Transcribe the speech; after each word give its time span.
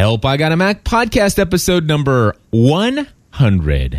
Help 0.00 0.24
I 0.24 0.38
Got 0.38 0.50
a 0.50 0.56
Mac 0.56 0.82
podcast 0.82 1.38
episode 1.38 1.86
number 1.86 2.34
100. 2.52 3.94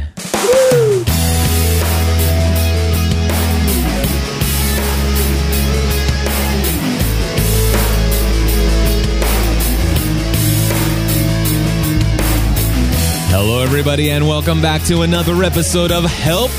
Hello, 13.30 13.62
everybody, 13.62 14.10
and 14.10 14.28
welcome 14.28 14.60
back 14.60 14.82
to 14.86 15.04
another 15.04 15.44
episode 15.44 15.92
of 15.92 16.06
Help 16.06 16.50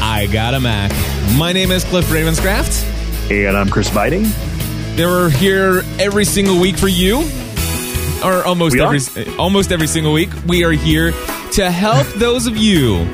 I 0.00 0.26
Got 0.32 0.54
a 0.54 0.60
Mac. 0.60 0.90
My 1.36 1.52
name 1.52 1.70
is 1.70 1.84
Cliff 1.84 2.06
Ravenscraft. 2.06 3.30
And 3.30 3.58
I'm 3.58 3.68
Chris 3.68 3.90
Biting. 3.90 4.24
They're 4.96 5.28
here 5.28 5.82
every 5.98 6.24
single 6.24 6.58
week 6.58 6.78
for 6.78 6.88
you, 6.88 7.20
or 8.24 8.44
almost 8.44 8.74
We 8.74 8.80
are? 8.80 8.94
every 8.94 9.36
almost 9.36 9.72
every 9.72 9.86
single 9.86 10.12
week. 10.12 10.30
We 10.46 10.64
are 10.64 10.72
here 10.72 11.12
to 11.52 11.70
help 11.70 12.06
those 12.14 12.46
of 12.46 12.56
you 12.56 13.04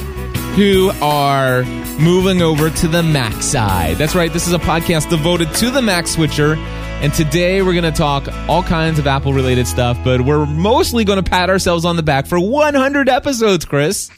who 0.56 0.90
are 1.02 1.64
moving 1.98 2.42
over 2.42 2.70
to 2.70 2.88
the 2.88 3.02
Mac 3.02 3.42
side. 3.42 3.96
That's 3.96 4.14
right. 4.14 4.32
This 4.32 4.46
is 4.46 4.52
a 4.52 4.58
podcast 4.58 5.10
devoted 5.10 5.52
to 5.54 5.70
the 5.70 5.82
Mac 5.82 6.06
switcher. 6.06 6.54
And 7.02 7.12
today 7.12 7.60
we're 7.60 7.74
going 7.78 7.92
to 7.92 7.96
talk 7.96 8.26
all 8.48 8.62
kinds 8.62 8.98
of 8.98 9.06
Apple 9.06 9.34
related 9.34 9.66
stuff, 9.66 9.98
but 10.02 10.22
we're 10.22 10.46
mostly 10.46 11.04
going 11.04 11.22
to 11.22 11.30
pat 11.30 11.50
ourselves 11.50 11.84
on 11.84 11.96
the 11.96 12.02
back 12.02 12.26
for 12.26 12.40
100 12.40 13.08
episodes, 13.10 13.66
Chris. 13.66 14.10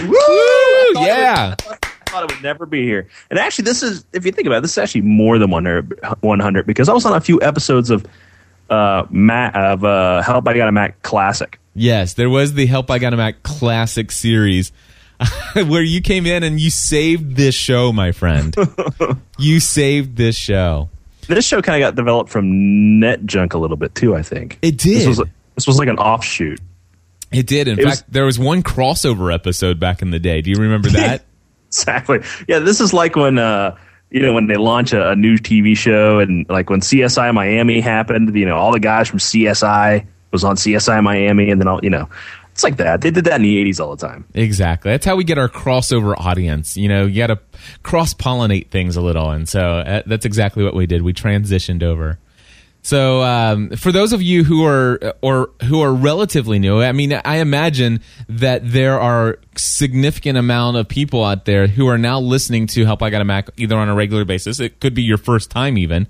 Woo! 0.00 0.14
yeah. 0.94 1.54
I 1.68 1.76
thought 2.10 2.24
it 2.30 2.34
would 2.34 2.42
never 2.42 2.64
be 2.64 2.84
here. 2.84 3.08
And 3.28 3.38
actually, 3.38 3.64
this 3.64 3.82
is, 3.82 4.06
if 4.14 4.24
you 4.24 4.32
think 4.32 4.46
about 4.46 4.58
it, 4.58 4.60
this 4.62 4.72
is 4.72 4.78
actually 4.78 5.02
more 5.02 5.38
than 5.38 5.50
100, 5.50 6.00
100 6.20 6.66
because 6.66 6.88
I 6.88 6.94
was 6.94 7.04
on 7.04 7.12
a 7.14 7.20
few 7.20 7.40
episodes 7.42 7.90
of 7.90 8.06
uh, 8.70 9.04
Mac, 9.10 9.54
of 9.54 9.84
uh, 9.84 10.22
Help 10.22 10.46
I 10.48 10.56
Got 10.56 10.68
a 10.68 10.72
Mac 10.72 11.02
Classic. 11.02 11.58
Yes, 11.74 12.14
there 12.14 12.30
was 12.30 12.54
the 12.54 12.66
Help 12.66 12.90
I 12.90 12.98
Got 12.98 13.12
a 13.14 13.16
Mac 13.16 13.42
classic 13.42 14.10
series 14.10 14.72
where 15.54 15.82
you 15.82 16.00
came 16.00 16.26
in 16.26 16.42
and 16.42 16.58
you 16.60 16.70
saved 16.70 17.36
this 17.36 17.54
show, 17.54 17.92
my 17.92 18.12
friend. 18.12 18.54
you 19.38 19.60
saved 19.60 20.16
this 20.16 20.36
show. 20.36 20.88
This 21.28 21.46
show 21.46 21.60
kind 21.60 21.82
of 21.82 21.86
got 21.88 21.96
developed 21.96 22.30
from 22.30 23.00
Net 23.00 23.24
Junk 23.26 23.54
a 23.54 23.58
little 23.58 23.76
bit 23.76 23.94
too, 23.94 24.14
I 24.14 24.22
think. 24.22 24.58
It 24.62 24.78
did. 24.78 24.98
This 25.00 25.06
was, 25.18 25.22
this 25.54 25.66
was 25.66 25.78
like 25.78 25.88
an 25.88 25.98
offshoot. 25.98 26.60
It 27.32 27.46
did. 27.46 27.66
In 27.68 27.78
It 27.78 27.82
fact, 27.82 27.90
was- 27.90 28.04
there 28.08 28.24
was 28.24 28.38
one 28.38 28.62
crossover 28.62 29.34
episode 29.34 29.80
back 29.80 30.02
in 30.02 30.10
the 30.10 30.18
day. 30.20 30.40
Do 30.42 30.50
you 30.50 30.56
remember 30.56 30.88
that? 30.90 31.24
Exactly. 31.68 32.20
Yeah, 32.48 32.60
this 32.60 32.80
is 32.80 32.94
like 32.94 33.16
when 33.16 33.38
uh 33.38 33.76
you 34.16 34.22
know 34.22 34.32
when 34.32 34.46
they 34.46 34.56
launch 34.56 34.94
a, 34.94 35.10
a 35.10 35.14
new 35.14 35.36
TV 35.36 35.76
show 35.76 36.20
and 36.20 36.48
like 36.48 36.70
when 36.70 36.80
CSI 36.80 37.34
Miami 37.34 37.80
happened, 37.80 38.34
you 38.34 38.46
know, 38.46 38.56
all 38.56 38.72
the 38.72 38.80
guys 38.80 39.08
from 39.08 39.18
CSI 39.18 40.06
was 40.32 40.42
on 40.42 40.56
CSI 40.56 41.02
Miami 41.02 41.50
and 41.50 41.60
then 41.60 41.68
all 41.68 41.80
you 41.82 41.90
know, 41.90 42.08
it's 42.50 42.64
like 42.64 42.78
that. 42.78 43.02
They 43.02 43.10
did 43.10 43.26
that 43.26 43.36
in 43.36 43.42
the 43.42 43.62
80s 43.62 43.78
all 43.78 43.94
the 43.94 44.06
time. 44.06 44.24
exactly. 44.32 44.90
That's 44.90 45.04
how 45.04 45.16
we 45.16 45.24
get 45.24 45.36
our 45.36 45.50
crossover 45.50 46.18
audience. 46.18 46.78
You 46.78 46.88
know, 46.88 47.04
you 47.04 47.18
got 47.18 47.26
to 47.26 47.38
cross 47.82 48.14
pollinate 48.14 48.70
things 48.70 48.96
a 48.96 49.02
little. 49.02 49.30
And 49.30 49.46
so 49.46 49.60
uh, 49.60 50.02
that's 50.06 50.24
exactly 50.24 50.64
what 50.64 50.74
we 50.74 50.86
did. 50.86 51.02
We 51.02 51.12
transitioned 51.12 51.82
over. 51.82 52.18
So, 52.86 53.20
um, 53.22 53.70
for 53.70 53.90
those 53.90 54.12
of 54.12 54.22
you 54.22 54.44
who 54.44 54.64
are 54.64 55.12
or 55.20 55.50
who 55.64 55.80
are 55.80 55.92
relatively 55.92 56.60
new, 56.60 56.80
I 56.80 56.92
mean, 56.92 57.20
I 57.24 57.38
imagine 57.38 58.00
that 58.28 58.60
there 58.62 59.00
are 59.00 59.40
significant 59.56 60.38
amount 60.38 60.76
of 60.76 60.86
people 60.86 61.24
out 61.24 61.46
there 61.46 61.66
who 61.66 61.88
are 61.88 61.98
now 61.98 62.20
listening 62.20 62.68
to 62.68 62.84
Help 62.84 63.02
I 63.02 63.10
Got 63.10 63.22
a 63.22 63.24
Mac 63.24 63.48
either 63.56 63.76
on 63.76 63.88
a 63.88 63.94
regular 63.96 64.24
basis. 64.24 64.60
It 64.60 64.78
could 64.78 64.94
be 64.94 65.02
your 65.02 65.18
first 65.18 65.50
time 65.50 65.76
even, 65.76 66.06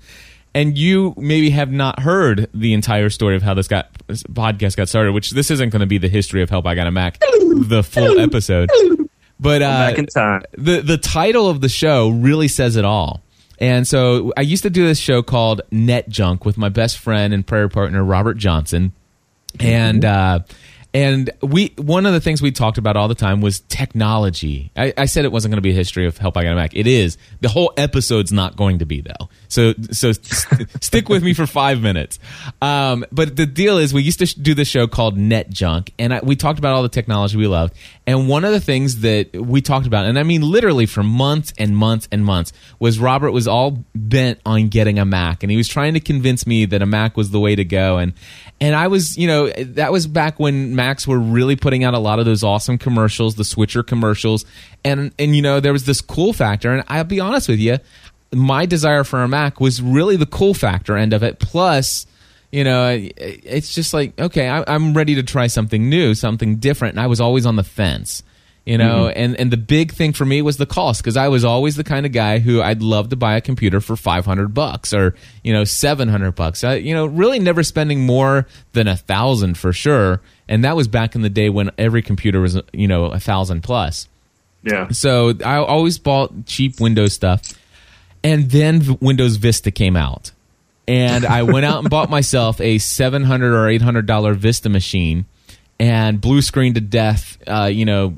and 0.53 0.77
you 0.77 1.15
maybe 1.17 1.49
have 1.49 1.71
not 1.71 2.01
heard 2.01 2.47
the 2.53 2.73
entire 2.73 3.09
story 3.09 3.35
of 3.35 3.41
how 3.41 3.55
this 3.55 3.67
got 3.67 3.89
this 4.05 4.21
podcast 4.21 4.77
got 4.77 4.87
started. 4.87 5.13
Which 5.13 5.31
this 5.31 5.49
isn't 5.49 5.71
going 5.71 5.79
to 5.79 5.87
be 5.87 5.97
the 5.97 6.09
history 6.09 6.43
of 6.43 6.51
Help 6.51 6.67
I 6.67 6.75
Got 6.75 6.85
a 6.85 6.91
Mac, 6.91 7.17
the 7.19 7.81
full 7.83 8.19
episode. 8.19 8.69
But 9.39 9.63
uh, 9.63 9.89
Back 9.89 9.97
in 9.97 10.05
time. 10.05 10.43
the 10.55 10.81
the 10.81 10.99
title 10.99 11.49
of 11.49 11.61
the 11.61 11.69
show 11.69 12.09
really 12.09 12.47
says 12.47 12.75
it 12.75 12.85
all. 12.85 13.23
And 13.59 13.87
so 13.87 14.33
I 14.37 14.41
used 14.41 14.63
to 14.63 14.69
do 14.69 14.85
this 14.85 14.99
show 14.99 15.23
called 15.23 15.61
Net 15.71 16.09
Junk 16.09 16.45
with 16.45 16.57
my 16.57 16.69
best 16.69 16.97
friend 16.97 17.33
and 17.33 17.45
prayer 17.45 17.69
partner 17.69 18.03
Robert 18.03 18.35
Johnson, 18.37 18.93
and 19.59 20.05
uh, 20.05 20.39
and 20.93 21.29
we 21.41 21.73
one 21.77 22.05
of 22.05 22.13
the 22.13 22.21
things 22.21 22.41
we 22.41 22.51
talked 22.51 22.77
about 22.77 22.95
all 22.95 23.07
the 23.07 23.15
time 23.15 23.41
was 23.41 23.59
technology. 23.61 24.71
I, 24.75 24.93
I 24.97 25.05
said 25.05 25.25
it 25.25 25.31
wasn't 25.31 25.51
going 25.51 25.57
to 25.57 25.61
be 25.61 25.71
a 25.71 25.75
history 25.75 26.05
of 26.05 26.17
Help 26.17 26.37
I 26.37 26.43
Got 26.43 26.53
a 26.53 26.55
Mac. 26.55 26.75
It 26.75 26.87
is. 26.87 27.17
The 27.41 27.49
whole 27.49 27.73
episode's 27.77 28.31
not 28.31 28.55
going 28.55 28.79
to 28.79 28.85
be 28.85 29.01
though. 29.01 29.29
So 29.47 29.73
so 29.91 30.11
st- 30.11 30.83
stick 30.83 31.09
with 31.09 31.23
me 31.23 31.33
for 31.33 31.47
five 31.47 31.81
minutes. 31.81 32.19
Um, 32.61 33.05
but 33.11 33.35
the 33.35 33.45
deal 33.45 33.77
is, 33.77 33.93
we 33.93 34.03
used 34.03 34.19
to 34.19 34.25
sh- 34.25 34.33
do 34.33 34.53
this 34.53 34.67
show 34.67 34.87
called 34.87 35.17
Net 35.17 35.49
Junk, 35.49 35.93
and 35.97 36.13
I, 36.13 36.19
we 36.21 36.35
talked 36.35 36.59
about 36.59 36.75
all 36.75 36.83
the 36.83 36.89
technology 36.89 37.37
we 37.37 37.47
loved. 37.47 37.73
And 38.05 38.27
one 38.27 38.45
of 38.45 38.51
the 38.51 38.59
things 38.59 39.01
that 39.01 39.33
we 39.33 39.61
talked 39.61 39.87
about, 39.87 40.05
and 40.05 40.17
I 40.17 40.23
mean 40.23 40.41
literally 40.41 40.85
for 40.85 41.03
months 41.03 41.53
and 41.57 41.75
months 41.75 42.07
and 42.11 42.23
months, 42.25 42.53
was 42.79 42.99
Robert 42.99 43.31
was 43.31 43.47
all 43.47 43.83
bent 43.95 44.39
on 44.45 44.69
getting 44.69 44.99
a 44.99 45.05
Mac, 45.05 45.43
and 45.43 45.51
he 45.51 45.57
was 45.57 45.67
trying 45.67 45.93
to 45.93 45.99
convince 45.99 46.45
me 46.45 46.65
that 46.65 46.81
a 46.81 46.85
Mac 46.85 47.17
was 47.17 47.31
the 47.31 47.39
way 47.39 47.55
to 47.55 47.65
go. 47.65 47.97
And 47.97 48.13
and 48.59 48.75
I 48.75 48.87
was, 48.87 49.17
you 49.17 49.27
know, 49.27 49.49
that 49.49 49.91
was 49.91 50.07
back 50.07 50.39
when 50.39 50.75
Macs 50.75 51.05
were 51.07 51.19
really 51.19 51.55
putting 51.55 51.83
out 51.83 51.93
a 51.93 51.99
lot 51.99 52.17
of 52.19 52.25
those 52.25 52.43
awesome 52.43 52.77
commercials, 52.77 53.35
the 53.35 53.43
switcher 53.45 53.83
commercials, 53.83 54.45
and 54.83 55.11
and 55.19 55.35
you 55.35 55.41
know 55.41 55.59
there 55.59 55.73
was 55.73 55.85
this 55.85 56.01
cool 56.01 56.33
factor. 56.33 56.73
And 56.73 56.83
I'll 56.87 57.03
be 57.03 57.19
honest 57.19 57.49
with 57.49 57.59
you, 57.59 57.77
my 58.33 58.65
desire 58.65 59.03
for 59.03 59.23
a 59.23 59.27
Mac 59.27 59.59
was 59.59 59.81
really 59.81 60.15
the 60.15 60.25
cool 60.25 60.53
factor 60.53 60.97
end 60.97 61.13
of 61.13 61.23
it. 61.23 61.39
Plus, 61.39 62.05
you 62.51 62.63
know, 62.63 62.89
it's 63.17 63.73
just 63.73 63.93
like 63.93 64.19
okay, 64.19 64.47
I, 64.47 64.63
I'm 64.67 64.93
ready 64.93 65.15
to 65.15 65.23
try 65.23 65.47
something 65.47 65.89
new, 65.89 66.15
something 66.15 66.57
different, 66.57 66.93
and 66.93 67.01
I 67.01 67.07
was 67.07 67.21
always 67.21 67.45
on 67.45 67.55
the 67.55 67.63
fence. 67.63 68.23
You 68.67 68.77
know, 68.77 69.05
mm-hmm. 69.05 69.17
and 69.17 69.39
and 69.39 69.49
the 69.49 69.55
big 69.55 69.93
thing 69.93 70.11
for 70.11 70.25
me 70.25 70.41
was 70.41 70.57
the 70.57 70.65
cost 70.65 71.01
because 71.01 71.15
I 71.15 71.29
was 71.29 71.45
always 71.45 71.77
the 71.77 71.85
kind 71.85 72.05
of 72.05 72.11
guy 72.11 72.39
who 72.39 72.61
I'd 72.61 72.81
love 72.81 73.07
to 73.09 73.15
buy 73.15 73.37
a 73.37 73.41
computer 73.41 73.79
for 73.79 73.95
five 73.95 74.25
hundred 74.25 74.53
bucks 74.53 74.93
or 74.93 75.15
you 75.41 75.53
know 75.53 75.63
seven 75.63 76.09
hundred 76.09 76.33
bucks. 76.33 76.65
I, 76.65 76.75
you 76.75 76.93
know, 76.93 77.05
really 77.05 77.39
never 77.39 77.63
spending 77.63 78.05
more 78.05 78.45
than 78.73 78.89
a 78.89 78.97
thousand 78.97 79.57
for 79.57 79.71
sure. 79.71 80.19
And 80.49 80.65
that 80.65 80.75
was 80.75 80.89
back 80.89 81.15
in 81.15 81.21
the 81.21 81.29
day 81.29 81.49
when 81.49 81.71
every 81.77 82.01
computer 82.01 82.41
was 82.41 82.59
you 82.73 82.89
know 82.89 83.05
a 83.05 83.21
thousand 83.21 83.61
plus. 83.61 84.09
Yeah. 84.63 84.89
So 84.89 85.33
I 85.45 85.59
always 85.59 85.97
bought 85.97 86.45
cheap 86.45 86.81
Windows 86.81 87.13
stuff. 87.13 87.53
And 88.23 88.49
then 88.49 88.97
Windows 88.99 89.37
Vista 89.37 89.71
came 89.71 89.95
out. 89.95 90.31
And 90.87 91.25
I 91.25 91.43
went 91.43 91.65
out 91.65 91.79
and 91.79 91.89
bought 91.89 92.09
myself 92.09 92.61
a 92.61 92.77
700 92.77 93.53
or 93.53 93.67
$800 93.67 94.35
Vista 94.35 94.69
machine 94.69 95.25
and 95.79 96.21
blue 96.21 96.41
screen 96.41 96.73
to 96.75 96.81
death. 96.81 97.37
Uh, 97.45 97.65
you 97.65 97.85
know, 97.85 98.17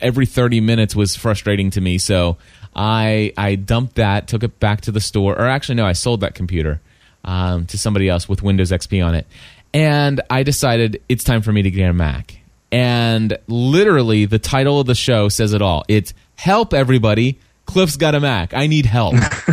every 0.00 0.26
30 0.26 0.60
minutes 0.60 0.94
was 0.94 1.16
frustrating 1.16 1.70
to 1.70 1.80
me. 1.80 1.98
So 1.98 2.36
I, 2.74 3.32
I 3.36 3.56
dumped 3.56 3.96
that, 3.96 4.28
took 4.28 4.42
it 4.44 4.60
back 4.60 4.82
to 4.82 4.92
the 4.92 5.00
store. 5.00 5.34
Or 5.34 5.46
actually, 5.46 5.76
no, 5.76 5.86
I 5.86 5.92
sold 5.92 6.20
that 6.20 6.34
computer 6.34 6.80
um, 7.24 7.66
to 7.66 7.78
somebody 7.78 8.08
else 8.08 8.28
with 8.28 8.42
Windows 8.42 8.70
XP 8.70 9.04
on 9.04 9.14
it. 9.14 9.26
And 9.72 10.20
I 10.30 10.44
decided 10.44 11.02
it's 11.08 11.24
time 11.24 11.42
for 11.42 11.52
me 11.52 11.62
to 11.62 11.70
get 11.70 11.90
a 11.90 11.92
Mac. 11.92 12.38
And 12.70 13.38
literally, 13.46 14.24
the 14.24 14.38
title 14.38 14.80
of 14.80 14.86
the 14.86 14.94
show 14.94 15.28
says 15.28 15.52
it 15.52 15.62
all. 15.62 15.84
It's 15.88 16.14
Help 16.36 16.74
Everybody. 16.74 17.38
Cliff's 17.66 17.96
got 17.96 18.14
a 18.14 18.20
Mac. 18.20 18.54
I 18.54 18.66
need 18.66 18.86
help. 18.86 19.14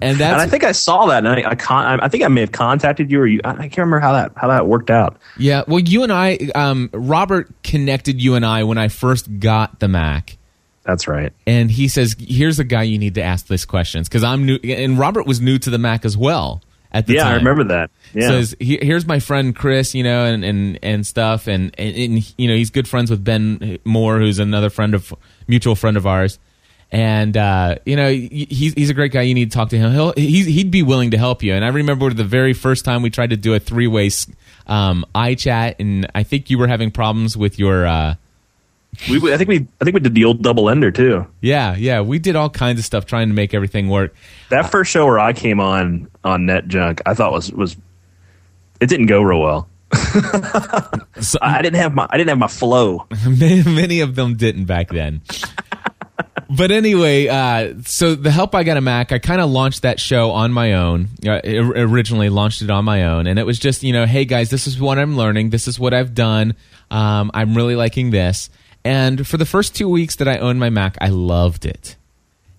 and 0.00 0.02
And 0.02 0.22
I 0.22 0.46
think 0.46 0.64
I 0.64 0.72
saw 0.72 1.06
that, 1.06 1.24
and 1.24 1.28
I, 1.28 1.50
I, 1.50 1.54
con- 1.54 2.00
I 2.00 2.08
think 2.08 2.24
I 2.24 2.28
may 2.28 2.42
have 2.42 2.52
contacted 2.52 3.10
you, 3.10 3.20
or 3.20 3.26
you. 3.26 3.40
I 3.44 3.50
I 3.50 3.54
can't 3.54 3.78
remember 3.78 4.00
how 4.00 4.12
that 4.12 4.32
how 4.36 4.48
that 4.48 4.66
worked 4.66 4.90
out. 4.90 5.16
yeah. 5.38 5.62
Well, 5.66 5.80
you 5.80 6.02
and 6.02 6.12
I, 6.12 6.38
um, 6.54 6.90
Robert 6.92 7.50
connected 7.62 8.20
you 8.20 8.34
and 8.34 8.44
I 8.44 8.64
when 8.64 8.78
I 8.78 8.88
first 8.88 9.38
got 9.40 9.80
the 9.80 9.88
Mac. 9.88 10.36
That's 10.84 11.08
right. 11.08 11.32
and 11.48 11.68
he 11.70 11.88
says, 11.88 12.14
"Here's 12.18 12.60
a 12.60 12.64
guy 12.64 12.84
you 12.84 12.98
need 12.98 13.14
to 13.16 13.22
ask 13.22 13.48
this 13.48 13.64
questions 13.64 14.08
because 14.08 14.22
I'm 14.22 14.46
new." 14.46 14.56
And 14.62 14.98
Robert 14.98 15.26
was 15.26 15.40
new 15.40 15.58
to 15.58 15.70
the 15.70 15.78
Mac 15.78 16.04
as 16.04 16.16
well 16.16 16.62
at 16.92 17.06
the 17.08 17.14
time. 17.14 17.16
Yeah, 17.16 17.24
time. 17.24 17.32
I 17.32 17.36
remember 17.38 17.64
that. 17.64 17.90
Yeah. 18.14 18.28
Says, 18.28 18.56
"Here's 18.60 19.04
my 19.04 19.18
friend 19.18 19.54
Chris, 19.56 19.96
you 19.96 20.04
know, 20.04 20.24
and 20.26 20.44
and 20.44 20.78
and 20.84 21.04
stuff, 21.04 21.48
and, 21.48 21.74
and 21.76 21.96
and 21.96 22.34
you 22.38 22.46
know 22.46 22.54
he's 22.54 22.70
good 22.70 22.86
friends 22.86 23.10
with 23.10 23.24
Ben 23.24 23.78
Moore, 23.84 24.18
who's 24.20 24.38
another 24.38 24.70
friend 24.70 24.94
of 24.94 25.12
mutual 25.48 25.74
friend 25.74 25.96
of 25.96 26.06
ours." 26.06 26.38
And 26.92 27.36
uh, 27.36 27.76
you 27.84 27.96
know 27.96 28.10
he's 28.10 28.74
he's 28.74 28.90
a 28.90 28.94
great 28.94 29.12
guy. 29.12 29.22
You 29.22 29.34
need 29.34 29.50
to 29.50 29.56
talk 29.56 29.70
to 29.70 29.78
him. 29.78 29.92
He'll 29.92 30.12
he's, 30.12 30.46
he'd 30.46 30.70
be 30.70 30.82
willing 30.82 31.10
to 31.10 31.18
help 31.18 31.42
you. 31.42 31.52
And 31.52 31.64
I 31.64 31.68
remember 31.68 32.12
the 32.12 32.24
very 32.24 32.52
first 32.52 32.84
time 32.84 33.02
we 33.02 33.10
tried 33.10 33.30
to 33.30 33.36
do 33.36 33.54
a 33.54 33.58
three 33.58 33.88
way 33.88 34.10
um, 34.68 35.04
iChat, 35.14 35.76
and 35.80 36.10
I 36.14 36.22
think 36.22 36.48
you 36.48 36.58
were 36.58 36.68
having 36.68 36.90
problems 36.92 37.36
with 37.36 37.58
your 37.58 37.86
uh, 37.86 38.14
we, 39.10 39.32
I 39.32 39.36
think 39.36 39.48
we 39.48 39.66
I 39.80 39.84
think 39.84 39.94
we 39.94 40.00
did 40.00 40.14
the 40.14 40.24
old 40.24 40.42
double 40.42 40.68
ender 40.70 40.90
too. 40.90 41.26
yeah 41.40 41.76
yeah. 41.76 42.00
We 42.00 42.18
did 42.18 42.36
all 42.36 42.50
kinds 42.50 42.78
of 42.78 42.84
stuff 42.84 43.06
trying 43.06 43.28
to 43.28 43.34
make 43.34 43.54
everything 43.54 43.88
work. 43.88 44.14
That 44.50 44.70
first 44.70 44.90
show 44.90 45.06
where 45.06 45.18
I 45.18 45.32
came 45.32 45.60
on 45.60 46.08
on 46.24 46.46
Net 46.46 46.68
Junk, 46.68 47.02
I 47.06 47.14
thought 47.14 47.32
was 47.32 47.52
was 47.52 47.76
it 48.80 48.88
didn't 48.88 49.06
go 49.06 49.22
real 49.22 49.40
well. 49.40 49.68
So, 51.18 51.38
I 51.40 51.62
didn't 51.62 51.80
have 51.80 51.94
my 51.94 52.06
I 52.10 52.18
didn't 52.18 52.28
have 52.28 52.38
my 52.38 52.46
flow. 52.46 53.06
many 53.26 54.00
of 54.00 54.14
them 54.16 54.36
didn't 54.36 54.66
back 54.66 54.88
then. 54.88 55.22
But 56.48 56.70
anyway, 56.70 57.28
uh, 57.28 57.74
so 57.84 58.14
the 58.14 58.30
help 58.30 58.54
I 58.54 58.62
got 58.62 58.76
a 58.76 58.80
Mac, 58.80 59.12
I 59.12 59.18
kind 59.18 59.40
of 59.40 59.50
launched 59.50 59.82
that 59.82 59.98
show 60.00 60.30
on 60.30 60.52
my 60.52 60.74
own. 60.74 61.08
Uh, 61.26 61.40
originally 61.44 62.28
launched 62.28 62.62
it 62.62 62.70
on 62.70 62.84
my 62.84 63.04
own, 63.04 63.26
and 63.26 63.38
it 63.38 63.44
was 63.44 63.58
just 63.58 63.82
you 63.82 63.92
know, 63.92 64.06
hey 64.06 64.24
guys, 64.24 64.50
this 64.50 64.66
is 64.66 64.80
what 64.80 64.98
I'm 64.98 65.16
learning. 65.16 65.50
This 65.50 65.68
is 65.68 65.78
what 65.78 65.94
I've 65.94 66.14
done. 66.14 66.54
Um, 66.90 67.30
I'm 67.34 67.56
really 67.56 67.76
liking 67.76 68.10
this. 68.10 68.50
And 68.84 69.26
for 69.26 69.36
the 69.36 69.46
first 69.46 69.74
two 69.74 69.88
weeks 69.88 70.16
that 70.16 70.28
I 70.28 70.38
owned 70.38 70.60
my 70.60 70.70
Mac, 70.70 70.96
I 71.00 71.08
loved 71.08 71.66
it. 71.66 71.96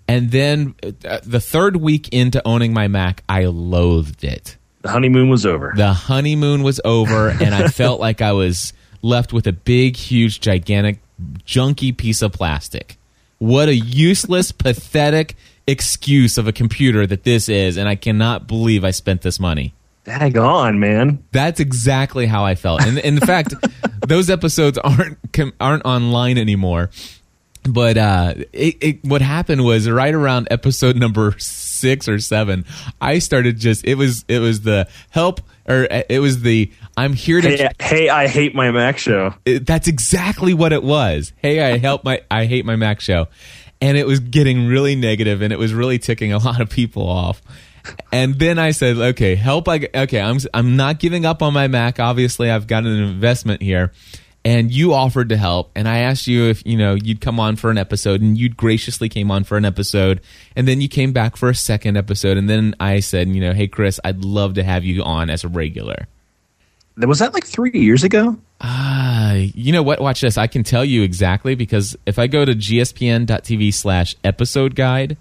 And 0.10 0.32
then 0.32 0.76
uh, 0.84 1.20
the 1.24 1.40
third 1.40 1.78
week 1.78 2.10
into 2.10 2.46
owning 2.46 2.74
my 2.74 2.88
Mac, 2.88 3.24
I 3.30 3.46
loathed 3.46 4.24
it. 4.24 4.58
The 4.82 4.90
honeymoon 4.90 5.30
was 5.30 5.46
over. 5.46 5.74
The 5.76 5.94
honeymoon 5.94 6.64
was 6.64 6.82
over, 6.84 7.30
and 7.42 7.56
I 7.56 7.68
felt 7.68 8.00
like 8.00 8.22
I 8.22 8.34
was 8.34 8.74
left 9.02 9.34
with 9.34 9.48
a 9.48 9.54
big, 9.54 9.96
huge, 9.96 10.40
gigantic, 10.40 11.00
junky 11.46 11.96
piece 11.96 12.22
of 12.22 12.34
plastic. 12.34 12.98
What 13.40 13.70
a 13.70 13.76
useless, 13.76 14.52
pathetic 14.52 15.36
excuse 15.68 16.38
of 16.38 16.48
a 16.48 16.54
computer 16.54 17.06
that 17.06 17.24
this 17.24 17.50
is, 17.50 17.78
and 17.78 17.88
I 17.88 17.96
cannot 17.96 18.48
believe 18.48 18.84
I 18.84 18.92
spent 18.92 19.22
this 19.22 19.40
money. 19.40 19.74
Dag 20.06 20.38
on, 20.38 20.80
man. 20.80 21.22
That's 21.34 21.60
exactly 21.60 22.28
how 22.28 22.46
I 22.46 22.56
felt. 22.56 22.82
And 22.82 22.98
in 22.98 23.20
fact, 23.20 23.54
those 24.08 24.30
episodes 24.30 24.78
aren't 24.78 25.18
aren't 25.60 25.86
online 25.86 26.38
anymore. 26.38 26.90
But 27.64 27.98
uh, 27.98 28.34
it, 28.54 28.78
it, 28.82 29.06
what 29.06 29.22
happened 29.22 29.64
was 29.66 29.90
right 29.90 30.14
around 30.14 30.48
episode 30.52 30.96
number 30.96 31.36
six 31.40 32.08
or 32.08 32.20
seven, 32.20 32.66
I 33.02 33.20
started 33.20 33.60
just 33.60 33.86
it 33.86 33.96
was 33.96 34.26
it 34.28 34.40
was 34.40 34.62
the 34.62 34.88
help 35.10 35.42
or 35.68 35.88
uh, 35.92 36.04
it 36.10 36.20
was 36.20 36.42
the 36.42 36.72
I'm 36.96 37.14
here 37.14 37.42
to. 37.42 37.50
Hey, 37.50 37.70
hey 37.80 38.10
I 38.10 38.28
hate 38.28 38.56
my 38.56 38.72
Mac 38.72 38.98
show. 38.98 39.34
It, 39.46 39.66
that's 39.66 39.88
exactly 39.88 40.54
what 40.54 40.74
it 40.74 40.84
was. 40.84 41.34
Hey, 41.38 41.74
I 41.74 41.78
help 41.78 42.04
my 42.04 42.22
I 42.32 42.46
hate 42.46 42.66
my 42.66 42.76
Mac 42.76 43.02
show, 43.02 43.28
and 43.82 43.98
it 43.98 44.08
was 44.08 44.20
getting 44.20 44.68
really 44.68 44.96
negative, 44.96 45.42
and 45.42 45.54
it 45.54 45.60
was 45.60 45.74
really 45.74 46.00
ticking 46.00 46.34
a 46.34 46.38
lot 46.44 46.62
of 46.62 46.70
people 46.70 47.08
off. 47.08 47.42
And 48.12 48.38
then 48.38 48.60
I 48.60 48.72
said, 48.72 48.98
okay, 48.98 49.36
help. 49.36 49.70
I 49.70 49.88
okay, 49.94 50.20
I'm 50.20 50.40
I'm 50.54 50.76
not 50.76 51.00
giving 51.00 51.26
up 51.26 51.42
on 51.42 51.54
my 51.54 51.68
Mac. 51.68 52.00
Obviously, 52.00 52.50
I've 52.50 52.68
got 52.68 52.86
an 52.86 53.00
investment 53.00 53.62
here 53.62 53.92
and 54.48 54.72
you 54.72 54.94
offered 54.94 55.28
to 55.28 55.36
help. 55.36 55.72
And 55.76 55.90
i 55.90 56.00
asked 56.00 56.26
you 56.26 56.46
if 56.46 56.66
you 56.66 56.78
know 56.78 56.94
you'd 56.94 57.20
come 57.20 57.38
on 57.38 57.58
for 57.58 57.70
an 57.70 57.78
episode 57.78 58.22
and 58.22 58.38
you 58.38 58.48
graciously 58.48 59.10
came 59.10 59.30
on 59.30 59.44
for 59.44 59.58
an 59.58 59.66
episode. 59.66 60.22
And 60.56 60.66
then 60.66 60.80
you 60.80 60.88
came 60.88 61.12
back 61.12 61.36
for 61.36 61.50
a 61.50 61.56
second 61.56 61.98
episode. 61.98 62.38
And 62.38 62.50
then 62.50 62.74
i 62.80 63.02
said 63.02 63.28
you 63.28 63.42
know 63.42 63.54
hey 63.54 63.68
chris 63.68 64.00
i'd 64.06 64.24
love 64.24 64.54
to 64.54 64.64
have 64.64 64.86
you 64.86 65.04
on 65.04 65.30
as 65.30 65.44
a 65.44 65.50
regular. 65.50 66.08
Was 66.96 67.20
that 67.20 67.34
like 67.34 67.46
three 67.46 67.72
years 67.74 68.06
ago? 68.06 68.38
Ah 68.62 69.32
uh, 69.32 69.34
you 69.34 69.74
know 69.74 69.84
what? 69.84 70.00
Watch 70.00 70.22
this. 70.22 70.38
I 70.38 70.48
can 70.48 70.64
tell 70.64 70.86
you 70.86 71.04
exactly 71.04 71.54
because 71.54 71.98
if 72.06 72.18
i 72.18 72.28
go 72.28 72.46
to 72.46 72.54
gspn.tv 72.54 73.74
slash 73.74 74.16
episode 74.24 74.76
guide 74.76 75.18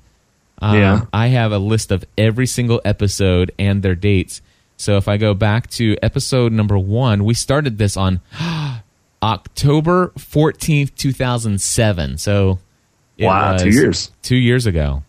uh, 0.63 0.73
yeah. 0.75 1.01
i 1.13 1.27
have 1.27 1.51
a 1.53 1.59
list 1.59 1.91
of 1.91 2.05
every 2.17 2.47
single 2.47 2.81
episode 2.85 3.51
and 3.59 3.83
their 3.83 3.97
dates. 3.97 4.41
So 4.77 4.99
if 4.99 5.09
i 5.09 5.17
go 5.17 5.35
back 5.35 5.69
to 5.71 5.97
episode 6.01 6.53
number 6.53 6.79
one 6.79 7.25
we 7.25 7.35
started 7.35 7.77
this 7.77 7.97
on 7.97 8.21
October 9.23 10.13
14th, 10.19 10.95
2007. 10.95 12.19
So 12.19 12.59
wow, 13.19 13.57
two 13.57 13.71
years. 13.71 14.11
Two 14.23 14.37
years 14.37 14.67
ago. 14.67 15.03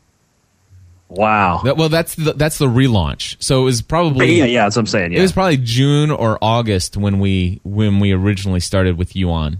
Wow. 1.09 1.61
That, 1.63 1.77
well, 1.77 1.89
that's 1.89 2.15
the, 2.15 2.33
that's 2.33 2.57
the 2.57 2.67
relaunch. 2.67 3.37
So 3.41 3.61
it 3.61 3.65
was 3.65 3.81
probably 3.81 4.35
yeah, 4.35 4.45
yeah. 4.45 4.63
That's 4.63 4.75
what 4.75 4.81
I'm 4.81 4.87
saying. 4.87 5.13
Yeah. 5.13 5.19
It 5.19 5.21
was 5.21 5.31
probably 5.31 5.57
June 5.57 6.11
or 6.11 6.37
August 6.41 6.97
when 6.97 7.19
we 7.19 7.61
when 7.63 7.99
we 7.99 8.11
originally 8.11 8.59
started 8.59 8.97
with 8.97 9.15
you 9.15 9.31
on. 9.31 9.59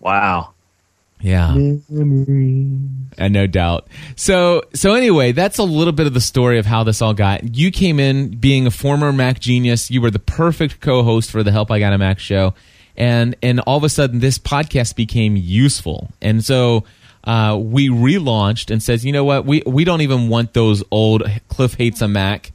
Wow. 0.00 0.54
Yeah. 1.20 1.52
And 1.52 3.32
no 3.32 3.46
doubt. 3.46 3.86
So 4.16 4.62
so 4.74 4.94
anyway, 4.94 5.32
that's 5.32 5.58
a 5.58 5.62
little 5.62 5.92
bit 5.92 6.06
of 6.06 6.14
the 6.14 6.20
story 6.20 6.58
of 6.58 6.64
how 6.66 6.84
this 6.84 7.02
all 7.02 7.14
got. 7.14 7.54
You 7.56 7.70
came 7.70 8.00
in 8.00 8.36
being 8.36 8.66
a 8.66 8.70
former 8.70 9.12
Mac 9.12 9.40
genius. 9.40 9.90
You 9.90 10.00
were 10.00 10.10
the 10.10 10.18
perfect 10.18 10.80
co-host 10.80 11.30
for 11.30 11.42
the 11.42 11.52
Help 11.52 11.70
I 11.70 11.78
Got 11.78 11.92
a 11.92 11.98
Mac 11.98 12.18
show 12.18 12.54
and 12.96 13.36
and 13.42 13.60
all 13.60 13.76
of 13.76 13.84
a 13.84 13.88
sudden 13.88 14.20
this 14.20 14.38
podcast 14.38 14.96
became 14.96 15.36
useful. 15.36 16.10
And 16.20 16.44
so 16.44 16.84
uh, 17.24 17.58
we 17.60 17.88
relaunched 17.88 18.70
and 18.70 18.82
says 18.82 19.04
you 19.04 19.12
know 19.12 19.24
what? 19.24 19.44
We 19.44 19.62
we 19.66 19.84
don't 19.84 20.00
even 20.00 20.28
want 20.28 20.52
those 20.52 20.82
old 20.90 21.22
cliff 21.48 21.74
hates 21.74 22.00
a 22.02 22.08
mac 22.08 22.52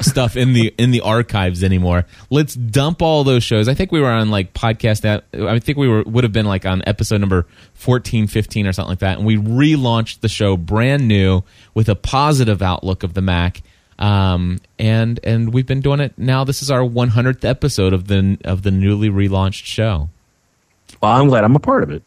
stuff 0.00 0.36
in 0.36 0.52
the 0.52 0.74
in 0.78 0.90
the 0.90 1.00
archives 1.00 1.64
anymore. 1.64 2.06
Let's 2.28 2.54
dump 2.54 3.02
all 3.02 3.24
those 3.24 3.42
shows. 3.42 3.68
I 3.68 3.74
think 3.74 3.92
we 3.92 4.00
were 4.00 4.10
on 4.10 4.30
like 4.30 4.52
podcast 4.52 5.02
that 5.02 5.24
i 5.32 5.58
think 5.58 5.78
we 5.78 5.88
were 5.88 6.02
would 6.02 6.24
have 6.24 6.32
been 6.32 6.46
like 6.46 6.66
on 6.66 6.82
episode 6.86 7.20
number 7.20 7.46
14 7.74 8.26
15 8.26 8.66
or 8.66 8.72
something 8.72 8.90
like 8.90 8.98
that. 9.00 9.18
And 9.18 9.26
we 9.26 9.36
relaunched 9.36 10.20
the 10.20 10.28
show 10.28 10.56
brand 10.56 11.08
new 11.08 11.42
with 11.74 11.88
a 11.88 11.94
positive 11.94 12.62
outlook 12.62 13.02
of 13.02 13.14
the 13.14 13.22
mac 13.22 13.62
um, 14.00 14.60
and 14.78 15.20
and 15.22 15.52
we've 15.52 15.66
been 15.66 15.80
doing 15.80 16.00
it 16.00 16.14
now. 16.16 16.42
This 16.42 16.62
is 16.62 16.70
our 16.70 16.80
100th 16.80 17.44
episode 17.44 17.92
of 17.92 18.08
the 18.08 18.38
of 18.44 18.62
the 18.62 18.70
newly 18.70 19.10
relaunched 19.10 19.64
show. 19.64 20.08
Well, 21.00 21.12
I'm 21.12 21.28
glad 21.28 21.44
I'm 21.44 21.54
a 21.54 21.60
part 21.60 21.82
of 21.82 21.90
it. 21.90 22.02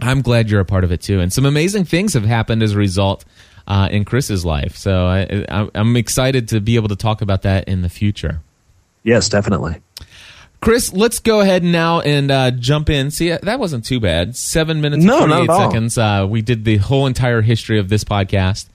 I'm 0.00 0.22
glad 0.22 0.50
you're 0.50 0.60
a 0.60 0.64
part 0.64 0.84
of 0.84 0.92
it 0.92 1.00
too. 1.00 1.20
And 1.20 1.32
some 1.32 1.46
amazing 1.46 1.84
things 1.84 2.14
have 2.14 2.24
happened 2.24 2.62
as 2.62 2.72
a 2.72 2.78
result 2.78 3.24
uh, 3.66 3.88
in 3.90 4.04
Chris's 4.04 4.44
life. 4.44 4.76
So 4.76 5.06
I, 5.06 5.68
I'm 5.74 5.96
excited 5.96 6.48
to 6.48 6.60
be 6.60 6.76
able 6.76 6.88
to 6.88 6.96
talk 6.96 7.22
about 7.22 7.42
that 7.42 7.68
in 7.68 7.82
the 7.82 7.88
future. 7.88 8.40
Yes, 9.04 9.28
definitely. 9.28 9.80
Chris, 10.60 10.92
let's 10.92 11.20
go 11.20 11.40
ahead 11.40 11.62
now 11.62 12.00
and 12.00 12.30
uh, 12.30 12.50
jump 12.50 12.90
in. 12.90 13.10
See, 13.10 13.30
that 13.30 13.58
wasn't 13.58 13.84
too 13.84 13.98
bad. 13.98 14.36
Seven 14.36 14.80
minutes 14.80 15.04
no, 15.04 15.22
and 15.22 15.46
48 15.46 15.56
seconds. 15.56 15.98
Uh, 15.98 16.26
we 16.28 16.42
did 16.42 16.64
the 16.64 16.76
whole 16.78 17.06
entire 17.06 17.40
history 17.40 17.78
of 17.78 17.88
this 17.88 18.04
podcast. 18.04 18.66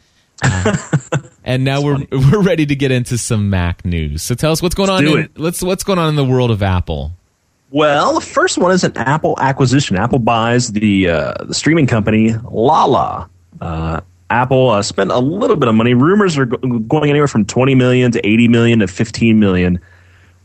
Uh, 0.42 0.78
and 1.45 1.63
now 1.63 1.81
we're 1.81 1.95
funny. 1.95 2.07
we're 2.31 2.42
ready 2.42 2.65
to 2.65 2.75
get 2.75 2.92
into 2.92 3.18
some 3.18 3.50
Mac 3.50 3.86
news. 3.86 4.21
So 4.21 4.36
tell 4.36 4.51
us 4.51 4.62
what's 4.62 4.75
going 4.75 4.89
on. 4.89 5.07
In, 5.07 5.30
let's 5.36 5.62
what's 5.62 5.83
going 5.83 6.00
on 6.00 6.09
in 6.09 6.15
the 6.15 6.25
world 6.25 6.51
of 6.51 6.62
Apple. 6.62 7.13
Well, 7.69 8.15
the 8.15 8.21
first 8.21 8.57
one 8.57 8.71
is 8.71 8.83
an 8.83 8.97
Apple 8.97 9.36
acquisition. 9.39 9.95
Apple 9.95 10.19
buys 10.19 10.74
the 10.74 11.09
uh, 11.09 11.33
the 11.45 11.53
streaming 11.53 11.88
company 11.88 12.33
Lala. 12.51 13.30
Uh, 13.62 14.01
Apple 14.30 14.69
uh, 14.69 14.81
spent 14.81 15.12
a 15.12 15.19
little 15.19 15.56
bit 15.56 15.69
of 15.69 15.75
money. 15.75 15.94
Rumors 15.94 16.38
are 16.38 16.45
going 16.45 17.09
anywhere 17.09 17.27
from 17.27 17.45
20 17.45 17.75
million 17.75 18.12
to 18.12 18.27
80 18.27 18.47
million 18.47 18.80
to 18.80 18.88
15 18.88 19.39
million 19.39 19.80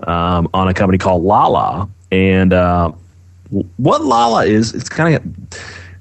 um, 0.07 0.49
on 0.53 0.69
a 0.69 0.75
company 0.75 0.99
called 0.99 1.25
Lala. 1.25 1.89
And 2.13 2.53
uh, 2.53 2.93
what 3.79 4.05
Lala 4.05 4.45
is, 4.45 4.75
it's 4.75 4.89
kind 4.89 5.15
of 5.15 5.23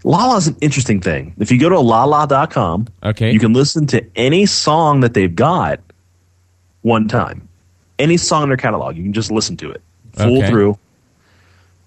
Lala 0.04 0.38
is 0.38 0.48
an 0.48 0.58
interesting 0.62 1.02
thing. 1.02 1.34
If 1.40 1.52
you 1.52 1.60
go 1.60 1.70
to 1.70 1.80
lala.com, 1.80 2.88
okay. 3.04 3.32
you 3.32 3.40
can 3.40 3.54
listen 3.54 3.86
to 3.88 4.06
any 4.16 4.46
song 4.46 5.02
that 5.02 5.14
they've 5.14 5.34
got 5.34 5.80
one 6.82 7.08
time. 7.08 7.48
Any 7.98 8.18
song 8.18 8.44
in 8.44 8.50
their 8.50 8.58
catalog, 8.58 8.96
you 8.96 9.04
can 9.04 9.14
just 9.14 9.32
listen 9.32 9.58
to 9.58 9.72
it 9.72 9.82
full 10.14 10.38
okay. 10.40 10.50
through. 10.50 10.78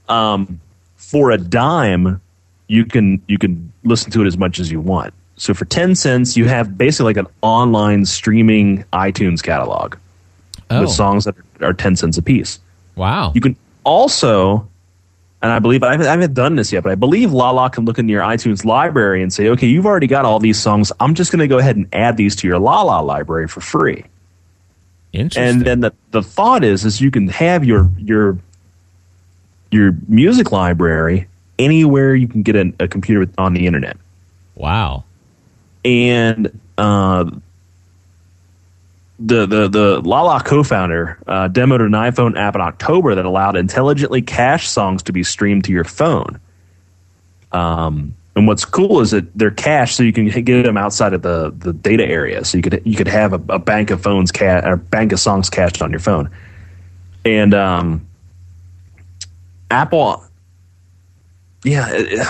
Um, 0.08 0.60
for 0.96 1.30
a 1.30 1.38
dime, 1.38 2.20
you 2.68 2.84
can 2.84 3.22
you 3.28 3.38
can 3.38 3.72
listen 3.84 4.10
to 4.12 4.22
it 4.22 4.26
as 4.26 4.36
much 4.36 4.58
as 4.58 4.70
you 4.70 4.80
want. 4.80 5.14
So 5.36 5.54
for 5.54 5.64
ten 5.64 5.94
cents, 5.94 6.36
you 6.36 6.46
have 6.46 6.76
basically 6.76 7.14
like 7.14 7.16
an 7.16 7.32
online 7.40 8.04
streaming 8.04 8.84
iTunes 8.92 9.42
catalog 9.42 9.96
oh. 10.70 10.82
with 10.82 10.90
songs 10.90 11.24
that 11.24 11.34
are 11.60 11.72
ten 11.72 11.96
cents 11.96 12.18
a 12.18 12.22
piece. 12.22 12.60
Wow! 12.94 13.32
You 13.34 13.40
can 13.40 13.56
also 13.84 14.68
and 15.42 15.50
I 15.50 15.58
believe 15.58 15.82
I 15.82 15.92
haven't, 15.92 16.06
I 16.06 16.12
haven't, 16.12 16.34
done 16.34 16.54
this 16.54 16.72
yet, 16.72 16.84
but 16.84 16.92
I 16.92 16.94
believe 16.94 17.32
Lala 17.32 17.68
can 17.68 17.84
look 17.84 17.98
in 17.98 18.08
your 18.08 18.22
iTunes 18.22 18.64
library 18.64 19.22
and 19.22 19.32
say, 19.32 19.48
okay, 19.48 19.66
you've 19.66 19.86
already 19.86 20.06
got 20.06 20.24
all 20.24 20.38
these 20.38 20.58
songs. 20.58 20.92
I'm 21.00 21.14
just 21.14 21.32
going 21.32 21.40
to 21.40 21.48
go 21.48 21.58
ahead 21.58 21.76
and 21.76 21.88
add 21.92 22.16
these 22.16 22.36
to 22.36 22.46
your 22.46 22.60
Lala 22.60 23.02
library 23.02 23.48
for 23.48 23.60
free. 23.60 24.04
Interesting. 25.12 25.42
And 25.42 25.66
then 25.66 25.80
the, 25.80 25.92
the 26.12 26.22
thought 26.22 26.62
is, 26.62 26.84
is 26.84 27.00
you 27.00 27.10
can 27.10 27.28
have 27.28 27.64
your 27.64 27.90
your 27.98 28.38
your 29.70 29.96
music 30.08 30.52
library 30.52 31.28
anywhere 31.58 32.14
you 32.14 32.28
can 32.28 32.42
get 32.42 32.56
a, 32.56 32.72
a 32.80 32.88
computer 32.88 33.30
on 33.36 33.52
the 33.52 33.66
internet. 33.66 33.96
Wow. 34.54 35.04
And 35.84 36.58
uh, 36.78 37.30
the 39.24 39.46
the 39.46 39.68
the 39.68 40.00
Lala 40.00 40.42
co-founder 40.42 41.18
uh, 41.26 41.48
demoed 41.48 41.84
an 41.84 41.92
iPhone 41.92 42.36
app 42.36 42.54
in 42.54 42.60
October 42.60 43.14
that 43.14 43.24
allowed 43.24 43.56
intelligently 43.56 44.22
cached 44.22 44.68
songs 44.68 45.02
to 45.04 45.12
be 45.12 45.22
streamed 45.22 45.64
to 45.64 45.72
your 45.72 45.84
phone. 45.84 46.40
Um, 47.52 48.14
and 48.34 48.46
what's 48.46 48.64
cool 48.64 49.00
is 49.00 49.10
that 49.10 49.26
they're 49.36 49.50
cached, 49.50 49.96
so 49.96 50.02
you 50.02 50.12
can 50.12 50.26
get 50.26 50.62
them 50.62 50.78
outside 50.78 51.12
of 51.12 51.22
the, 51.22 51.52
the 51.56 51.72
data 51.72 52.04
area. 52.04 52.44
So 52.44 52.56
you 52.56 52.62
could 52.62 52.82
you 52.84 52.96
could 52.96 53.08
have 53.08 53.32
a, 53.32 53.54
a 53.54 53.58
bank 53.58 53.90
of 53.90 54.02
phones 54.02 54.32
ca- 54.32 54.62
or 54.64 54.76
bank 54.76 55.12
of 55.12 55.20
songs 55.20 55.50
cached 55.50 55.82
on 55.82 55.90
your 55.90 56.00
phone. 56.00 56.30
And 57.24 57.54
um, 57.54 58.06
Apple, 59.70 60.24
yeah. 61.62 61.88
It, 61.90 62.26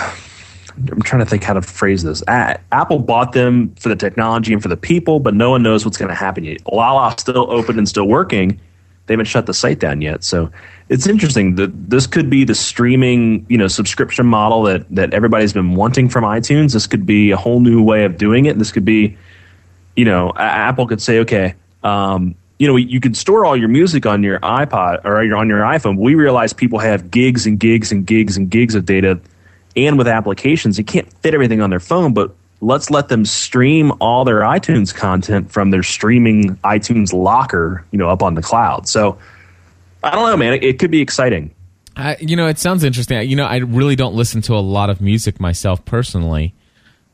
I'm 0.77 1.01
trying 1.01 1.23
to 1.23 1.29
think 1.29 1.43
how 1.43 1.53
to 1.53 1.61
phrase 1.61 2.03
this. 2.03 2.23
Apple 2.27 2.99
bought 2.99 3.33
them 3.33 3.73
for 3.75 3.89
the 3.89 3.95
technology 3.95 4.53
and 4.53 4.61
for 4.61 4.69
the 4.69 4.77
people, 4.77 5.19
but 5.19 5.33
no 5.33 5.51
one 5.51 5.63
knows 5.63 5.85
what's 5.85 5.97
going 5.97 6.09
to 6.09 6.15
happen 6.15 6.43
yet. 6.43 6.61
Lala 6.71 7.15
still 7.17 7.51
open 7.51 7.77
and 7.77 7.87
still 7.87 8.07
working, 8.07 8.59
they 9.05 9.13
haven't 9.13 9.25
shut 9.25 9.45
the 9.45 9.53
site 9.53 9.79
down 9.79 10.01
yet. 10.01 10.23
So 10.23 10.49
it's 10.89 11.07
interesting 11.07 11.55
that 11.55 11.89
this 11.89 12.07
could 12.07 12.29
be 12.29 12.45
the 12.45 12.55
streaming, 12.55 13.45
you 13.49 13.57
know, 13.57 13.67
subscription 13.67 14.25
model 14.25 14.63
that 14.63 14.89
that 14.95 15.13
everybody's 15.13 15.53
been 15.53 15.75
wanting 15.75 16.07
from 16.09 16.23
iTunes. 16.23 16.73
This 16.73 16.87
could 16.87 17.05
be 17.05 17.31
a 17.31 17.37
whole 17.37 17.59
new 17.59 17.83
way 17.83 18.05
of 18.05 18.17
doing 18.17 18.45
it. 18.45 18.57
This 18.57 18.71
could 18.71 18.85
be, 18.85 19.17
you 19.95 20.05
know, 20.05 20.31
Apple 20.37 20.87
could 20.87 21.01
say, 21.01 21.19
okay, 21.19 21.55
um, 21.83 22.35
you 22.59 22.67
know, 22.67 22.77
you 22.77 23.01
can 23.01 23.13
store 23.13 23.43
all 23.43 23.57
your 23.57 23.67
music 23.67 24.05
on 24.05 24.23
your 24.23 24.39
iPod 24.39 25.03
or 25.03 25.17
on 25.35 25.49
your 25.49 25.59
iPhone. 25.59 25.97
We 25.97 26.15
realize 26.15 26.53
people 26.53 26.79
have 26.79 27.11
gigs 27.11 27.45
and 27.45 27.59
gigs 27.59 27.91
and 27.91 28.05
gigs 28.05 28.37
and 28.37 28.49
gigs 28.49 28.73
of 28.73 28.85
data, 28.85 29.19
and 29.75 29.97
with 29.97 30.07
applications, 30.07 30.77
you 30.77 30.83
can't 30.83 31.11
fit 31.21 31.33
everything 31.33 31.61
on 31.61 31.69
their 31.69 31.79
phone. 31.79 32.13
But 32.13 32.33
let's 32.61 32.89
let 32.89 33.09
them 33.09 33.25
stream 33.25 33.91
all 33.99 34.25
their 34.25 34.41
iTunes 34.41 34.93
content 34.93 35.51
from 35.51 35.71
their 35.71 35.83
streaming 35.83 36.55
iTunes 36.57 37.13
locker, 37.13 37.85
you 37.91 37.97
know, 37.97 38.09
up 38.09 38.23
on 38.23 38.35
the 38.35 38.41
cloud. 38.41 38.87
So 38.87 39.17
I 40.03 40.11
don't 40.11 40.29
know, 40.29 40.37
man. 40.37 40.53
It, 40.53 40.63
it 40.63 40.79
could 40.79 40.91
be 40.91 41.01
exciting. 41.01 41.53
I, 41.95 42.17
you 42.19 42.35
know, 42.35 42.47
it 42.47 42.57
sounds 42.57 42.83
interesting. 42.83 43.29
You 43.29 43.35
know, 43.35 43.45
I 43.45 43.57
really 43.57 43.95
don't 43.95 44.15
listen 44.15 44.41
to 44.43 44.55
a 44.55 44.59
lot 44.59 44.89
of 44.89 44.99
music 44.99 45.39
myself 45.39 45.85
personally, 45.85 46.55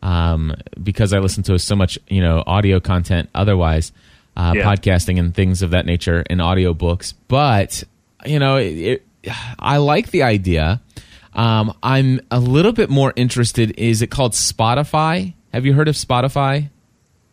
um, 0.02 0.56
because 0.82 1.12
I 1.12 1.20
listen 1.20 1.44
to 1.44 1.60
so 1.60 1.76
much, 1.76 2.00
you 2.08 2.22
know, 2.22 2.44
audio 2.48 2.80
content 2.80 3.30
otherwise, 3.36 3.92
uh, 4.38 4.54
yeah. 4.56 4.64
podcasting 4.64 5.20
and 5.20 5.36
things 5.36 5.62
of 5.62 5.72
that 5.72 5.86
nature, 5.86 6.24
and 6.30 6.40
audiobooks. 6.40 7.14
But 7.28 7.84
you 8.26 8.40
know, 8.40 8.56
it, 8.56 9.04
it, 9.24 9.32
I 9.60 9.78
like 9.78 10.12
the 10.12 10.24
idea. 10.24 10.82
Um, 11.34 11.74
I'm 11.84 12.22
a 12.32 12.40
little 12.40 12.72
bit 12.72 12.90
more 12.90 13.14
interested. 13.16 13.78
Is 13.78 14.02
it 14.02 14.08
called 14.08 14.34
Spotify? 14.34 15.34
Have 15.54 15.66
you 15.66 15.74
heard 15.74 15.88
of 15.88 15.96
Spotify? 15.96 16.70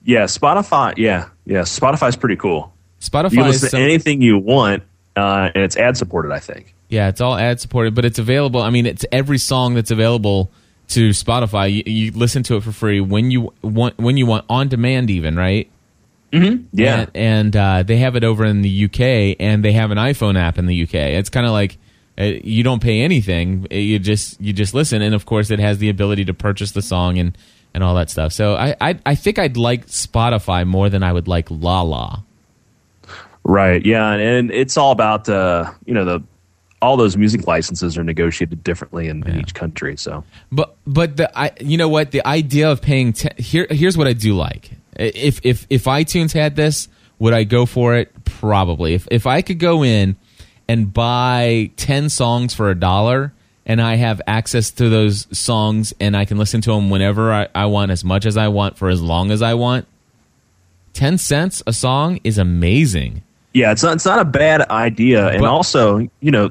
Yeah, 0.05 0.25
Spotify. 0.25 0.95
Yeah, 0.97 1.29
yeah. 1.45 1.63
Spotify's 1.63 2.17
pretty 2.17 2.37
cool. 2.37 2.73
Spotify 3.01 3.33
you 3.33 3.45
listen 3.45 3.71
to 3.71 3.79
anything 3.79 4.23
you 4.23 4.39
want, 4.39 4.83
uh, 5.17 5.51
and 5.55 5.65
it's 5.65 5.77
ad 5.77 5.97
supported. 5.97 6.33
I 6.33 6.39
think. 6.39 6.75
Yeah, 6.89 7.09
it's 7.09 7.21
all 7.21 7.37
ad 7.37 7.61
supported, 7.61 7.95
but 7.95 8.05
it's 8.05 8.19
available. 8.19 8.63
I 8.63 8.71
mean, 8.71 8.87
it's 8.87 9.05
every 9.11 9.39
song 9.39 9.75
that's 9.75 9.91
available 9.91 10.51
to 10.89 11.11
Spotify. 11.11 11.73
You, 11.73 11.83
you 11.93 12.13
listen 12.13 12.43
to 12.45 12.57
it 12.57 12.63
for 12.63 12.73
free 12.73 13.01
when 13.01 13.31
you 13.31 13.53
want, 13.63 13.99
when 13.99 14.17
you 14.17 14.27
want, 14.27 14.45
on 14.49 14.69
demand, 14.69 15.11
even 15.11 15.37
right. 15.37 15.69
Mm-hmm. 16.33 16.65
Yeah, 16.73 17.01
and, 17.01 17.11
and 17.15 17.57
uh, 17.57 17.83
they 17.83 17.97
have 17.99 18.15
it 18.15 18.25
over 18.25 18.45
in 18.45 18.63
the 18.63 18.85
UK, 18.85 19.37
and 19.41 19.65
they 19.65 19.73
have 19.73 19.91
an 19.91 19.99
iPhone 19.99 20.39
app 20.39 20.59
in 20.59 20.67
the 20.67 20.83
UK. 20.83 20.95
It's 20.95 21.31
kind 21.31 21.47
of 21.47 21.53
like 21.53 21.79
you 22.19 22.63
don't 22.63 22.83
pay 22.83 23.01
anything; 23.01 23.67
you 23.71 23.99
just 23.99 24.41
you 24.41 24.53
just 24.53 24.75
listen, 24.75 25.03
and 25.03 25.15
of 25.15 25.27
course, 25.27 25.51
it 25.51 25.59
has 25.59 25.79
the 25.79 25.89
ability 25.89 26.25
to 26.27 26.35
purchase 26.35 26.73
the 26.73 26.83
song 26.83 27.19
and 27.19 27.37
and 27.75 27.85
all 27.85 27.95
that 27.95 28.09
stuff. 28.09 28.33
So 28.33 28.55
I, 28.57 28.75
I, 28.81 28.99
I 29.05 29.15
think 29.15 29.39
I'd 29.39 29.59
like 29.59 29.87
Spotify 29.87 30.67
more 30.67 30.89
than 30.89 31.03
I 31.03 31.13
would 31.13 31.29
like 31.29 31.51
La 31.51 31.83
La. 31.83 32.23
Right. 33.45 33.85
Yeah, 33.85 34.13
and 34.13 34.51
it's 34.51 34.79
all 34.79 34.93
about 34.93 35.29
uh, 35.29 35.71
you 35.85 35.95
know 35.95 36.05
the 36.05 36.23
all 36.83 36.97
those 36.97 37.17
music 37.17 37.47
licenses 37.47 37.97
are 37.97 38.05
negotiated 38.05 38.63
differently 38.65 39.09
in, 39.09 39.21
yeah. 39.21 39.33
in 39.33 39.41
each 39.41 39.55
country. 39.55 39.97
So, 39.97 40.25
but 40.51 40.77
but 40.87 41.17
the 41.17 41.39
I 41.39 41.53
you 41.61 41.77
know 41.77 41.89
what 41.89 42.11
the 42.11 42.27
idea 42.27 42.71
of 42.71 42.81
paying 42.81 43.13
ten, 43.13 43.33
here 43.37 43.67
here's 43.71 43.97
what 43.97 44.07
I 44.07 44.15
do 44.15 44.35
like 44.35 44.71
if 44.97 45.41
if 45.45 45.67
if 45.71 45.85
iTunes 45.85 46.33
had 46.33 46.57
this 46.57 46.89
would 47.19 47.35
I 47.35 47.45
go 47.45 47.67
for 47.67 47.95
it 47.95 48.13
probably 48.25 48.95
if 48.95 49.07
if 49.11 49.27
I 49.27 49.43
could 49.43 49.59
go 49.59 49.85
in 49.85 50.17
and 50.69 50.93
buy 50.93 51.71
ten 51.77 52.09
songs 52.09 52.55
for 52.55 52.71
a 52.71 52.75
dollar 52.75 53.33
and 53.67 53.83
I 53.83 53.97
have 53.97 54.23
access 54.29 54.71
to 54.73 54.89
those 54.89 55.27
songs 55.37 55.93
and 55.99 56.17
I 56.17 56.25
can 56.25 56.39
listen 56.39 56.61
to 56.63 56.71
them 56.71 56.89
whenever 56.89 57.33
I, 57.33 57.49
I 57.53 57.67
want, 57.67 57.91
as 57.91 58.05
much 58.05 58.25
as 58.25 58.37
I 58.37 58.49
want, 58.49 58.79
for 58.79 58.89
as 58.89 59.03
long 59.03 59.33
as 59.33 59.43
I 59.43 59.55
want. 59.55 59.87
10 60.95 61.19
cents 61.19 61.63
a 61.67 61.73
song 61.73 62.21
is 62.23 62.39
amazing. 62.39 63.23
Yeah, 63.53 63.73
it's 63.73 63.83
not, 63.83 63.97
it's 63.97 64.05
not 64.07 64.21
a 64.21 64.25
bad 64.25 64.63
idea. 64.71 65.29
And 65.29 65.45
also, 65.45 65.99
you 66.21 66.31
know, 66.31 66.51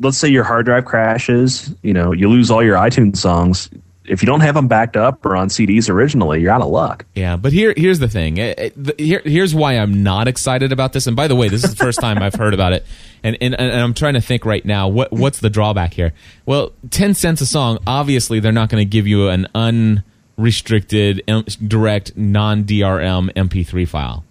let's 0.00 0.18
say 0.18 0.28
your 0.28 0.42
hard 0.42 0.66
drive 0.66 0.86
crashes, 0.86 1.72
you 1.82 1.94
know, 1.94 2.12
you 2.12 2.28
lose 2.28 2.50
all 2.50 2.64
your 2.64 2.76
iTunes 2.76 3.18
songs 3.18 3.70
if 4.10 4.22
you 4.22 4.26
don't 4.26 4.40
have 4.40 4.54
them 4.54 4.68
backed 4.68 4.96
up 4.96 5.24
or 5.24 5.36
on 5.36 5.48
CDs 5.48 5.88
originally, 5.88 6.40
you're 6.40 6.50
out 6.50 6.60
of 6.60 6.68
luck. 6.68 7.06
Yeah, 7.14 7.36
but 7.36 7.52
here 7.52 7.72
here's 7.76 8.00
the 8.00 8.08
thing. 8.08 8.36
Here, 8.36 9.22
here's 9.24 9.54
why 9.54 9.74
I'm 9.74 10.02
not 10.02 10.28
excited 10.28 10.72
about 10.72 10.92
this. 10.92 11.06
And 11.06 11.14
by 11.14 11.28
the 11.28 11.36
way, 11.36 11.48
this 11.48 11.64
is 11.64 11.70
the 11.70 11.76
first 11.76 12.00
time 12.00 12.18
I've 12.18 12.34
heard 12.34 12.52
about 12.52 12.72
it, 12.72 12.84
and, 13.22 13.36
and 13.40 13.54
and 13.54 13.80
I'm 13.80 13.94
trying 13.94 14.14
to 14.14 14.20
think 14.20 14.44
right 14.44 14.64
now 14.64 14.88
what 14.88 15.12
what's 15.12 15.38
the 15.38 15.50
drawback 15.50 15.94
here. 15.94 16.12
Well, 16.44 16.72
ten 16.90 17.14
cents 17.14 17.40
a 17.40 17.46
song. 17.46 17.78
Obviously, 17.86 18.40
they're 18.40 18.52
not 18.52 18.68
going 18.68 18.80
to 18.80 18.90
give 18.90 19.06
you 19.06 19.28
an 19.28 19.46
unrestricted, 19.54 21.22
direct, 21.66 22.16
non 22.16 22.64
DRM 22.64 23.32
MP3 23.32 23.88
file. 23.88 24.24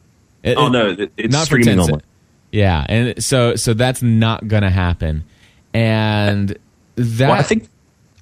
It, 0.44 0.58
oh 0.58 0.68
no, 0.68 0.96
it's 1.18 1.34
not 1.34 1.46
streaming 1.46 1.78
for 1.78 1.86
10 1.86 1.94
only. 1.94 2.04
Yeah, 2.52 2.86
and 2.88 3.24
so 3.24 3.56
so 3.56 3.74
that's 3.74 4.02
not 4.02 4.48
going 4.48 4.64
to 4.64 4.70
happen. 4.70 5.24
And 5.74 6.58
that 6.96 7.30
well, 7.30 7.40
I 7.40 7.44
think 7.44 7.70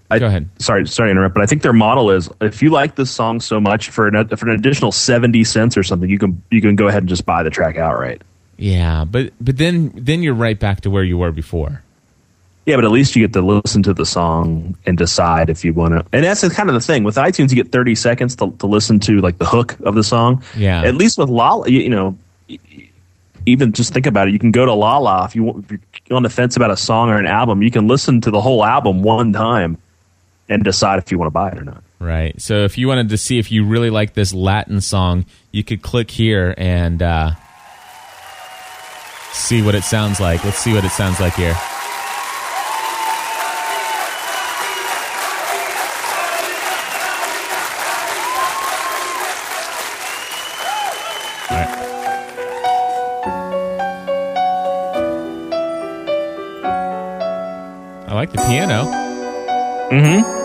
I, 0.10 0.20
Go 0.20 0.28
ahead. 0.28 0.50
Sorry, 0.60 0.88
sorry 0.88 1.10
to 1.10 1.12
interrupt, 1.12 1.36
but 1.36 1.44
I 1.44 1.46
think 1.46 1.64
their 1.64 1.74
model 1.74 2.12
is 2.12 2.30
if 2.40 2.62
you 2.62 2.70
like 2.70 2.96
this 2.96 3.12
song 3.12 3.42
so 3.42 3.60
much 3.60 3.90
for 3.90 4.08
an, 4.08 4.28
for 4.30 4.50
an 4.50 4.56
additional 4.56 4.94
seventy 4.94 5.44
cents 5.44 5.76
or 5.76 5.84
something, 5.84 6.10
you 6.10 6.18
can 6.18 6.42
you 6.50 6.62
can 6.62 6.76
go 6.76 6.88
ahead 6.88 7.04
and 7.04 7.10
just 7.10 7.26
buy 7.26 7.44
the 7.44 7.50
track 7.50 7.78
outright. 7.78 8.22
Yeah, 8.58 9.04
but 9.04 9.34
but 9.42 9.58
then 9.58 9.92
then 9.96 10.24
you're 10.24 10.34
right 10.34 10.58
back 10.58 10.82
to 10.82 10.90
where 10.90 11.04
you 11.04 11.18
were 11.18 11.32
before. 11.32 11.84
Yeah, 12.66 12.76
but 12.76 12.86
at 12.86 12.92
least 12.92 13.16
you 13.16 13.24
get 13.24 13.34
to 13.34 13.42
listen 13.42 13.84
to 13.84 13.94
the 13.94 14.06
song 14.06 14.78
and 14.86 14.98
decide 14.98 15.50
if 15.50 15.64
you 15.64 15.74
want 15.74 15.94
to. 15.94 16.06
And 16.12 16.26
that's 16.26 16.48
kind 16.54 16.70
of 16.70 16.74
the 16.74 16.82
thing 16.82 17.06
with 17.06 17.16
iTunes. 17.16 17.50
You 17.50 17.56
get 17.56 17.72
30 17.72 17.96
seconds 17.96 18.36
to, 18.38 18.52
to 18.60 18.68
listen 18.68 19.00
to 19.02 19.22
like 19.22 19.38
the 19.38 19.46
hook 19.46 19.78
of 19.86 19.96
the 19.96 20.04
song. 20.04 20.44
Yeah. 20.58 20.84
At 20.84 20.96
least 20.96 21.18
with 21.18 21.30
Lala, 21.30 21.70
you, 21.70 21.80
you 21.80 21.90
know, 21.90 22.18
even 23.46 23.72
just 23.72 23.94
think 23.94 24.06
about 24.06 24.28
it. 24.28 24.34
You 24.34 24.40
can 24.40 24.52
go 24.52 24.66
to 24.66 24.74
Lala 24.74 25.24
if 25.26 25.36
you 25.36 25.64
if 25.70 25.80
you're 26.08 26.18
on 26.18 26.24
the 26.24 26.30
fence 26.30 26.58
about 26.58 26.72
a 26.72 26.76
song 26.76 27.10
or 27.10 27.18
an 27.18 27.26
album. 27.26 27.62
You 27.62 27.72
can 27.72 27.88
listen 27.88 28.20
to 28.22 28.32
the 28.32 28.42
whole 28.42 28.66
album 28.66 29.02
one 29.02 29.32
time 29.32 29.78
and 30.50 30.64
decide 30.64 31.00
if 31.00 31.12
you 31.12 31.18
want 31.18 31.28
to 31.28 31.32
buy 31.32 31.50
it 31.50 31.58
or 31.58 31.64
not. 31.64 31.84
Right. 32.00 32.40
So 32.42 32.64
if 32.64 32.78
you 32.78 32.88
wanted 32.88 33.10
to 33.10 33.18
see 33.18 33.40
if 33.40 33.52
you 33.52 33.66
really 33.66 33.90
like 33.90 34.14
this 34.14 34.34
Latin 34.34 34.82
song, 34.82 35.26
you 35.52 35.64
could 35.64 35.82
click 35.82 36.12
here 36.12 36.54
and 36.58 37.02
uh, 37.02 37.32
see 39.32 39.62
what 39.62 39.76
it 39.76 39.84
sounds 39.84 40.20
like. 40.20 40.44
Let's 40.44 40.58
see 40.58 40.74
what 40.74 40.86
it 40.86 40.92
sounds 40.92 41.20
like 41.20 41.34
here. 41.34 41.56
I 58.10 58.14
like 58.14 58.32
the 58.32 58.38
piano. 58.38 58.86
Mm-hmm. 59.92 60.37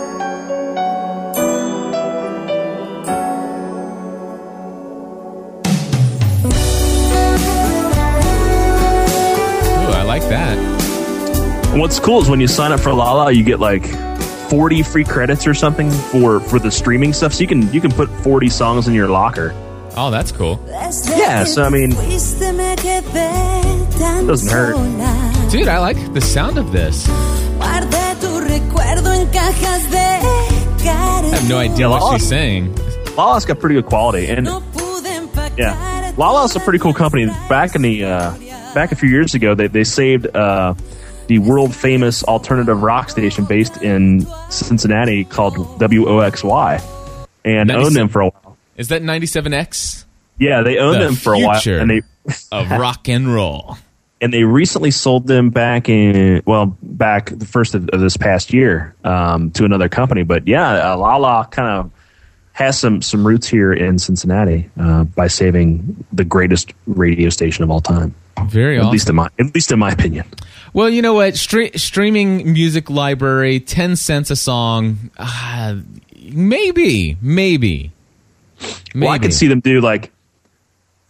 What's 11.79 11.99
cool 11.99 12.21
is 12.21 12.29
when 12.29 12.39
you 12.39 12.47
sign 12.47 12.71
up 12.71 12.79
for 12.79 12.93
Lala, 12.93 13.31
you 13.31 13.43
get 13.43 13.59
like 13.59 13.85
40 14.49 14.83
free 14.83 15.03
credits 15.03 15.47
or 15.47 15.53
something 15.53 15.89
for 15.89 16.39
for 16.39 16.59
the 16.59 16.71
streaming 16.71 17.13
stuff. 17.13 17.33
So 17.33 17.41
you 17.41 17.47
can 17.47 17.71
you 17.73 17.81
can 17.81 17.91
put 17.91 18.09
40 18.09 18.49
songs 18.49 18.87
in 18.87 18.93
your 18.93 19.07
locker. 19.07 19.53
Oh, 19.95 20.09
that's 20.09 20.31
cool. 20.31 20.63
Yeah, 21.17 21.43
so 21.43 21.63
I 21.63 21.69
mean, 21.69 21.91
doesn't 24.27 24.49
hurt. 24.51 25.51
Dude, 25.51 25.67
I 25.67 25.79
like 25.79 26.13
the 26.13 26.21
sound 26.21 26.57
of 26.57 26.71
this. 26.71 27.07
I 31.33 31.35
have 31.35 31.49
no 31.49 31.57
idea 31.57 31.89
what 31.89 32.13
she's 32.13 32.27
saying. 32.27 32.75
Lala's 33.15 33.45
got 33.45 33.59
pretty 33.59 33.75
good 33.75 33.85
quality, 33.85 34.27
and 34.27 34.47
yeah, 35.57 36.13
Lala's 36.17 36.55
a 36.55 36.59
pretty 36.59 36.79
cool 36.79 36.93
company. 36.93 37.27
Back 37.47 37.75
in 37.75 37.81
the 37.83 38.03
uh, 38.05 38.73
back 38.73 38.91
a 38.91 38.95
few 38.95 39.09
years 39.09 39.35
ago, 39.35 39.53
they 39.55 39.67
they 39.67 39.83
saved. 39.83 40.27
Uh, 40.35 40.73
the 41.27 41.39
world 41.39 41.75
famous 41.75 42.23
alternative 42.23 42.81
rock 42.81 43.09
station 43.09 43.45
based 43.45 43.81
in 43.81 44.25
Cincinnati 44.49 45.23
called 45.23 45.55
WOXY 45.55 46.83
and 47.45 47.71
owned 47.71 47.95
them 47.95 48.09
for 48.09 48.21
a 48.21 48.29
while. 48.29 48.57
Is 48.77 48.89
that 48.89 49.01
97X? 49.01 50.05
Yeah, 50.39 50.61
they 50.61 50.77
owned 50.77 50.95
the 50.95 51.05
them 51.05 51.15
for 51.15 51.33
a 51.33 51.39
while 51.39 51.61
and 51.65 51.89
they 51.89 52.01
of 52.51 52.71
rock 52.71 53.07
and 53.07 53.33
roll. 53.33 53.77
And 54.21 54.33
they 54.33 54.45
recently 54.45 54.91
sold 54.91 55.27
them 55.27 55.49
back 55.49 55.89
in 55.89 56.41
well, 56.45 56.77
back 56.81 57.29
the 57.29 57.45
first 57.45 57.75
of, 57.75 57.89
of 57.89 57.99
this 57.99 58.15
past 58.15 58.53
year 58.53 58.95
um, 59.03 59.51
to 59.51 59.65
another 59.65 59.89
company. 59.89 60.23
But 60.23 60.47
yeah, 60.47 60.93
uh, 60.93 60.97
Lala 60.97 61.47
kind 61.51 61.67
of 61.67 61.91
has 62.53 62.79
some 62.79 63.01
some 63.01 63.27
roots 63.27 63.47
here 63.47 63.73
in 63.73 63.99
Cincinnati 63.99 64.69
uh, 64.79 65.03
by 65.03 65.27
saving 65.27 66.05
the 66.13 66.23
greatest 66.23 66.73
radio 66.87 67.29
station 67.29 67.63
of 67.63 67.71
all 67.71 67.81
time. 67.81 68.15
Very 68.45 68.77
at 68.77 68.81
awesome. 68.81 68.91
least 68.91 69.09
in 69.09 69.15
my 69.15 69.29
at 69.39 69.53
least 69.53 69.71
in 69.71 69.79
my 69.79 69.91
opinion. 69.91 70.25
Well, 70.73 70.89
you 70.89 71.01
know 71.01 71.13
what? 71.13 71.35
Stre- 71.35 71.79
streaming 71.79 72.51
music 72.51 72.89
library, 72.89 73.59
ten 73.59 73.95
cents 73.95 74.31
a 74.31 74.35
song. 74.35 75.11
Uh, 75.17 75.77
maybe, 76.19 77.17
maybe, 77.21 77.21
maybe. 77.21 77.91
Well, 78.95 79.09
I 79.09 79.19
could 79.19 79.33
see 79.33 79.47
them 79.47 79.59
do 79.59 79.81
like 79.81 80.11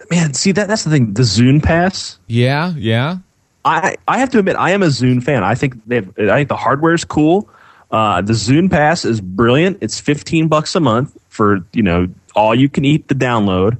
man, 0.10 0.34
see 0.34 0.51
that 0.51 0.67
that's 0.67 0.84
the 0.84 0.89
thing. 0.89 1.13
The 1.13 1.24
Zune 1.24 1.62
Pass. 1.62 2.20
Yeah, 2.27 2.74
yeah. 2.77 3.17
I 3.65 3.96
I 4.08 4.20
have 4.20 4.29
to 4.32 4.39
admit, 4.39 4.55
I 4.58 4.72
am 4.72 4.84
a 4.84 4.88
Zune 4.88 5.24
fan. 5.24 5.43
I 5.43 5.55
think 5.55 5.75
they 5.88 5.96
have, 5.96 6.10
I 6.20 6.36
think 6.38 6.50
the 6.50 6.58
hardware 6.58 6.93
is 6.93 7.05
cool. 7.05 7.50
Uh, 7.91 8.22
the 8.22 8.34
Zune 8.34 8.70
Pass 8.70 9.05
is 9.05 9.22
brilliant. 9.22 9.77
It's 9.82 10.00
fifteen 10.00 10.48
bucks 10.48 10.75
a 10.75 10.79
month 10.79 11.17
for 11.29 11.65
you 11.74 11.84
know 11.84 12.08
all 12.36 12.53
you 12.55 12.70
can 12.70 12.86
eat 12.86 13.08
the 13.08 13.15
download, 13.15 13.77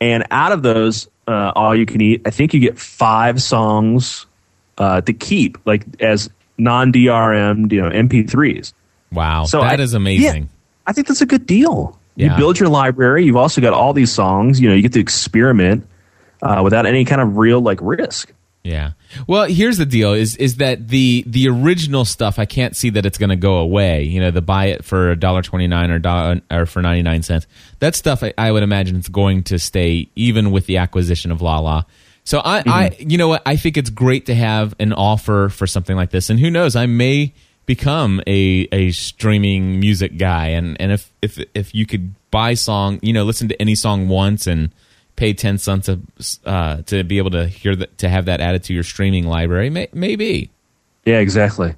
and 0.00 0.24
out 0.30 0.52
of 0.52 0.62
those 0.62 1.08
uh, 1.26 1.52
all 1.56 1.74
you 1.74 1.86
can 1.86 2.00
eat, 2.00 2.22
I 2.24 2.30
think 2.30 2.54
you 2.54 2.60
get 2.60 2.78
five 2.78 3.42
songs 3.42 4.26
uh, 4.78 5.00
to 5.02 5.12
keep, 5.12 5.58
like 5.66 5.84
as 6.00 6.30
non 6.58 6.92
DRM, 6.92 7.70
you 7.72 7.80
know, 7.82 7.90
MP3s. 7.90 8.72
Wow, 9.12 9.44
So 9.44 9.60
that 9.60 9.80
I- 9.80 9.82
is 9.82 9.94
amazing. 9.94 10.42
Yeah, 10.44 10.48
I 10.86 10.92
think 10.92 11.06
that's 11.06 11.20
a 11.22 11.26
good 11.26 11.46
deal. 11.46 11.98
You 12.18 12.34
build 12.34 12.58
your 12.58 12.70
library. 12.70 13.26
You've 13.26 13.36
also 13.36 13.60
got 13.60 13.74
all 13.74 13.92
these 13.92 14.10
songs. 14.10 14.58
You 14.58 14.70
know, 14.70 14.74
you 14.74 14.80
get 14.80 14.94
to 14.94 15.00
experiment 15.00 15.86
uh, 16.42 16.62
without 16.64 16.86
any 16.86 17.04
kind 17.04 17.20
of 17.20 17.36
real 17.36 17.60
like 17.60 17.78
risk. 17.82 18.32
Yeah. 18.64 18.92
Well, 19.26 19.44
here's 19.44 19.76
the 19.76 19.84
deal: 19.84 20.14
is 20.14 20.34
is 20.36 20.56
that 20.56 20.88
the 20.88 21.24
the 21.26 21.46
original 21.48 22.04
stuff? 22.06 22.38
I 22.38 22.46
can't 22.46 22.74
see 22.74 22.88
that 22.90 23.04
it's 23.04 23.18
going 23.18 23.30
to 23.30 23.36
go 23.36 23.56
away. 23.58 24.04
You 24.04 24.20
know, 24.20 24.30
the 24.30 24.40
buy 24.40 24.66
it 24.68 24.82
for 24.84 25.10
a 25.10 25.16
dollar 25.16 25.42
twenty 25.42 25.66
nine 25.66 25.90
or 25.90 25.98
dollar 25.98 26.40
or 26.50 26.64
for 26.64 26.80
ninety 26.80 27.02
nine 27.02 27.22
cents. 27.22 27.46
That 27.80 27.94
stuff, 27.94 28.22
I, 28.22 28.32
I 28.38 28.50
would 28.50 28.62
imagine, 28.62 28.96
it's 28.96 29.08
going 29.10 29.42
to 29.44 29.58
stay 29.58 30.08
even 30.16 30.50
with 30.52 30.64
the 30.66 30.78
acquisition 30.78 31.30
of 31.30 31.42
Lala. 31.42 31.86
So 32.26 32.40
I, 32.44 32.62
I, 32.66 32.96
you 32.98 33.18
know 33.18 33.28
what? 33.28 33.42
I 33.46 33.54
think 33.54 33.76
it's 33.76 33.88
great 33.88 34.26
to 34.26 34.34
have 34.34 34.74
an 34.80 34.92
offer 34.92 35.48
for 35.48 35.66
something 35.68 35.94
like 35.94 36.10
this, 36.10 36.28
and 36.28 36.40
who 36.40 36.50
knows? 36.50 36.74
I 36.74 36.86
may 36.86 37.32
become 37.66 38.20
a 38.26 38.66
a 38.72 38.90
streaming 38.90 39.78
music 39.78 40.18
guy, 40.18 40.48
and 40.48 40.76
and 40.80 40.90
if 40.90 41.12
if 41.22 41.38
if 41.54 41.72
you 41.72 41.86
could 41.86 42.14
buy 42.32 42.54
song, 42.54 42.98
you 43.00 43.12
know, 43.12 43.22
listen 43.22 43.48
to 43.48 43.62
any 43.62 43.76
song 43.76 44.08
once 44.08 44.48
and 44.48 44.70
pay 45.14 45.32
10 45.32 45.56
cents 45.56 45.88
a, 45.88 45.98
uh, 46.44 46.82
to 46.82 47.02
be 47.02 47.16
able 47.18 47.30
to 47.30 47.46
hear 47.46 47.74
that 47.74 47.96
to 47.98 48.08
have 48.08 48.26
that 48.26 48.40
added 48.40 48.62
to 48.64 48.74
your 48.74 48.82
streaming 48.82 49.26
library 49.26 49.70
may, 49.70 49.88
maybe 49.94 50.50
Yeah, 51.06 51.20
exactly. 51.20 51.74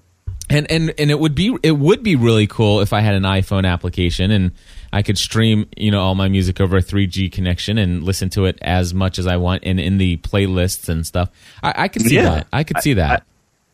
and 0.50 0.69
and 0.73 0.95
and 0.99 1.11
it 1.11 1.21
would 1.21 1.35
be 1.35 1.57
it 1.62 1.73
would 1.73 2.02
be 2.02 2.17
really 2.17 2.47
cool 2.47 2.81
if 2.81 2.93
I 2.95 3.00
had 3.00 3.14
an 3.14 3.23
iPhone 3.25 3.64
application 3.69 4.31
and 4.31 4.52
I 4.92 5.02
could 5.02 5.18
stream 5.18 5.66
you 5.76 5.90
know 5.90 6.00
all 6.00 6.14
my 6.14 6.28
music 6.28 6.61
over 6.61 6.76
a 6.78 6.83
3G 6.83 7.30
connection 7.30 7.78
and 7.78 8.02
listen 8.02 8.28
to 8.30 8.47
it 8.47 8.59
as 8.62 8.95
much 8.95 9.18
as 9.18 9.26
I 9.26 9.37
want 9.37 9.62
and 9.64 9.78
in 9.78 9.99
the 9.99 10.16
playlists 10.18 10.88
and 10.88 11.07
stuff. 11.07 11.30
I, 11.62 11.85
I 11.85 11.88
could 11.88 12.02
see 12.02 12.14
Yeah. 12.16 12.23
that. 12.30 12.47
I 12.52 12.64
could 12.64 12.78
see 12.78 12.95
that. 12.95 13.25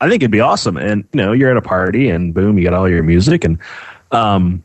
I 0.01 0.09
think 0.09 0.23
it'd 0.23 0.31
be 0.33 0.41
awesome. 0.41 0.77
And 0.77 1.05
you 1.13 1.19
know, 1.19 1.33
you're 1.33 1.51
at 1.51 1.57
a 1.57 1.63
party, 1.63 2.09
and 2.11 2.35
boom, 2.35 2.59
you 2.59 2.65
got 2.65 2.75
all 2.75 2.89
your 2.89 3.03
music. 3.03 3.45
And 3.45 3.59
um, 4.11 4.63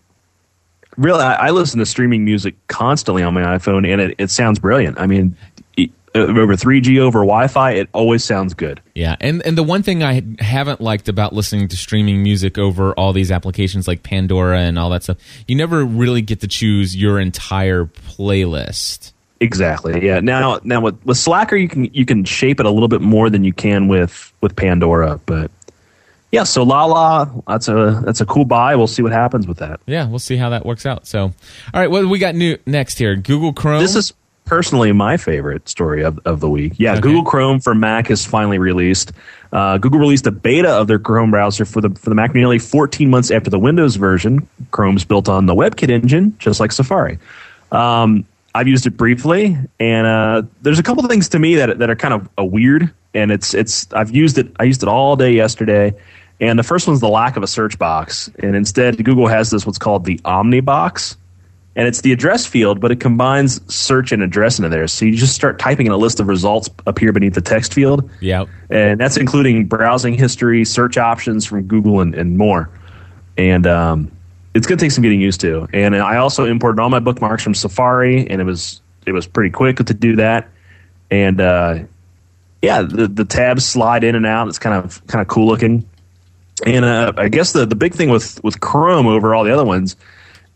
really, 0.97 1.21
I, 1.23 1.47
I 1.47 1.49
listen 1.51 1.79
to 1.79 1.85
streaming 1.85 2.25
music 2.25 2.55
constantly 2.67 3.23
on 3.23 3.33
my 3.33 3.43
iPhone, 3.43 3.87
and 3.87 4.01
it, 4.01 4.15
it 4.17 4.29
sounds 4.31 4.59
brilliant. 4.59 4.99
I 4.99 5.05
mean, 5.07 5.37
Uh, 6.15 6.19
over 6.19 6.55
3G 6.55 6.99
over 6.99 7.19
Wi-Fi, 7.19 7.71
it 7.71 7.89
always 7.93 8.23
sounds 8.23 8.53
good. 8.53 8.81
Yeah, 8.95 9.15
and 9.21 9.45
and 9.45 9.57
the 9.57 9.63
one 9.63 9.83
thing 9.83 10.01
I 10.01 10.23
haven't 10.39 10.81
liked 10.81 11.07
about 11.07 11.33
listening 11.33 11.67
to 11.67 11.77
streaming 11.77 12.23
music 12.23 12.57
over 12.57 12.93
all 12.93 13.13
these 13.13 13.31
applications 13.31 13.87
like 13.87 14.01
Pandora 14.01 14.61
and 14.61 14.79
all 14.79 14.89
that 14.89 15.03
stuff, 15.03 15.17
you 15.47 15.55
never 15.55 15.85
really 15.85 16.21
get 16.21 16.41
to 16.41 16.47
choose 16.47 16.95
your 16.95 17.19
entire 17.19 17.85
playlist. 17.85 19.13
Exactly. 19.39 20.05
Yeah. 20.05 20.19
Now, 20.19 20.59
now 20.63 20.81
with, 20.81 21.03
with 21.05 21.17
Slacker, 21.17 21.55
you 21.55 21.69
can 21.69 21.85
you 21.93 22.05
can 22.05 22.25
shape 22.25 22.59
it 22.59 22.65
a 22.65 22.71
little 22.71 22.89
bit 22.89 23.01
more 23.01 23.29
than 23.29 23.43
you 23.43 23.53
can 23.53 23.87
with 23.87 24.33
with 24.41 24.55
Pandora, 24.55 25.19
but 25.25 25.49
yeah. 26.31 26.43
So 26.43 26.63
Lala, 26.63 27.31
that's 27.47 27.67
a 27.67 28.01
that's 28.03 28.19
a 28.19 28.25
cool 28.25 28.45
buy. 28.45 28.75
We'll 28.75 28.87
see 28.87 29.01
what 29.01 29.11
happens 29.11 29.47
with 29.47 29.57
that. 29.59 29.79
Yeah, 29.85 30.07
we'll 30.07 30.19
see 30.19 30.35
how 30.35 30.49
that 30.49 30.65
works 30.65 30.85
out. 30.85 31.07
So, 31.07 31.21
all 31.23 31.33
right, 31.73 31.89
what 31.89 32.01
do 32.01 32.09
we 32.09 32.19
got 32.19 32.35
new 32.35 32.57
next 32.65 32.97
here? 32.97 33.15
Google 33.15 33.53
Chrome. 33.53 33.81
This 33.81 33.95
is 33.95 34.13
personally 34.49 34.91
my 34.91 35.15
favorite 35.15 35.69
story 35.69 36.03
of, 36.03 36.19
of 36.25 36.39
the 36.39 36.49
week. 36.49 36.73
Yeah, 36.77 36.93
Okay. 36.93 37.01
Google 37.01 37.23
Chrome 37.23 37.59
for 37.59 37.75
Mac 37.75 38.09
is 38.09 38.25
finally 38.25 38.57
released. 38.57 39.11
Uh, 39.53 39.77
Google 39.77 39.99
released 39.99 40.27
a 40.27 40.31
beta 40.31 40.69
of 40.69 40.87
their 40.87 40.99
Chrome 40.99 41.31
browser 41.31 41.65
for 41.65 41.81
the 41.81 41.89
for 41.91 42.09
the 42.09 42.15
Mac 42.15 42.33
nearly 42.33 42.59
14 42.59 43.09
months 43.09 43.31
after 43.31 43.49
the 43.49 43.59
Windows 43.59 43.95
version. 43.95 44.47
Chrome's 44.71 45.05
built 45.05 45.29
on 45.29 45.45
the 45.45 45.53
WebKit 45.53 45.89
engine, 45.89 46.35
just 46.39 46.59
like 46.59 46.71
Safari. 46.71 47.19
Um, 47.71 48.25
I've 48.55 48.67
used 48.67 48.87
it 48.87 48.97
briefly, 48.97 49.55
and 49.79 50.07
uh, 50.07 50.41
there's 50.63 50.79
a 50.79 50.83
couple 50.83 51.07
things 51.07 51.29
to 51.29 51.39
me 51.39 51.55
that 51.55 51.79
that 51.79 51.89
are 51.89 51.95
kind 51.95 52.13
of 52.15 52.29
uh, 52.37 52.43
weird. 52.43 52.91
And 53.13 53.31
it's 53.31 53.53
it's 53.53 53.91
I've 53.93 54.11
used 54.11 54.37
it 54.37 54.51
I 54.59 54.63
used 54.63 54.83
it 54.83 54.89
all 54.89 55.15
day 55.15 55.31
yesterday. 55.31 55.93
And 56.41 56.57
the 56.57 56.63
first 56.63 56.87
one's 56.87 57.01
the 57.01 57.09
lack 57.09 57.35
of 57.35 57.43
a 57.43 57.47
search 57.47 57.77
box, 57.77 58.31
and 58.41 58.55
instead 58.55 59.03
Google 59.03 59.27
has 59.27 59.51
this 59.51 59.65
what's 59.65 59.77
called 59.77 60.05
the 60.05 60.21
Omni 60.23 60.61
box, 60.61 61.17
and 61.79 61.87
it's 61.87 62.01
the 62.01 62.11
address 62.11 62.45
field, 62.45 62.81
but 62.81 62.91
it 62.91 62.99
combines 62.99 63.61
search 63.73 64.11
and 64.11 64.21
address 64.21 64.59
into 64.59 64.67
there. 64.67 64.85
So 64.85 65.05
you 65.05 65.15
just 65.15 65.33
start 65.33 65.59
typing 65.59 65.85
in 65.85 65.93
a 65.93 65.97
list 65.97 66.19
of 66.19 66.27
results 66.27 66.69
appear 66.85 67.13
beneath 67.13 67.35
the 67.35 67.41
text 67.41 67.73
field, 67.73 68.09
Yep. 68.19 68.49
and 68.69 68.99
that's 68.99 69.15
including 69.15 69.65
browsing 69.65 70.13
history, 70.13 70.65
search 70.65 70.97
options 70.97 71.45
from 71.45 71.61
Google, 71.63 72.01
and, 72.01 72.13
and 72.15 72.37
more. 72.37 72.69
And 73.37 73.65
um, 73.65 74.11
it's 74.53 74.67
going 74.67 74.77
to 74.77 74.83
take 74.83 74.91
some 74.91 75.03
getting 75.03 75.21
used 75.21 75.39
to. 75.39 75.69
And 75.71 75.95
I 75.95 76.17
also 76.17 76.43
imported 76.43 76.81
all 76.81 76.89
my 76.89 76.99
bookmarks 76.99 77.43
from 77.43 77.53
Safari, 77.55 78.29
and 78.29 78.41
it 78.41 78.43
was 78.43 78.81
it 79.05 79.13
was 79.13 79.25
pretty 79.25 79.51
quick 79.51 79.77
to 79.77 79.93
do 79.93 80.17
that. 80.17 80.49
And 81.09 81.39
uh, 81.39 81.79
yeah, 82.61 82.81
the 82.81 83.07
the 83.07 83.23
tabs 83.23 83.65
slide 83.65 84.03
in 84.03 84.15
and 84.15 84.25
out. 84.25 84.49
It's 84.49 84.59
kind 84.59 84.75
of 84.75 85.07
kind 85.07 85.21
of 85.21 85.29
cool 85.29 85.47
looking. 85.47 85.87
And 86.65 86.83
uh, 86.83 87.13
I 87.15 87.29
guess 87.29 87.53
the 87.53 87.65
the 87.65 87.75
big 87.75 87.93
thing 87.93 88.09
with 88.09 88.43
with 88.43 88.59
Chrome 88.59 89.07
over 89.07 89.33
all 89.33 89.45
the 89.45 89.53
other 89.53 89.63
ones 89.63 89.95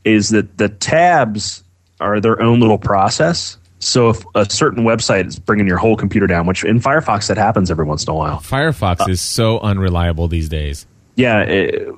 is 0.06 0.30
that 0.30 0.58
the 0.58 0.70
tabs 0.70 1.63
are 2.00 2.20
their 2.20 2.42
own 2.42 2.60
little 2.60 2.78
process. 2.78 3.58
So 3.80 4.10
if 4.10 4.24
a 4.36 4.50
certain 4.50 4.84
website 4.86 5.28
is 5.28 5.38
bringing 5.39 5.68
your 5.68 5.78
whole 5.78 5.96
computer 5.98 6.26
down, 6.28 6.46
which 6.46 6.63
in 6.63 6.80
Firefox 6.80 7.28
that 7.28 7.38
happens 7.38 7.70
every 7.70 7.86
once 7.86 8.04
in 8.06 8.10
a 8.12 8.13
while, 8.16 8.38
Firefox 8.39 9.10
is 9.10 9.22
so 9.22 9.60
unreliable 9.60 10.28
these 10.28 10.48
days. 10.50 10.86
yeah. 11.16 11.42
It, 11.42 11.89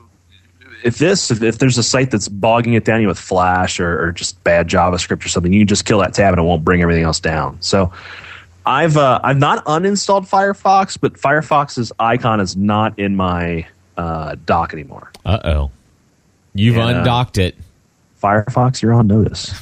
if 0.84 1.00
this, 1.00 1.32
if, 1.32 1.42
if 1.42 1.58
there's 1.58 1.80
a 1.80 1.84
site 1.84 2.12
that's 2.12 2.28
bogging 2.28 2.74
it 2.74 2.86
down 2.86 3.02
you 3.02 3.08
with 3.08 3.18
Flash 3.18 3.80
or, 3.80 4.04
or 4.08 4.12
just 4.12 4.44
bad 4.44 4.68
JavaScript 4.68 5.26
or 5.26 5.30
something, 5.30 5.52
you 5.52 5.62
can 5.62 5.68
just 5.68 5.86
kill 5.86 5.98
that 6.00 6.14
tab 6.14 6.34
and 6.34 6.40
it 6.40 6.44
won't 6.44 6.64
bring 6.64 6.82
everything 6.84 7.04
else 7.04 7.20
down. 7.20 7.58
So 7.60 7.92
I've 8.68 8.96
uh, 8.96 9.20
I've 9.24 9.40
not 9.40 9.66
uninstalled 9.66 10.30
Firefox, 10.30 10.96
but 11.00 11.14
Firefox's 11.14 11.92
icon 12.00 12.40
is 12.40 12.56
not 12.56 13.00
in 13.00 13.16
my 13.16 13.66
uh, 13.98 14.36
dock 14.46 14.74
anymore. 14.74 15.12
Uh 15.26 15.40
oh. 15.44 15.72
You've 16.54 16.76
Yeah. 16.76 17.00
undocked 17.00 17.40
it. 17.40 17.56
Firefox, 18.26 18.82
you're 18.82 18.94
on 18.94 19.08
notice. 19.08 19.54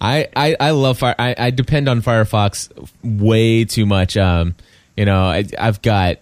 I, 0.00 0.28
I, 0.34 0.56
I 0.58 0.70
love 0.70 0.98
Fire. 0.98 1.14
I, 1.18 1.34
I 1.38 1.50
depend 1.50 1.88
on 1.88 2.02
Firefox 2.02 2.70
way 3.02 3.64
too 3.64 3.86
much. 3.86 4.16
Um, 4.16 4.56
you 4.96 5.04
know, 5.04 5.22
I, 5.22 5.44
I've 5.58 5.80
got, 5.82 6.18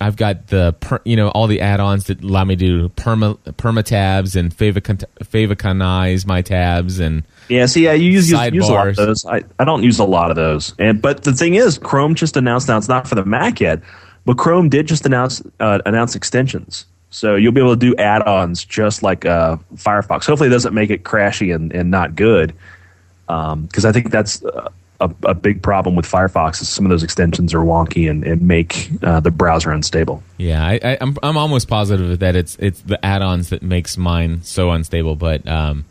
I've 0.00 0.16
got 0.16 0.48
the, 0.48 0.74
per, 0.80 1.00
you 1.04 1.14
know, 1.14 1.28
all 1.28 1.46
the 1.46 1.60
add-ons 1.60 2.04
that 2.04 2.22
allow 2.22 2.44
me 2.44 2.56
to 2.56 2.58
do 2.58 2.88
perma, 2.90 3.36
perma 3.54 3.84
tabs 3.84 4.34
and 4.34 4.56
favicon, 4.56 5.04
faviconize 5.22 6.26
my 6.26 6.42
tabs 6.42 6.98
and 6.98 7.22
Yeah, 7.48 7.66
see, 7.66 7.84
yeah, 7.84 7.92
you 7.92 8.10
use, 8.10 8.30
use, 8.30 8.52
use 8.52 8.68
a 8.68 8.72
lot 8.72 8.88
of 8.88 8.96
those. 8.96 9.24
I, 9.26 9.42
I 9.58 9.64
don't 9.64 9.82
use 9.82 9.98
a 9.98 10.04
lot 10.04 10.30
of 10.30 10.36
those. 10.36 10.74
And 10.78 11.00
but 11.00 11.24
the 11.24 11.32
thing 11.32 11.54
is, 11.54 11.78
Chrome 11.78 12.14
just 12.14 12.36
announced 12.36 12.68
now 12.68 12.78
it's 12.78 12.88
not 12.88 13.06
for 13.06 13.14
the 13.14 13.24
Mac 13.24 13.60
yet, 13.60 13.82
but 14.24 14.38
Chrome 14.38 14.68
did 14.68 14.88
just 14.88 15.04
announce 15.06 15.42
uh, 15.60 15.80
announce 15.84 16.14
extensions. 16.14 16.86
So 17.10 17.34
you'll 17.34 17.52
be 17.52 17.60
able 17.60 17.76
to 17.76 17.80
do 17.80 17.94
add-ons 17.96 18.64
just 18.64 19.02
like 19.02 19.26
uh, 19.26 19.56
Firefox. 19.74 20.26
Hopefully, 20.26 20.48
it 20.48 20.52
doesn't 20.52 20.74
make 20.74 20.90
it 20.90 21.02
crashy 21.02 21.54
and, 21.54 21.72
and 21.72 21.90
not 21.90 22.14
good. 22.14 22.54
Because 23.26 23.84
I 23.84 23.92
think 23.92 24.10
that's 24.10 24.42
a, 24.42 24.70
a, 25.00 25.10
a 25.24 25.34
big 25.34 25.62
problem 25.62 25.96
with 25.96 26.04
Firefox 26.04 26.60
is 26.62 26.68
some 26.68 26.84
of 26.84 26.90
those 26.90 27.02
extensions 27.02 27.54
are 27.54 27.60
wonky 27.60 28.10
and, 28.10 28.24
and 28.24 28.42
make 28.42 28.90
uh, 29.02 29.20
the 29.20 29.30
browser 29.30 29.70
unstable. 29.70 30.22
Yeah, 30.36 30.64
I, 30.64 30.80
I, 30.82 30.98
I'm 31.00 31.16
I'm 31.22 31.36
almost 31.36 31.68
positive 31.68 32.18
that 32.18 32.36
it's 32.36 32.56
it's 32.56 32.80
the 32.82 33.04
add-ons 33.04 33.50
that 33.50 33.62
makes 33.62 33.96
mine 33.96 34.42
so 34.42 34.70
unstable. 34.70 35.16
But 35.16 35.46
um, 35.48 35.84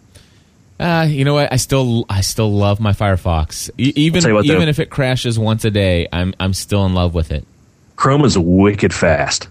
uh, 0.80 1.08
you 1.10 1.26
know 1.26 1.34
what? 1.34 1.52
I 1.52 1.58
still 1.58 2.06
I 2.10 2.22
still 2.22 2.52
love 2.52 2.80
my 2.80 2.92
Firefox. 2.92 3.70
E- 3.78 3.94
even 3.96 4.34
what, 4.34 4.46
even 4.46 4.70
if 4.70 4.80
it 4.80 4.90
crashes 4.90 5.40
once 5.40 5.66
a 5.66 5.72
day, 5.72 6.08
I'm 6.12 6.34
I'm 6.40 6.54
still 6.54 6.86
in 6.86 6.94
love 6.94 7.14
with 7.14 7.32
it. 7.32 7.46
Chrome 7.96 8.24
is 8.26 8.38
wicked 8.38 8.94
fast. 8.94 9.50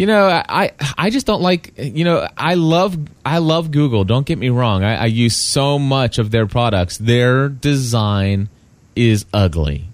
You 0.00 0.06
know, 0.06 0.28
I 0.28 0.72
I 0.96 1.10
just 1.10 1.26
don't 1.26 1.42
like. 1.42 1.74
You 1.76 2.04
know, 2.04 2.26
I 2.34 2.54
love 2.54 2.96
I 3.22 3.36
love 3.36 3.70
Google. 3.70 4.04
Don't 4.04 4.24
get 4.24 4.38
me 4.38 4.48
wrong. 4.48 4.82
I, 4.82 5.02
I 5.02 5.06
use 5.06 5.36
so 5.36 5.78
much 5.78 6.18
of 6.18 6.30
their 6.30 6.46
products. 6.46 6.96
Their 6.96 7.50
design 7.50 8.48
is 8.96 9.26
ugly. 9.34 9.84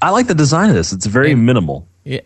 I 0.00 0.10
like 0.10 0.28
the 0.28 0.34
design 0.36 0.68
of 0.70 0.76
this. 0.76 0.92
It's 0.92 1.06
very 1.06 1.30
Yeah. 1.30 1.34
minimal. 1.34 1.88
Yeah, 2.04 2.20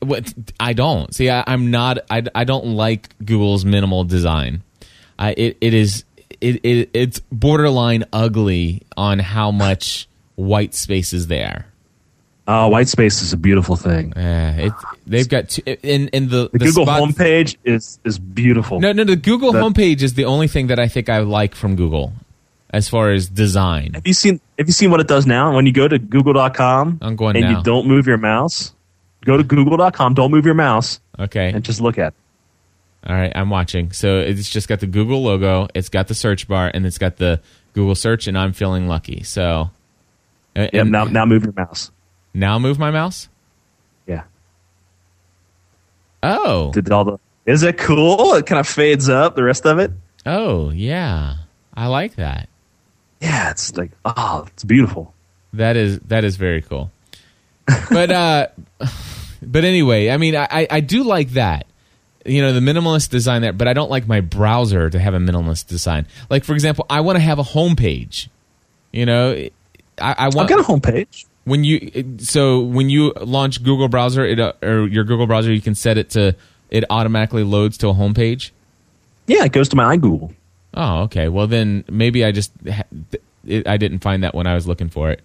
I 0.61 0.74
don't 0.74 1.14
see. 1.14 1.31
I, 1.31 1.42
I'm 1.46 1.70
not. 1.70 2.00
I, 2.11 2.22
I 2.35 2.44
don't 2.44 2.66
like 2.66 3.14
Google's 3.24 3.64
minimal 3.64 4.04
design. 4.04 4.62
I 5.18 5.31
it, 5.38 5.57
it 5.62 5.72
is 5.72 6.04
it, 6.42 6.57
it 6.66 6.90
it's 6.92 7.20
borderline 7.33 8.04
ugly 8.12 8.83
on 8.94 9.20
how 9.20 9.52
much 9.52 10.07
white 10.35 10.74
space 10.74 11.14
is 11.14 11.28
there. 11.28 11.67
Oh, 12.50 12.68
white 12.68 12.88
space 12.88 13.20
is 13.20 13.34
a 13.34 13.37
beautiful 13.37 13.76
thing. 13.76 14.14
Uh, 14.16 14.54
it, 14.58 14.72
they've 15.06 15.28
got 15.28 15.50
two, 15.50 15.61
in 15.82 16.08
in 16.08 16.28
the, 16.30 16.48
The, 16.50 16.58
Google 16.61 16.87
spot- 16.87 17.02
homepage 17.02 17.56
is 17.64 17.98
is 18.04 18.18
beautiful. 18.18 18.80
No, 18.80 18.92
no, 18.92 19.04
the 19.04 19.16
Google 19.16 19.52
That- 19.52 19.62
homepage 19.62 20.00
is 20.02 20.14
the 20.14 20.24
only 20.24 20.48
thing 20.48 20.68
that 20.68 20.78
I 20.78 20.88
think 20.88 21.11
I 21.11 21.18
like 21.18 21.54
from 21.54 21.76
Google. 21.76 22.12
as 22.70 22.88
far 22.88 23.11
as 23.12 23.28
design. 23.28 23.92
Have 23.94 24.06
you 24.06 24.14
seen 24.14 24.40
Have 24.58 24.66
you 24.66 24.72
seen 24.72 24.90
what 24.90 25.00
it 25.00 25.08
does 25.08 25.26
now? 25.26 25.54
When 25.54 25.66
you 25.66 25.72
go 25.72 25.88
to 25.88 25.98
Google.com 25.98 26.98
I'm 27.02 27.16
going 27.16 27.37
and 27.37 27.44
now. 27.44 27.58
you 27.58 27.64
don't 27.64 27.87
move 27.87 28.06
your 28.06 28.18
mouse, 28.18 28.72
go 29.24 29.37
to 29.37 29.42
Google.com. 29.44 30.14
Don't 30.14 30.30
move 30.30 30.44
your 30.46 30.54
mouse 30.54 31.00
Okay. 31.18 31.50
and 31.52 31.62
just 31.64 31.80
look 31.82 31.98
at. 31.98 32.14
it. 32.14 32.14
All 33.11 33.14
right, 33.16 33.32
I'm 33.34 33.48
watching. 33.50 33.92
So 33.92 34.18
it's 34.20 34.48
just 34.50 34.68
got 34.68 34.80
the 34.80 34.87
Google 34.87 35.22
logo, 35.22 35.68
it's 35.74 35.88
got 35.90 36.08
the 36.08 36.14
search 36.14 36.48
bar, 36.48 36.70
and 36.72 36.84
it's 36.87 36.98
got 36.98 37.16
the 37.18 37.40
Google 37.74 37.94
search, 37.94 38.26
and 38.26 38.37
I'm 38.38 38.52
feeling 38.52 38.88
lucky. 38.88 39.22
So, 39.22 39.70
and 40.56 40.70
Yep, 40.72 40.87
now 40.88 41.04
now 41.04 41.24
move 41.26 41.44
your 41.44 41.52
mouse. 41.56 41.90
Now 42.38 42.59
move 42.59 42.79
my 42.79 42.90
mouse. 42.90 43.29
Yeah. 44.07 44.22
Oh, 46.22 46.72
Did 46.72 46.90
all 46.90 47.05
the 47.05 47.18
Is 47.46 47.62
it 47.62 47.79
cool? 47.79 48.35
It 48.35 48.46
kind 48.46 48.59
of 48.61 48.66
fades 48.68 49.09
up 49.09 49.37
the 49.37 49.42
rest 49.44 49.66
of 49.66 49.79
it. 49.79 49.92
oh 50.27 50.70
yeah, 50.70 51.37
I 51.74 51.87
like 51.87 52.16
that. 52.16 52.48
Yeah, 53.20 53.51
it's 53.51 53.77
like 53.77 53.90
oh, 54.05 54.44
it's 54.48 54.64
beautiful. 54.64 55.14
That 55.53 55.77
is 55.77 55.98
that 56.01 56.24
is 56.24 56.37
very 56.37 56.62
cool. 56.62 56.90
But 57.90 58.11
uh, 58.11 58.46
but 59.42 59.64
anyway, 59.64 60.11
I 60.11 60.16
mean, 60.16 60.35
I 60.37 60.66
I- 60.70 60.81
do 60.81 61.05
like 61.05 61.31
that. 61.31 61.66
You 62.27 62.42
know, 62.42 62.53
the 62.53 62.61
minimalist 62.61 63.09
design 63.11 63.40
there, 63.42 63.53
but 63.55 63.68
I 63.68 63.72
don't 63.72 63.90
like 63.90 64.07
my 64.07 64.20
browser 64.20 64.90
to 64.90 64.98
have 64.98 65.14
a 65.14 65.18
minimalist 65.18 65.66
design. 65.66 66.07
Like 66.29 66.44
for 66.44 66.53
example, 66.53 66.85
I 66.90 67.01
want 67.01 67.16
to 67.16 67.22
have 67.22 67.38
a 67.38 67.42
homepage. 67.42 68.29
You 68.92 69.07
know, 69.07 69.33
I, 69.33 69.51
I 69.98 70.27
I've 70.27 70.35
want 70.35 70.48
got 70.48 70.59
a 70.59 70.62
homepage. 70.62 71.24
When 71.48 71.64
you 71.64 72.18
so 72.18 72.61
when 72.61 72.90
you 72.90 73.12
launch 73.20 73.62
Google 73.62 73.88
browser 73.88 74.24
it, 74.24 74.38
uh, 74.38 74.52
or 74.62 74.87
your 74.87 75.04
Google 75.04 75.26
browser, 75.26 75.52
you 75.52 75.61
can 75.61 75.74
set 75.74 75.98
it 75.98 76.11
to 76.11 76.34
it 76.70 76.84
automatically 76.90 77.44
loads 77.44 77.78
to 77.78 77.88
a 77.88 77.94
homepage. 77.94 78.50
Yeah, 79.26 79.44
it 79.44 79.52
goes 79.52 79.68
to 79.70 79.76
my 79.76 79.96
iGoogle. 79.96 80.34
Oh, 80.74 81.02
okay. 81.02 81.28
Well, 81.28 81.46
then 81.46 81.84
maybe 81.90 82.24
I 82.24 82.32
just 82.32 82.52
it, 83.46 83.66
I 83.66 83.76
didn't 83.76 84.00
find 84.00 84.22
that 84.22 84.34
when 84.34 84.46
I 84.46 84.54
was 84.54 84.66
looking 84.66 84.88
for 84.88 85.11
it. 85.11 85.22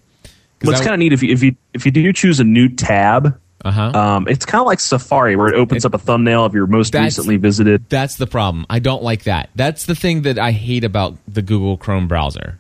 What's 0.62 0.80
kind 0.80 0.94
of 0.94 1.00
neat 1.00 1.12
if 1.12 1.22
you 1.22 1.34
if 1.34 1.44
you 1.44 1.56
if 1.74 1.86
you 1.86 1.92
do 1.92 2.14
choose 2.14 2.40
a 2.40 2.46
new 2.46 2.70
tab, 2.70 3.38
uh 3.66 3.72
huh. 3.72 3.92
um, 3.92 4.28
it's 4.30 4.46
kind 4.46 4.62
of 4.62 4.66
like 4.66 4.80
Safari 4.80 5.36
where 5.36 5.48
it 5.48 5.56
opens 5.56 5.84
up 5.84 5.94
a 5.94 5.98
thumbnail 5.98 6.46
of 6.46 6.54
your 6.54 6.68
most 6.68 6.96
recently 6.96 7.36
visited. 7.36 7.90
That's 7.90 8.16
the 8.16 8.28
problem. 8.28 8.66
I 8.70 8.80
don't 8.80 9.04
like 9.04 9.24
that. 9.24 9.50
That's 9.56 9.86
the 9.86 9.96
thing 9.96 10.22
that 10.22 10.40
I 10.40 10.52
hate 10.52 10.86
about 10.86 11.18
the 11.28 11.42
Google 11.42 11.76
Chrome 11.76 12.08
browser, 12.08 12.60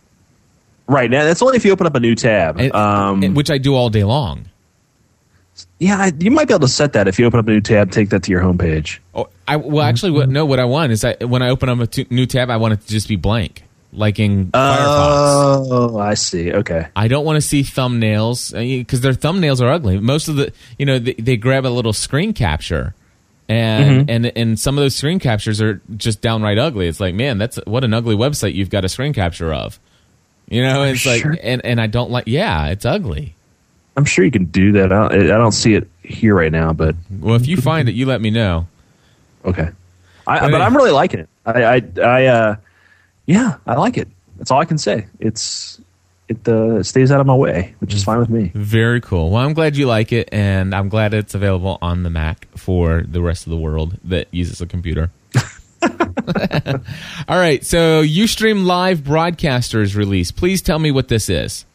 Right 0.87 1.09
now, 1.09 1.23
that's 1.23 1.41
only 1.41 1.55
if 1.57 1.65
you 1.65 1.71
open 1.71 1.87
up 1.87 1.95
a 1.95 1.99
new 1.99 2.15
tab. 2.15 2.59
And- 2.59 2.73
um, 2.75 3.23
and- 3.23 3.35
which 3.35 3.49
I 3.49 3.57
do 3.57 3.73
all 3.75 3.89
day 3.89 4.03
long. 4.03 4.45
yeah, 5.79 5.97
I, 5.97 6.11
you 6.19 6.31
might 6.31 6.47
be 6.47 6.53
able 6.53 6.67
to 6.67 6.73
set 6.73 6.93
that 6.93 7.07
if 7.07 7.19
you 7.19 7.25
open 7.25 7.39
up 7.39 7.47
a 7.47 7.51
new 7.51 7.61
tab. 7.61 7.91
Take 7.91 8.09
that 8.09 8.23
to 8.23 8.31
your 8.31 8.41
homepage. 8.41 8.99
Oh, 9.13 9.29
I 9.47 9.55
well 9.57 9.85
actually 9.85 10.11
what, 10.11 10.27
no. 10.29 10.45
What 10.45 10.59
I 10.59 10.65
want 10.65 10.91
is 10.91 11.03
I 11.05 11.15
when 11.21 11.41
I 11.41 11.49
open 11.49 11.69
up 11.69 11.79
a 11.79 11.87
t- 11.87 12.07
new 12.09 12.25
tab, 12.25 12.49
I 12.49 12.57
want 12.57 12.73
it 12.73 12.81
to 12.81 12.87
just 12.87 13.07
be 13.07 13.15
blank, 13.17 13.63
like 13.91 14.19
in 14.19 14.47
Firefox. 14.47 15.67
Oh, 15.71 15.97
I 15.99 16.15
see. 16.15 16.51
Okay. 16.51 16.87
I 16.95 17.07
don't 17.07 17.23
want 17.25 17.37
to 17.37 17.41
see 17.41 17.61
thumbnails 17.61 18.51
because 18.79 19.01
their 19.01 19.13
thumbnails 19.13 19.61
are 19.61 19.69
ugly. 19.69 19.99
Most 19.99 20.27
of 20.27 20.37
the, 20.37 20.51
you 20.79 20.85
know, 20.85 20.97
they, 20.99 21.13
they 21.13 21.37
grab 21.37 21.65
a 21.65 21.69
little 21.69 21.93
screen 21.93 22.33
capture, 22.33 22.95
and 23.47 24.09
and 24.09 24.25
and 24.35 24.59
some 24.59 24.77
of 24.77 24.83
those 24.83 24.95
screen 24.95 25.19
captures 25.19 25.61
are 25.61 25.81
just 25.95 26.21
downright 26.21 26.57
ugly. 26.57 26.87
It's 26.87 26.99
like, 26.99 27.13
man, 27.15 27.37
that's 27.37 27.57
what 27.67 27.83
an 27.83 27.93
ugly 27.93 28.15
website 28.15 28.53
you've 28.55 28.69
got 28.71 28.85
a 28.85 28.89
screen 28.89 29.13
capture 29.13 29.53
of. 29.53 29.79
You 30.49 30.61
know, 30.61 30.83
it's 30.83 30.99
Sure. 31.01 31.31
like, 31.31 31.39
and 31.43 31.63
and 31.65 31.79
I 31.81 31.87
don't 31.87 32.11
like. 32.11 32.25
Yeah, 32.27 32.67
it's 32.67 32.85
ugly. 32.85 33.35
I'm 33.95 34.05
sure 34.05 34.25
you 34.25 34.31
can 34.31 34.45
do 34.45 34.71
that. 34.73 34.91
I 34.91 35.07
don't, 35.09 35.13
I 35.31 35.37
don't 35.37 35.51
see 35.51 35.75
it 35.75 35.87
here 36.03 36.33
right 36.35 36.51
now, 36.51 36.73
but 36.73 36.95
Well, 37.19 37.35
if 37.35 37.47
you 37.47 37.57
find 37.57 37.87
it, 37.87 37.93
you 37.93 38.05
let 38.07 38.21
me 38.21 38.31
know. 38.31 38.67
okay. 39.45 39.69
I, 40.25 40.39
But 40.39 40.51
but 40.51 40.61
I- 40.61 40.65
I'm 40.65 40.75
really 40.75 40.91
liking 40.91 41.19
it. 41.19 41.29
I, 41.45 41.63
I, 41.63 41.81
I 42.01 42.25
uh, 42.25 42.55
yeah, 43.25 43.57
I 43.67 43.75
like 43.75 43.97
it. 43.97 44.07
That's 44.37 44.49
all 44.51 44.59
I 44.59 44.65
can 44.65 44.77
say. 44.77 45.05
It's 45.19 45.79
it 46.29 46.47
uh, 46.47 46.81
stays 46.81 47.11
out 47.11 47.19
of 47.19 47.27
my 47.27 47.35
way, 47.35 47.75
which 47.79 47.93
is 47.93 48.03
fine 48.03 48.17
with 48.19 48.29
me. 48.29 48.51
Very 48.55 49.01
cool. 49.01 49.29
Well, 49.29 49.43
I'm 49.45 49.53
glad 49.53 49.75
you 49.75 49.85
like 49.85 50.11
it, 50.13 50.29
and 50.31 50.73
I'm 50.73 50.87
glad 50.89 51.13
it's 51.13 51.35
available 51.35 51.77
on 51.81 52.03
the 52.03 52.09
Mac 52.09 52.47
for 52.57 53.03
the 53.07 53.21
rest 53.21 53.45
of 53.45 53.51
the 53.51 53.57
world 53.57 53.97
that 54.05 54.27
uses 54.31 54.61
a 54.61 54.65
computer. 54.65 55.11
All 57.27 57.37
right, 57.37 57.63
so 57.65 58.03
Ustream 58.03 58.65
Live 58.65 58.99
Broadcasters 58.99 59.95
release. 59.95 60.31
Please 60.31 60.61
tell 60.61 60.79
me 60.79 60.91
what 60.91 61.07
this 61.07 61.29
is. 61.29 61.65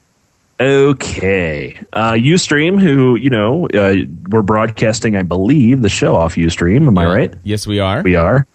Okay, 0.60 1.78
uh, 1.92 2.12
UStream, 2.12 2.80
who 2.80 3.14
you 3.14 3.30
know, 3.30 3.68
uh, 3.68 3.96
we're 4.28 4.42
broadcasting, 4.42 5.16
I 5.16 5.22
believe, 5.22 5.82
the 5.82 5.88
show 5.88 6.16
off 6.16 6.34
UStream. 6.34 6.88
Am 6.88 6.98
I 6.98 7.06
right? 7.06 7.34
Yes, 7.44 7.66
we 7.66 7.78
are. 7.78 8.02
We 8.02 8.16
are. 8.16 8.46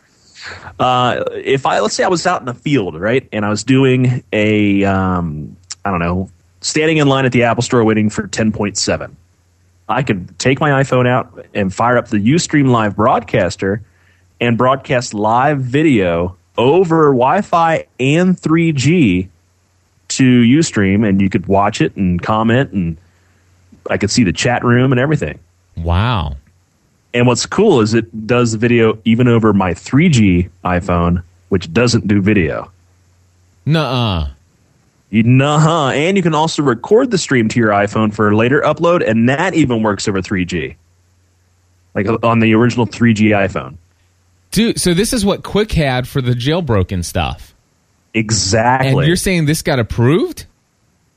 Uh, 0.79 1.23
if 1.35 1.65
I 1.65 1.79
let's 1.79 1.95
say 1.95 2.03
I 2.03 2.09
was 2.09 2.27
out 2.27 2.41
in 2.41 2.45
the 2.45 2.53
field, 2.53 2.99
right, 2.99 3.27
and 3.31 3.45
I 3.45 3.49
was 3.49 3.63
doing 3.63 4.21
a, 4.33 4.83
um, 4.83 5.55
I 5.85 5.91
don't 5.91 5.99
know, 5.99 6.29
standing 6.59 6.97
in 6.97 7.07
line 7.07 7.25
at 7.25 7.31
the 7.31 7.43
Apple 7.43 7.63
Store 7.63 7.83
waiting 7.85 8.09
for 8.09 8.27
ten 8.27 8.51
point 8.51 8.77
seven, 8.77 9.15
I 9.87 10.03
could 10.03 10.37
take 10.39 10.59
my 10.59 10.83
iPhone 10.83 11.07
out 11.07 11.45
and 11.53 11.73
fire 11.73 11.97
up 11.97 12.09
the 12.09 12.17
UStream 12.17 12.69
Live 12.69 12.97
broadcaster 12.97 13.81
and 14.43 14.57
broadcast 14.57 15.13
live 15.13 15.61
video 15.61 16.35
over 16.57 17.05
Wi-Fi 17.05 17.87
and 17.97 18.37
3G 18.37 19.29
to 20.09 20.23
UStream, 20.23 21.07
and 21.07 21.21
you 21.21 21.29
could 21.29 21.45
watch 21.45 21.79
it 21.79 21.95
and 21.95 22.21
comment, 22.21 22.73
and 22.73 22.97
I 23.89 23.97
could 23.97 24.11
see 24.11 24.25
the 24.25 24.33
chat 24.33 24.65
room 24.65 24.91
and 24.91 24.99
everything. 24.99 25.39
Wow. 25.77 26.35
And 27.13 27.25
what's 27.25 27.45
cool 27.45 27.79
is 27.79 27.93
it 27.93 28.27
does 28.27 28.51
the 28.51 28.57
video 28.57 28.99
even 29.05 29.29
over 29.29 29.53
my 29.53 29.73
3G 29.73 30.49
iPhone, 30.65 31.23
which 31.47 31.71
doesn't 31.71 32.09
do 32.09 32.21
video. 32.21 32.69
Nuh-uh. 33.65 34.29
You 35.09 35.23
nuh 35.23 35.91
And 35.91 36.17
you 36.17 36.23
can 36.23 36.35
also 36.35 36.63
record 36.63 37.11
the 37.11 37.17
stream 37.17 37.47
to 37.47 37.59
your 37.59 37.69
iPhone 37.69 38.13
for 38.13 38.35
later 38.35 38.59
upload, 38.61 39.07
and 39.07 39.29
that 39.29 39.53
even 39.53 39.83
works 39.83 40.05
over 40.05 40.21
3G. 40.21 40.75
Like 41.95 42.07
on 42.23 42.39
the 42.39 42.53
original 42.55 42.85
3G 42.85 43.29
iPhone. 43.29 43.77
Dude, 44.53 44.79
so 44.79 44.93
this 44.93 45.13
is 45.13 45.25
what 45.25 45.41
Qik 45.41 45.71
had 45.71 46.07
for 46.07 46.21
the 46.21 46.33
jailbroken 46.33 47.03
stuff. 47.03 47.55
Exactly. 48.13 48.89
And 48.89 49.07
you're 49.07 49.15
saying 49.15 49.47
this 49.47 49.63
got 49.63 49.79
approved? 49.79 50.45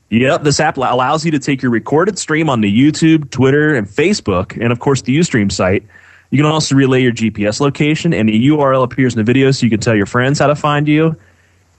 Yep, 0.09 0.41
this 0.41 0.59
app 0.59 0.77
allows 0.77 1.23
you 1.23 1.29
to 1.29 1.37
take 1.37 1.61
your 1.61 1.69
recorded 1.69 2.17
stream 2.17 2.49
onto 2.49 2.67
YouTube, 2.67 3.29
Twitter, 3.29 3.75
and 3.75 3.87
Facebook, 3.87 4.59
and 4.59 4.71
of 4.71 4.79
course 4.79 5.03
the 5.03 5.19
Ustream 5.19 5.51
site. 5.51 5.83
You 6.31 6.39
can 6.39 6.47
also 6.47 6.73
relay 6.73 7.03
your 7.03 7.11
GPS 7.11 7.59
location, 7.59 8.11
and 8.11 8.27
the 8.27 8.47
URL 8.47 8.83
appears 8.83 9.13
in 9.13 9.19
the 9.19 9.23
video 9.23 9.51
so 9.51 9.67
you 9.67 9.69
can 9.69 9.81
tell 9.81 9.95
your 9.95 10.07
friends 10.07 10.39
how 10.39 10.47
to 10.47 10.55
find 10.55 10.87
you. 10.87 11.15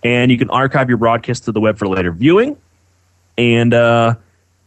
And 0.04 0.30
you 0.30 0.38
can 0.38 0.50
archive 0.50 0.88
your 0.88 0.98
broadcast 0.98 1.46
to 1.46 1.52
the 1.52 1.60
web 1.60 1.76
for 1.76 1.88
later 1.88 2.12
viewing. 2.12 2.56
And 3.36 3.74
uh, 3.74 4.14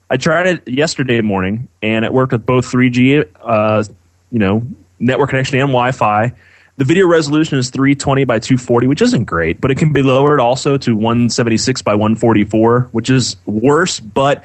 I 0.10 0.18
tried 0.18 0.48
it 0.48 0.68
yesterday 0.68 1.22
morning, 1.22 1.70
and 1.82 2.04
it 2.04 2.12
worked 2.12 2.34
with 2.34 2.46
both 2.46 2.66
3G, 2.66 3.26
uh, 3.42 3.84
you 4.30 4.40
know, 4.40 4.68
network 5.00 5.30
connection 5.30 5.58
and 5.58 5.70
Wi-Fi. 5.70 6.34
The 6.82 6.86
video 6.86 7.06
resolution 7.06 7.60
is 7.60 7.70
320 7.70 8.24
by 8.24 8.40
240, 8.40 8.88
which 8.88 9.04
isn't 9.04 9.26
great, 9.26 9.62
but 9.62 9.70
it 9.70 9.78
can 9.78 9.94
be 9.94 10.02
lowered 10.02 10.40
also 10.40 10.80
to 10.80 10.96
176 10.96 11.84
by 11.84 11.94
144, 11.94 12.90
which 12.92 13.12
is 13.12 13.36
worse. 13.46 14.00
But 14.00 14.44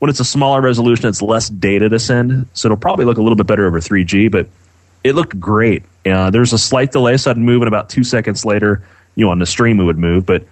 when 0.00 0.08
it's 0.08 0.18
a 0.18 0.24
smaller 0.24 0.60
resolution, 0.60 1.08
it's 1.08 1.22
less 1.22 1.48
data 1.48 1.88
to 1.88 2.00
send, 2.00 2.48
so 2.54 2.66
it'll 2.66 2.76
probably 2.76 3.04
look 3.04 3.18
a 3.18 3.22
little 3.22 3.36
bit 3.36 3.46
better 3.46 3.68
over 3.68 3.78
3G. 3.78 4.32
But 4.32 4.48
it 5.04 5.14
looked 5.14 5.38
great. 5.38 5.84
Uh, 6.04 6.28
there's 6.30 6.52
a 6.52 6.58
slight 6.58 6.90
delay, 6.90 7.18
so 7.18 7.30
I'd 7.30 7.38
move, 7.38 7.62
and 7.62 7.68
about 7.68 7.88
two 7.88 8.02
seconds 8.02 8.44
later, 8.44 8.82
you 9.14 9.24
know, 9.24 9.30
on 9.30 9.38
the 9.38 9.46
stream 9.46 9.78
it 9.78 9.84
would 9.84 9.96
move. 9.96 10.26
But 10.26 10.44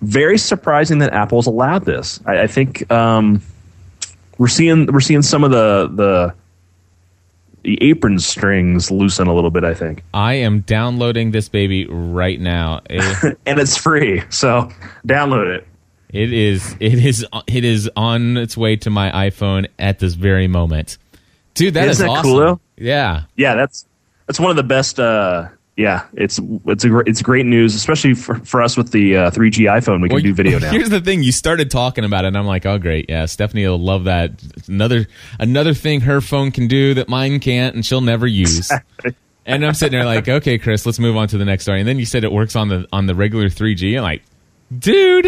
very 0.00 0.38
surprising 0.38 1.00
that 1.00 1.12
Apple's 1.12 1.46
allowed 1.46 1.84
this. 1.84 2.20
I, 2.24 2.44
I 2.44 2.46
think 2.46 2.90
um, 2.90 3.42
we're 4.38 4.48
seeing 4.48 4.86
we're 4.86 5.00
seeing 5.00 5.20
some 5.20 5.44
of 5.44 5.50
the 5.50 5.90
the 5.92 6.34
the 7.62 7.78
apron 7.82 8.18
strings 8.18 8.90
loosen 8.90 9.26
a 9.26 9.34
little 9.34 9.50
bit. 9.50 9.64
I 9.64 9.74
think, 9.74 10.02
I 10.14 10.34
am 10.34 10.60
downloading 10.60 11.30
this 11.30 11.48
baby 11.48 11.86
right 11.86 12.40
now. 12.40 12.80
It, 12.90 13.38
and 13.46 13.58
it's 13.60 13.76
free, 13.76 14.22
so 14.30 14.70
download 15.06 15.54
it. 15.56 15.66
it 16.08 16.32
is 16.32 16.74
it 16.80 16.94
is 17.04 17.24
it 17.46 17.64
is 17.64 17.90
on 17.96 18.36
its 18.36 18.56
way 18.56 18.76
to 18.76 18.90
my 18.90 19.10
iPhone 19.28 19.68
at 19.78 19.98
this 19.98 20.14
very 20.14 20.48
moment. 20.48 20.98
Dude, 21.54 21.74
that 21.74 21.88
is 21.88 21.98
Isn't 21.98 22.06
that 22.06 22.12
awesome. 22.12 22.22
cool? 22.30 22.60
Yeah. 22.76 23.22
Yeah, 23.36 23.54
that's 23.54 23.86
that's 24.26 24.40
one 24.40 24.50
of 24.50 24.56
the 24.56 24.62
best. 24.62 24.98
Uh, 25.00 25.48
yeah, 25.76 26.06
it's 26.14 26.38
it's 26.66 26.84
a 26.84 26.98
it's 27.00 27.22
great 27.22 27.46
news, 27.46 27.74
especially 27.74 28.14
for, 28.14 28.34
for 28.40 28.60
us 28.60 28.76
with 28.76 28.92
the 28.92 29.16
uh, 29.16 29.30
3G 29.30 29.64
iPhone. 29.64 30.02
We 30.02 30.08
can 30.08 30.16
Well, 30.16 30.22
do 30.22 30.34
video 30.34 30.58
now. 30.60 30.70
Here's 30.70 30.90
the 30.90 31.00
thing: 31.00 31.22
you 31.22 31.32
started 31.32 31.70
talking 31.70 32.04
about 32.04 32.24
it, 32.24 32.28
and 32.28 32.36
I'm 32.38 32.46
like, 32.46 32.66
"Oh, 32.66 32.78
great, 32.78 33.06
yeah, 33.08 33.24
Stephanie 33.26 33.66
will 33.66 33.78
love 33.78 34.04
that." 34.04 34.32
Another 34.68 35.06
another 35.38 35.72
thing 35.74 36.02
her 36.02 36.20
phone 36.20 36.50
can 36.50 36.68
do 36.68 36.94
that 36.94 37.08
mine 37.08 37.40
can't, 37.40 37.74
and 37.74 37.84
she'll 37.86 38.00
never 38.02 38.26
use. 38.26 38.70
And 39.46 39.64
I'm 39.64 39.72
sitting 39.74 39.98
there 39.98 40.04
like, 40.06 40.28
"Okay, 40.28 40.58
Chris, 40.58 40.84
let's 40.84 40.98
move 40.98 41.16
on 41.16 41.28
to 41.28 41.38
the 41.38 41.44
next 41.46 41.62
story." 41.64 41.78
And 41.80 41.88
then 41.88 41.98
you 41.98 42.04
said 42.04 42.24
it 42.24 42.32
works 42.32 42.56
on 42.56 42.68
the 42.68 42.86
on 42.92 43.06
the 43.06 43.14
regular 43.14 43.48
3G. 43.48 43.96
I'm 43.96 44.02
like, 44.02 44.22
"Dude, 44.76 45.26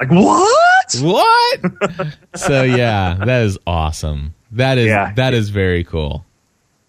Like 0.00 0.10
what? 0.10 0.94
what?" 1.00 2.16
so 2.34 2.62
yeah, 2.64 3.14
that 3.24 3.42
is 3.44 3.56
awesome. 3.66 4.34
That 4.52 4.78
is 4.78 4.86
Yeah. 4.86 5.12
that 5.14 5.32
is 5.32 5.50
very 5.50 5.84
cool. 5.84 6.24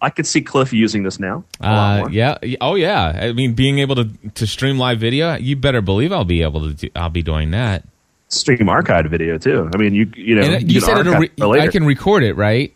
I 0.02 0.10
could 0.10 0.26
see 0.26 0.42
Cliff 0.42 0.72
using 0.72 1.04
this 1.04 1.20
now. 1.20 1.44
Uh, 1.60 2.08
yeah. 2.10 2.36
Oh, 2.60 2.74
yeah. 2.74 3.18
I 3.22 3.32
mean, 3.32 3.54
being 3.54 3.78
able 3.78 3.94
to 3.94 4.08
to 4.34 4.46
stream 4.48 4.76
live 4.76 4.98
video, 4.98 5.36
you 5.36 5.54
better 5.56 5.80
believe 5.80 6.12
I'll 6.12 6.24
be 6.24 6.42
able 6.42 6.60
to. 6.68 6.74
Do, 6.74 6.88
I'll 6.96 7.08
be 7.08 7.22
doing 7.22 7.52
that. 7.52 7.84
Stream 8.28 8.58
archived 8.60 9.08
video 9.10 9.38
too. 9.38 9.70
I 9.72 9.76
mean, 9.78 9.94
you 9.94 10.10
you 10.16 10.34
know 10.34 10.42
And 10.42 10.70
you, 10.72 10.80
can 10.80 11.04
said 11.04 11.06
re-. 11.38 11.60
I 11.60 11.68
can 11.68 11.84
record 11.84 12.24
it, 12.24 12.34
right? 12.34 12.74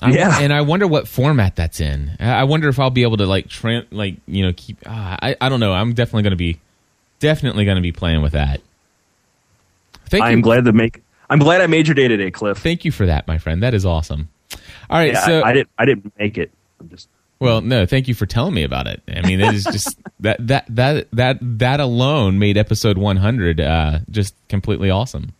I- 0.00 0.12
Yeah. 0.12 0.38
and 0.40 0.52
I 0.52 0.62
wonder 0.62 0.86
what 0.86 1.06
format 1.06 1.56
that's 1.56 1.78
in. 1.80 2.12
I 2.18 2.44
wonder 2.44 2.68
if 2.68 2.78
I'll 2.78 2.90
be 2.90 3.02
able 3.02 3.18
to 3.18 3.26
like, 3.26 3.48
tran 3.48 3.86
like 3.90 4.16
you 4.26 4.46
know, 4.46 4.52
keep. 4.56 4.78
Uh, 4.86 5.16
I 5.22 5.36
I 5.40 5.48
don't 5.50 5.60
know. 5.60 5.72
I'm 5.74 5.92
definitely 5.92 6.22
going 6.22 6.30
to 6.30 6.36
be, 6.36 6.58
definitely 7.20 7.64
going 7.66 7.76
to 7.76 7.82
be 7.82 7.92
playing 7.92 8.22
with 8.22 8.32
that. 8.32 8.60
Thank 10.06 10.24
I'm 10.24 10.38
you. 10.38 10.42
glad 10.42 10.64
to 10.64 10.72
make. 10.72 11.02
I'm 11.28 11.38
glad 11.38 11.60
I 11.60 11.66
made 11.66 11.86
your 11.86 11.94
day 11.94 12.08
today, 12.08 12.30
Cliff. 12.30 12.58
Thank 12.58 12.84
you 12.84 12.92
for 12.92 13.06
that, 13.06 13.26
my 13.26 13.38
friend. 13.38 13.62
That 13.62 13.74
is 13.74 13.84
awesome. 13.84 14.28
All 14.90 14.98
right, 14.98 15.12
Yeah, 15.12 15.26
so 15.26 15.40
I, 15.40 15.50
I 15.50 15.52
didn't. 15.52 15.70
I 15.78 15.84
didn't 15.84 16.12
make 16.18 16.38
it. 16.38 16.50
I'm 16.82 16.88
just. 16.88 17.08
Well, 17.38 17.60
no, 17.60 17.86
thank 17.86 18.06
you 18.06 18.14
for 18.14 18.26
telling 18.26 18.54
me 18.54 18.62
about 18.62 18.86
it. 18.86 19.02
I 19.08 19.26
mean, 19.26 19.40
it 19.40 19.54
is 19.54 19.64
just 19.64 19.98
that 20.20 20.46
that 20.46 20.66
that 20.68 21.08
that 21.12 21.38
that 21.40 21.80
alone 21.80 22.38
made 22.38 22.56
episode 22.56 22.98
100 22.98 23.60
uh, 23.60 23.98
just 24.10 24.34
completely 24.48 24.90
awesome. 24.90 25.32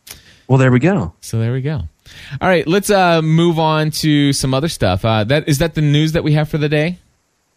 Well, 0.48 0.58
there 0.58 0.72
we 0.72 0.80
go. 0.80 1.14
So 1.20 1.38
there 1.38 1.52
we 1.52 1.60
go. 1.60 1.82
All 2.40 2.48
right, 2.48 2.66
let's 2.66 2.90
uh, 2.90 3.22
move 3.22 3.58
on 3.58 3.90
to 3.92 4.32
some 4.32 4.54
other 4.54 4.68
stuff. 4.68 5.04
Uh, 5.04 5.24
that 5.24 5.48
is 5.48 5.58
that 5.58 5.74
the 5.74 5.80
news 5.80 6.12
that 6.12 6.24
we 6.24 6.32
have 6.32 6.48
for 6.48 6.58
the 6.58 6.68
day. 6.68 6.98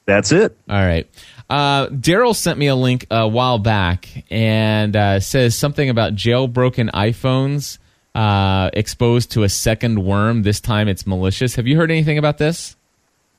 That's 0.06 0.32
it. 0.32 0.56
All 0.69 0.76
right. 0.76 1.10
Uh, 1.50 1.88
Daryl 1.88 2.36
sent 2.36 2.58
me 2.60 2.67
a 2.67 2.76
link 2.76 3.08
a 3.12 3.28
while 3.28 3.60
back 3.60 4.26
and 4.32 4.95
uh, 4.95 5.19
says 5.19 5.56
something 5.56 5.89
about 5.89 6.13
jailbroken 6.13 6.91
iPhones 6.91 7.80
uh, 8.15 8.69
exposed 8.74 9.32
to 9.32 9.43
a 9.43 9.50
second 9.50 10.04
worm. 10.04 10.43
This 10.43 10.60
time 10.60 10.88
it's 10.88 11.06
malicious. 11.06 11.56
Have 11.56 11.67
you 11.67 11.76
heard 11.76 11.91
anything 11.91 12.17
about 12.17 12.38
this? 12.38 12.74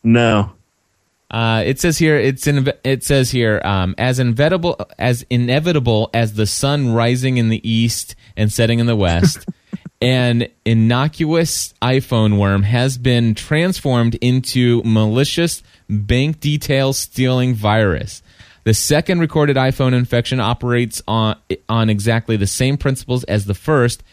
No. 0.06 0.52
Uh, 1.28 1.64
it 1.66 1.80
says 1.80 1.98
here 1.98 2.16
it's 2.16 2.46
in, 2.46 2.72
it 2.84 3.02
says 3.02 3.32
here 3.32 3.60
um, 3.64 3.96
as 3.98 4.20
inevitable 4.20 4.78
as 4.96 5.26
inevitable 5.28 6.08
as 6.14 6.34
the 6.34 6.46
sun 6.46 6.94
rising 6.94 7.38
in 7.38 7.48
the 7.48 7.68
east 7.68 8.14
and 8.36 8.52
setting 8.52 8.78
in 8.78 8.86
the 8.86 8.94
west. 8.94 9.44
an 10.00 10.46
innocuous 10.64 11.74
iPhone 11.82 12.38
worm 12.38 12.62
has 12.62 12.98
been 12.98 13.34
transformed 13.34 14.14
into 14.16 14.80
malicious 14.84 15.64
bank 15.90 16.38
detail 16.38 16.92
stealing 16.92 17.52
virus. 17.54 18.22
The 18.62 18.74
second 18.74 19.18
recorded 19.18 19.56
iPhone 19.56 19.92
infection 19.92 20.38
operates 20.38 21.02
on 21.08 21.36
on 21.68 21.90
exactly 21.90 22.36
the 22.36 22.46
same 22.46 22.76
principles 22.76 23.24
as 23.24 23.46
the 23.46 23.54
first, 23.54 24.04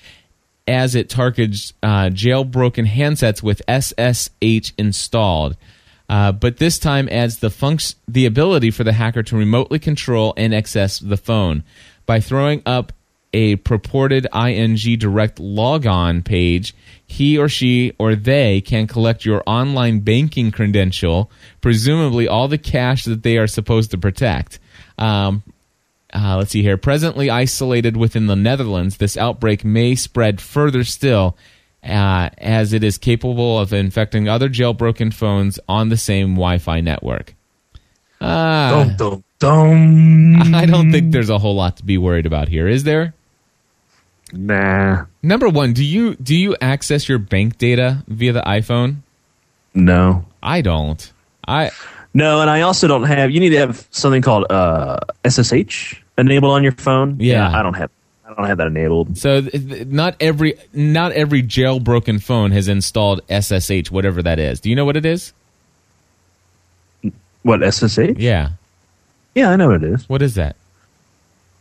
as 0.67 0.95
it 0.95 1.09
targets 1.09 1.73
uh, 1.83 2.05
jailbroken 2.05 2.87
handsets 2.87 3.43
with 3.43 3.61
SSH 3.69 4.73
installed. 4.77 5.55
Uh, 6.13 6.31
but 6.31 6.57
this 6.57 6.77
time 6.77 7.09
adds 7.09 7.39
the 7.39 7.47
func- 7.47 7.95
the 8.07 8.27
ability 8.27 8.69
for 8.69 8.83
the 8.83 8.93
hacker 8.93 9.23
to 9.23 9.35
remotely 9.35 9.79
control 9.79 10.31
and 10.37 10.53
access 10.53 10.99
the 10.99 11.17
phone 11.17 11.63
by 12.05 12.19
throwing 12.19 12.61
up 12.67 12.93
a 13.33 13.55
purported 13.55 14.27
ING 14.31 14.75
direct 14.99 15.39
logon 15.39 16.21
page. 16.21 16.75
He 17.03 17.35
or 17.35 17.49
she 17.49 17.93
or 17.97 18.13
they 18.13 18.61
can 18.61 18.85
collect 18.85 19.25
your 19.25 19.41
online 19.47 20.01
banking 20.01 20.51
credential, 20.51 21.31
presumably 21.61 22.27
all 22.27 22.47
the 22.47 22.59
cash 22.59 23.05
that 23.05 23.23
they 23.23 23.39
are 23.39 23.47
supposed 23.47 23.89
to 23.89 23.97
protect. 23.97 24.59
Um, 24.99 25.41
uh, 26.13 26.37
let's 26.37 26.51
see 26.51 26.61
here. 26.61 26.77
Presently 26.77 27.31
isolated 27.31 27.97
within 27.97 28.27
the 28.27 28.35
Netherlands, 28.35 28.97
this 28.97 29.17
outbreak 29.17 29.65
may 29.65 29.95
spread 29.95 30.39
further 30.39 30.83
still, 30.83 31.35
uh, 31.83 32.29
as 32.37 32.73
it 32.73 32.83
is 32.83 32.97
capable 32.97 33.59
of 33.59 33.73
infecting 33.73 34.27
other 34.27 34.49
jailbroken 34.49 35.13
phones 35.13 35.59
on 35.67 35.89
the 35.89 35.97
same 35.97 36.35
Wi-Fi 36.35 36.81
network. 36.81 37.35
Uh, 38.21 38.85
Dum, 38.85 38.95
dum, 38.95 39.23
dum. 39.39 40.55
I 40.55 40.65
don't 40.65 40.91
think 40.91 41.11
there's 41.11 41.29
a 41.29 41.37
whole 41.37 41.55
lot 41.55 41.77
to 41.77 41.83
be 41.83 41.97
worried 41.97 42.25
about 42.25 42.47
here, 42.47 42.67
is 42.67 42.83
there? 42.85 43.13
Nah. 44.31 45.05
Number 45.21 45.49
one, 45.49 45.73
do 45.73 45.83
you 45.83 46.15
do 46.15 46.35
you 46.35 46.55
access 46.59 47.07
your 47.07 47.19
bank 47.19 47.57
data 47.57 48.03
via 48.07 48.33
the 48.33 48.41
iPhone? 48.41 48.97
No. 49.73 50.25
I 50.41 50.61
don't. 50.61 51.11
I 51.47 51.71
No, 52.13 52.41
and 52.41 52.49
I 52.49 52.61
also 52.61 52.87
don't 52.87 53.03
have. 53.03 53.29
You 53.31 53.39
need 53.39 53.49
to 53.49 53.57
have 53.59 53.87
something 53.91 54.21
called 54.21 54.45
uh, 54.49 54.99
SSH 55.27 56.01
enabled 56.17 56.51
on 56.53 56.63
your 56.63 56.71
phone. 56.71 57.17
Yeah. 57.19 57.51
I 57.51 57.61
don't 57.61 57.75
have. 57.75 57.91
I 58.33 58.41
don't 58.41 58.47
have 58.47 58.57
that 58.57 58.67
enabled. 58.67 59.17
so 59.17 59.41
th- 59.41 59.51
th- 59.69 59.87
not 59.87 60.15
every 60.19 60.55
not 60.73 61.11
every 61.11 61.43
jailbroken 61.43 62.21
phone 62.21 62.51
has 62.51 62.67
installed 62.67 63.21
SSH, 63.29 63.91
whatever 63.91 64.21
that 64.23 64.39
is. 64.39 64.59
Do 64.59 64.69
you 64.69 64.75
know 64.75 64.85
what 64.85 64.97
it 64.97 65.05
is? 65.05 65.33
What 67.43 67.61
SSH? 67.73 68.17
Yeah. 68.17 68.49
Yeah, 69.35 69.49
I 69.49 69.55
know 69.55 69.67
what 69.67 69.83
it 69.83 69.93
is. 69.93 70.07
What 70.07 70.21
is 70.21 70.35
that? 70.35 70.55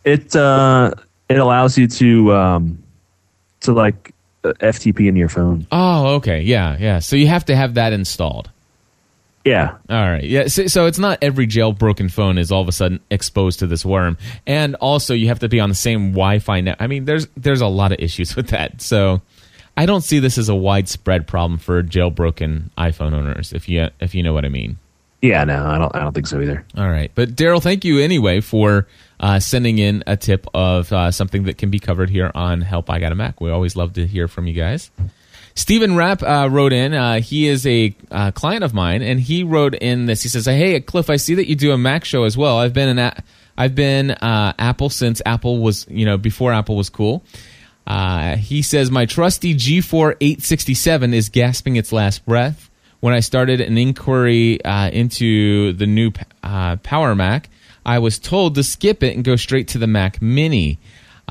It 0.05 0.35
uh, 0.37 0.93
it 1.29 1.39
allows 1.39 1.77
you 1.79 1.89
to 1.89 2.33
um, 2.35 2.83
to 3.61 3.73
like 3.73 4.15
uh, 4.45 4.53
FTP 4.61 5.09
into 5.09 5.19
your 5.19 5.29
phone. 5.29 5.67
Oh, 5.73 6.15
okay. 6.17 6.43
Yeah, 6.43 6.77
yeah. 6.79 6.99
So 7.01 7.17
you 7.17 7.27
have 7.29 7.45
to 7.47 7.57
have 7.57 7.75
that 7.75 7.93
installed. 7.93 8.51
Yeah. 9.45 9.77
All 9.89 10.11
right. 10.11 10.23
Yeah. 10.23 10.47
So, 10.47 10.67
so 10.67 10.87
it's 10.87 10.99
not 10.99 11.19
every 11.21 11.47
jailbroken 11.47 12.11
phone 12.11 12.39
is 12.39 12.53
all 12.53 12.63
of 12.63 12.69
a 12.69 12.73
sudden 12.73 13.01
exposed 13.11 13.59
to 13.61 13.67
this 13.67 13.85
worm, 13.85 14.17
and 14.47 14.75
also 14.77 15.15
you 15.15 15.29
have 15.29 15.41
to 15.41 15.49
be 15.49 15.59
on 15.61 15.69
the 15.69 15.75
same 15.75 16.13
Wi-Fi 16.13 16.61
net. 16.61 16.77
I 16.81 16.87
mean, 16.87 17.05
there's 17.05 17.27
there's 17.37 17.61
a 17.61 17.67
lot 17.67 17.93
of 17.93 17.99
issues 17.99 18.37
with 18.37 18.49
that. 18.49 18.81
So 18.81 19.21
I 19.77 19.87
don't 19.87 20.03
see 20.03 20.19
this 20.19 20.39
as 20.39 20.49
a 20.49 20.55
widespread 20.55 21.27
problem 21.27 21.59
for 21.59 21.83
jailbroken 21.83 22.71
iPhone 22.79 23.15
owners. 23.15 23.53
If 23.53 23.69
you 23.69 23.89
if 24.01 24.15
you 24.15 24.23
know 24.23 24.33
what 24.33 24.45
I 24.45 24.49
mean. 24.49 24.79
Yeah. 25.23 25.45
No, 25.45 25.65
I 25.65 25.79
don't. 25.79 25.95
I 25.95 26.01
don't 26.01 26.13
think 26.13 26.27
so 26.27 26.41
either. 26.41 26.65
All 26.77 26.89
right. 26.89 27.11
But 27.15 27.37
Daryl, 27.37 27.63
thank 27.63 27.85
you 27.85 27.99
anyway 27.99 28.41
for 28.41 28.87
uh, 29.21 29.39
sending 29.41 29.79
in 29.79 30.03
a 30.07 30.17
tip 30.17 30.47
of 30.55 30.93
uh, 30.93 31.11
something 31.11 31.45
that 31.45 31.59
can 31.59 31.71
be 31.71 31.79
covered 31.79 32.11
here 32.11 32.31
on 32.35 32.61
Help 32.61 32.91
I 32.91 32.99
Got 32.99 33.13
a 33.13 33.15
Mac. 33.15 33.41
We 33.41 33.51
always 33.51 33.77
love 33.77 33.93
to 33.95 34.07
hear 34.07 34.27
from 34.29 34.47
you 34.47 34.55
guys. 34.55 34.91
Stephen 35.55 35.97
Rapp 35.97 36.23
uh, 36.23 36.49
wrote 36.51 36.73
in. 36.73 36.95
Uh, 36.95 37.21
he 37.21 37.47
is 37.47 37.67
a 37.67 37.95
uh, 38.11 38.31
client 38.33 38.65
of 38.65 38.73
mine, 38.73 39.03
and 39.03 39.21
he 39.21 39.45
wrote 39.45 39.75
in 39.75 40.07
this. 40.07 40.23
He 40.23 40.29
says, 40.29 40.47
"Hey, 40.47 40.81
Cliff, 40.81 41.11
I 41.11 41.17
see 41.17 41.35
that 41.35 41.49
you 41.49 41.57
do 41.57 41.73
a 41.73 41.79
Mac 41.79 42.05
show 42.05 42.25
as 42.25 42.37
well. 42.37 42.59
I've 42.59 42.73
been 42.73 42.89
an 42.89 42.99
a- 42.99 43.23
I've 43.57 43.75
been 43.75 44.13
uh, 44.13 44.55
Apple 44.59 44.89
since 44.89 45.21
Apple 45.27 45.59
was 45.59 45.87
you 45.91 46.07
know 46.07 46.17
before 46.17 46.53
Apple 46.53 46.77
was 46.77 46.89
cool." 46.89 47.23
Uh, 47.87 48.37
he 48.37 48.63
says, 48.63 48.91
My 48.91 49.07
trusty 49.07 49.55
G4 49.55 50.17
867 50.21 51.15
is 51.15 51.29
gasping 51.29 51.77
its 51.77 51.93
last 51.93 52.25
breath. 52.25 52.71
When 53.01 53.13
I 53.13 53.19
started 53.21 53.61
an 53.61 53.77
inquiry 53.77 54.65
uh, 54.65 54.89
into 54.91 55.73
the 55.73 55.87
new 55.87 56.13
Power 56.43 57.15
Mac, 57.17 57.51
I 57.85 57.99
was 57.99 58.21
told 58.21 58.55
to 58.55 58.63
skip 58.63 59.03
it 59.03 59.17
and 59.17 59.25
go 59.25 59.35
straight 59.35 59.67
to 59.69 59.79
the 59.79 59.89
Mac 59.89 60.23
Mini. 60.23 60.79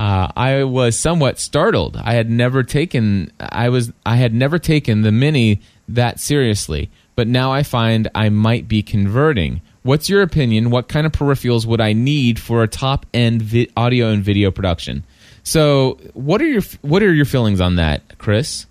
Uh, 0.02 0.32
I 0.36 0.64
was 0.64 0.98
somewhat 0.98 1.38
startled. 1.38 1.96
I 1.96 2.14
had 2.14 2.28
never 2.28 2.64
taken 2.64 3.30
I 3.38 3.68
was 3.68 3.92
I 4.04 4.16
had 4.16 4.34
never 4.34 4.58
taken 4.58 5.02
the 5.02 5.12
Mini 5.12 5.60
that 5.86 6.18
seriously, 6.18 6.90
but 7.14 7.28
now 7.28 7.52
I 7.52 7.62
find 7.62 8.10
I 8.12 8.28
might 8.28 8.66
be 8.66 8.82
converting. 8.82 9.60
What's 9.84 10.08
your 10.08 10.22
opinion? 10.22 10.70
What 10.70 10.88
kind 10.88 11.06
of 11.06 11.12
peripherals 11.12 11.66
would 11.66 11.80
I 11.80 11.92
need 11.92 12.40
for 12.40 12.64
a 12.64 12.66
top 12.66 13.06
end 13.14 13.42
vi- 13.42 13.70
audio 13.76 14.08
and 14.08 14.24
video 14.24 14.50
production? 14.50 15.04
So, 15.44 16.00
what 16.14 16.42
are 16.42 16.48
your 16.48 16.62
what 16.80 17.04
are 17.04 17.14
your 17.14 17.24
feelings 17.24 17.60
on 17.60 17.76
that, 17.76 18.18
Chris? 18.18 18.66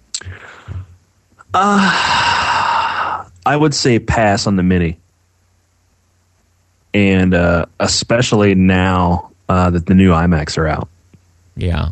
I 1.53 3.55
would 3.57 3.73
say 3.73 3.99
pass 3.99 4.47
on 4.47 4.57
the 4.57 4.63
mini, 4.63 4.99
and 6.93 7.33
uh, 7.33 7.67
especially 7.79 8.53
now 8.53 9.31
uh, 9.47 9.69
that 9.69 9.85
the 9.85 9.93
new 9.93 10.11
iMacs 10.11 10.57
are 10.57 10.67
out. 10.67 10.89
Yeah, 11.61 11.89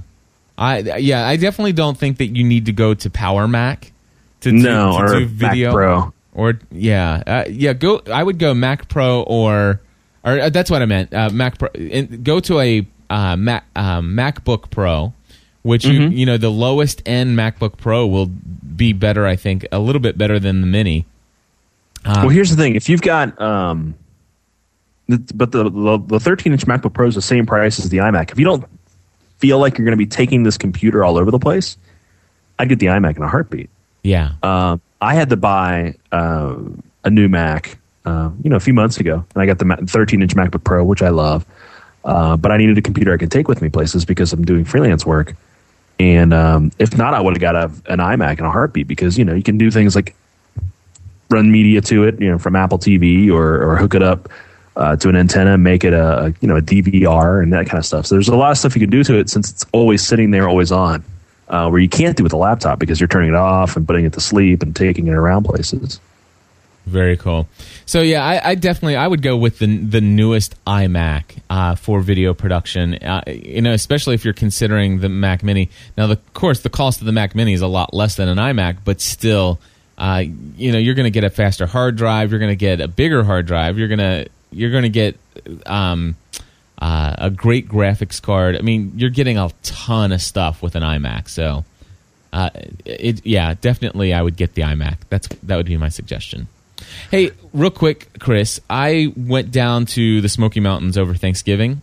I 0.58 0.80
yeah, 0.98 1.28
I 1.28 1.36
definitely 1.38 1.74
don't 1.74 1.98
think 1.98 2.18
that 2.18 2.36
you 2.36 2.44
need 2.44 2.66
to 2.66 2.74
go 2.74 2.94
to 2.94 3.10
Power 3.10 3.48
Mac 3.48 3.92
to 4.42 4.52
do, 4.52 4.58
No, 4.58 4.98
to 4.98 5.04
or 5.04 5.20
do 5.20 5.26
video 5.26 5.68
Mac 5.70 5.74
Pro. 5.76 6.14
or 6.34 6.60
yeah, 6.72 7.24
uh, 7.28 7.44
yeah. 7.50 7.74
Go. 7.74 8.02
I 8.12 8.24
would 8.24 8.40
go 8.40 8.54
Mac 8.54 8.90
Pro 8.90 9.22
or 9.24 9.80
or 10.26 10.40
uh, 10.40 10.50
that's 10.50 10.70
what 10.72 10.82
I 10.82 10.86
meant. 10.86 11.14
Uh, 11.14 11.30
Mac 11.30 11.58
Pro. 11.60 11.70
And 11.70 12.24
go 12.24 12.40
to 12.42 12.60
a 12.60 12.88
uh, 13.10 13.36
Mac 13.36 13.66
uh, 13.76 14.02
MacBook 14.02 14.70
Pro, 14.72 15.14
which 15.64 15.86
you 15.86 16.00
Mm-hmm. 16.00 16.12
you 16.14 16.26
know 16.26 16.38
the 16.38 16.50
lowest 16.52 17.02
end 17.06 17.38
MacBook 17.38 17.78
Pro 17.78 18.06
will 18.08 18.28
be 18.28 18.92
better. 18.94 19.26
I 19.28 19.36
think 19.36 19.66
a 19.72 19.80
little 19.80 20.02
bit 20.02 20.18
better 20.18 20.40
than 20.40 20.62
the 20.62 20.68
Mini. 20.68 21.06
well, 22.06 22.30
here's 22.30 22.50
the 22.50 22.56
thing: 22.56 22.76
if 22.76 22.88
you've 22.90 23.02
got, 23.02 23.40
um, 23.42 23.96
but 25.08 25.52
the 25.52 25.64
the, 25.70 26.04
the 26.08 26.20
13 26.20 26.54
inch 26.54 26.66
MacBook 26.66 26.94
Pro 26.94 27.08
is 27.08 27.16
the 27.16 27.22
same 27.22 27.46
price 27.46 27.80
as 27.80 27.90
the 27.90 27.98
iMac. 27.98 28.32
If 28.32 28.40
you 28.40 28.46
don't 28.46 28.64
feel 29.40 29.58
like 29.58 29.78
you're 29.78 29.86
going 29.86 29.98
to 29.98 29.98
be 29.98 30.06
taking 30.06 30.44
this 30.44 30.58
computer 30.58 31.04
all 31.04 31.18
over 31.18 31.32
the 31.32 31.40
place, 31.40 31.78
I'd 32.60 32.70
get 32.70 32.80
the 32.80 32.88
iMac 32.88 33.18
in 33.18 33.24
a 33.24 33.28
heartbeat. 33.28 33.70
Yeah. 34.04 34.34
Um, 34.44 34.82
I 35.02 35.16
had 35.16 35.30
to 35.30 35.38
buy 35.38 35.96
uh, 36.12 36.56
a 37.04 37.10
new 37.10 37.30
Mac, 37.30 37.78
uh, 38.06 38.30
you 38.44 38.50
know, 38.50 38.58
a 38.58 38.60
few 38.60 38.74
months 38.74 39.00
ago, 39.00 39.26
and 39.34 39.42
I 39.42 39.46
got 39.46 39.60
the 39.60 39.88
13 39.88 40.22
inch 40.22 40.36
MacBook 40.36 40.64
Pro, 40.64 40.84
which 40.84 41.02
I 41.02 41.10
love. 41.10 41.46
Uh, 42.04 42.38
but 42.38 42.52
I 42.52 42.58
needed 42.58 42.78
a 42.78 42.82
computer 42.82 43.14
I 43.14 43.18
could 43.18 43.32
take 43.32 43.48
with 43.48 43.62
me 43.62 43.70
places 43.70 44.06
because 44.06 44.32
I'm 44.32 44.46
doing 44.46 44.66
freelance 44.66 45.06
work. 45.06 45.36
And 46.00 46.34
um, 46.34 46.72
if 46.80 46.98
not, 46.98 47.14
I 47.14 47.20
would 47.20 47.34
have 47.34 47.42
got 47.42 47.56
a, 47.56 47.66
an 47.92 48.00
iMac 48.00 48.40
in 48.40 48.46
a 48.46 48.52
heartbeat 48.52 48.88
because 48.88 49.18
you 49.18 49.26
know 49.26 49.34
you 49.34 49.44
can 49.44 49.58
do 49.58 49.70
things 49.70 49.96
like 49.96 50.16
run 51.30 51.52
media 51.52 51.82
to 51.82 52.06
it, 52.06 52.20
you 52.22 52.30
know, 52.30 52.38
from 52.38 52.56
Apple 52.56 52.80
TV 52.80 53.30
or 53.30 53.62
or 53.62 53.76
hook 53.76 53.96
it 53.96 54.04
up 54.04 54.30
uh, 54.80 54.96
to 54.96 55.10
an 55.10 55.16
antenna, 55.18 55.58
make 55.58 55.84
it 55.84 55.94
a 55.94 56.34
you 56.40 56.48
know 56.48 56.56
a 56.56 56.62
DVR 56.62 57.44
and 57.44 57.52
that 57.52 57.68
kind 57.68 57.78
of 57.78 57.86
stuff. 57.86 58.06
So 58.08 58.16
there's 58.16 58.30
a 58.30 58.36
lot 58.36 58.52
of 58.52 58.58
stuff 58.58 58.76
you 58.76 58.80
can 58.80 58.90
do 58.90 59.04
to 59.04 59.20
it 59.20 59.30
since 59.30 59.52
it's 59.52 59.66
always 59.74 60.02
sitting 60.02 60.32
there, 60.32 60.48
always 60.48 60.72
on, 60.72 61.04
uh, 61.50 61.70
where 61.70 61.82
you 61.82 61.90
can't 61.90 62.16
do 62.16 62.24
with 62.24 62.32
a 62.32 62.38
laptop 62.38 62.80
because 62.80 63.00
you're 63.00 63.10
turning 63.10 63.30
it 63.30 63.36
off 63.36 63.76
and 63.76 63.86
putting 63.86 64.06
it 64.06 64.14
to 64.14 64.22
sleep 64.22 64.64
and 64.64 64.74
taking 64.74 65.08
it 65.08 65.14
around 65.14 65.44
places. 65.44 66.00
Very 66.86 67.18
cool. 67.18 67.48
So 67.86 68.02
yeah, 68.02 68.26
I, 68.26 68.52
I, 68.52 68.56
definitely 68.56 68.96
I 68.96 69.06
would 69.06 69.22
go 69.22 69.36
with 69.36 69.60
the 69.60 69.78
the 69.78 70.00
newest 70.00 70.56
iMac 70.64 71.40
uh, 71.50 71.76
for 71.76 72.00
video 72.00 72.34
production. 72.34 72.96
Uh, 72.96 73.22
you 73.28 73.62
know, 73.62 73.74
especially 73.74 74.16
if 74.16 74.24
you're 74.24 74.34
considering 74.34 75.02
the 75.02 75.10
Mac 75.10 75.44
Mini. 75.44 75.70
Now, 75.98 76.08
the, 76.08 76.14
of 76.14 76.34
course, 76.34 76.62
the 76.62 76.70
cost 76.70 77.02
of 77.02 77.06
the 77.06 77.12
Mac 77.12 77.36
Mini 77.36 77.52
is 77.52 77.62
a 77.62 77.68
lot 77.68 77.94
less 77.94 78.16
than 78.16 78.30
an 78.30 78.38
iMac, 78.38 78.78
but 78.86 79.02
still, 79.02 79.60
uh, 79.98 80.24
you 80.56 80.72
know, 80.72 80.80
you're 80.80 80.96
going 80.96 81.04
to 81.04 81.12
get 81.12 81.26
a 81.26 81.30
faster 81.30 81.68
hard 81.68 81.98
drive. 81.98 82.32
You're 82.32 82.40
going 82.40 82.50
to 82.50 82.56
get 82.56 82.80
a 82.80 82.88
bigger 82.88 83.26
hard 83.26 83.46
drive. 83.46 83.78
You're 83.78 83.90
going 83.90 84.00
to 84.00 84.30
you're 84.52 84.72
going 84.72 84.84
to 84.84 84.90
get 84.90 85.18
um, 85.66 86.16
uh, 86.80 87.16
a 87.18 87.30
great 87.30 87.68
graphics 87.68 88.22
card. 88.22 88.56
I 88.58 88.62
mean, 88.62 88.94
you're 88.96 89.10
getting 89.10 89.38
a 89.38 89.52
ton 89.64 90.12
of 90.12 90.22
stuff 90.22 90.62
with 90.62 90.76
an 90.76 90.84
iMac. 90.84 91.30
So, 91.30 91.66
uh, 92.32 92.50
it 92.86 93.26
yeah, 93.26 93.56
definitely, 93.60 94.14
I 94.14 94.22
would 94.22 94.38
get 94.38 94.54
the 94.54 94.64
iMac. 94.64 94.98
That's 95.10 95.28
that 95.44 95.56
would 95.58 95.66
be 95.66 95.78
my 95.78 95.90
suggestion. 95.90 96.48
Hey, 97.12 97.32
real 97.54 97.72
quick, 97.72 98.10
Chris, 98.20 98.60
I 98.70 99.14
went 99.16 99.52
down 99.52 99.86
to 99.88 100.22
the 100.22 100.30
Smoky 100.30 100.60
Mountains 100.60 100.98
over 100.98 101.14
Thanksgiving. 101.14 101.82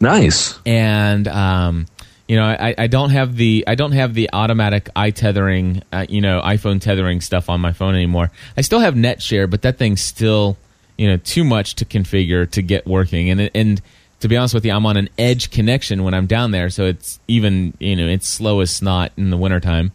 Nice. 0.00 0.58
And 0.66 1.28
um, 1.28 1.86
you 2.26 2.36
know, 2.36 2.44
I, 2.44 2.74
I 2.76 2.86
don't 2.86 3.10
have 3.10 3.36
the 3.36 3.64
I 3.66 3.74
don't 3.74 3.92
have 3.92 4.14
the 4.14 4.30
automatic 4.32 4.88
eye 4.96 5.10
tethering, 5.10 5.82
uh, 5.92 6.06
you 6.08 6.20
know, 6.20 6.40
iPhone 6.42 6.80
tethering 6.80 7.20
stuff 7.20 7.50
on 7.50 7.60
my 7.60 7.72
phone 7.72 7.94
anymore. 7.94 8.30
I 8.56 8.62
still 8.62 8.80
have 8.80 8.94
NetShare, 8.94 9.48
but 9.48 9.62
that 9.62 9.78
thing's 9.78 10.00
still 10.00 10.56
you 11.02 11.08
know 11.08 11.16
too 11.16 11.42
much 11.42 11.74
to 11.74 11.84
configure 11.84 12.48
to 12.52 12.62
get 12.62 12.86
working. 12.86 13.28
And 13.28 13.50
and 13.56 13.82
to 14.20 14.28
be 14.28 14.36
honest 14.36 14.54
with 14.54 14.64
you, 14.64 14.70
I'm 14.70 14.86
on 14.86 14.96
an 14.96 15.08
edge 15.18 15.50
connection 15.50 16.04
when 16.04 16.14
I'm 16.14 16.26
down 16.26 16.52
there, 16.52 16.70
so 16.70 16.84
it's 16.84 17.18
even 17.26 17.74
you 17.80 17.96
know 17.96 18.06
it's 18.06 18.28
slow 18.28 18.60
as 18.60 18.70
snot 18.70 19.10
in 19.16 19.30
the 19.30 19.36
wintertime. 19.36 19.90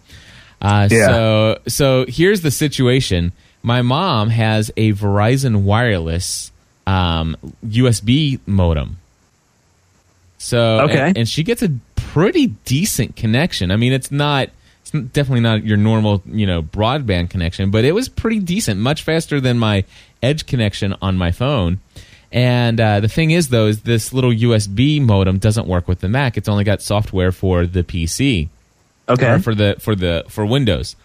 Uh, 0.61 0.89
yeah. 0.91 1.07
So 1.07 1.59
so 1.67 2.05
here's 2.09 2.41
the 2.41 2.51
situation 2.51 3.31
my 3.63 3.81
mom 3.81 4.31
has 4.31 4.69
a 4.75 4.91
Verizon 4.91 5.61
wireless 5.63 6.51
um, 6.85 7.37
USB 7.65 8.41
modem. 8.45 8.97
So 10.39 10.81
okay, 10.81 10.99
and, 10.99 11.19
and, 11.19 11.29
she 11.29 11.41
gets 11.43 11.63
a 11.63 11.71
pretty 11.95 12.47
decent 12.65 13.15
connection. 13.15 13.71
I 13.71 13.77
mean, 13.77 13.93
it's 13.93 14.11
not 14.11 14.49
it's 14.93 15.07
definitely 15.09 15.41
not 15.41 15.65
your 15.65 15.77
normal 15.77 16.21
you 16.25 16.45
know 16.45 16.61
broadband 16.63 17.29
connection, 17.29 17.71
but 17.71 17.85
it 17.85 17.93
was 17.93 18.09
pretty 18.09 18.39
decent, 18.39 18.79
much 18.79 19.03
faster 19.03 19.39
than 19.39 19.59
my 19.59 19.83
Edge 20.23 20.45
connection 20.45 20.95
on 21.01 21.15
my 21.17 21.31
phone. 21.31 21.79
And 22.31 22.79
uh, 22.79 22.99
the 22.99 23.07
thing 23.07 23.31
is, 23.31 23.49
though, 23.49 23.67
is 23.67 23.81
this 23.81 24.11
little 24.11 24.31
USB 24.31 25.01
modem 25.01 25.37
doesn't 25.37 25.67
work 25.67 25.87
with 25.87 25.99
the 25.99 26.09
Mac. 26.09 26.37
It's 26.37 26.49
only 26.49 26.63
got 26.63 26.81
software 26.81 27.31
for 27.31 27.65
the 27.65 27.83
PC. 27.83 28.49
Okay. 29.09 29.39
for 29.39 29.55
the 29.55 29.75
for 29.79 29.95
the 29.95 30.25
for 30.27 30.45
Windows. 30.45 30.95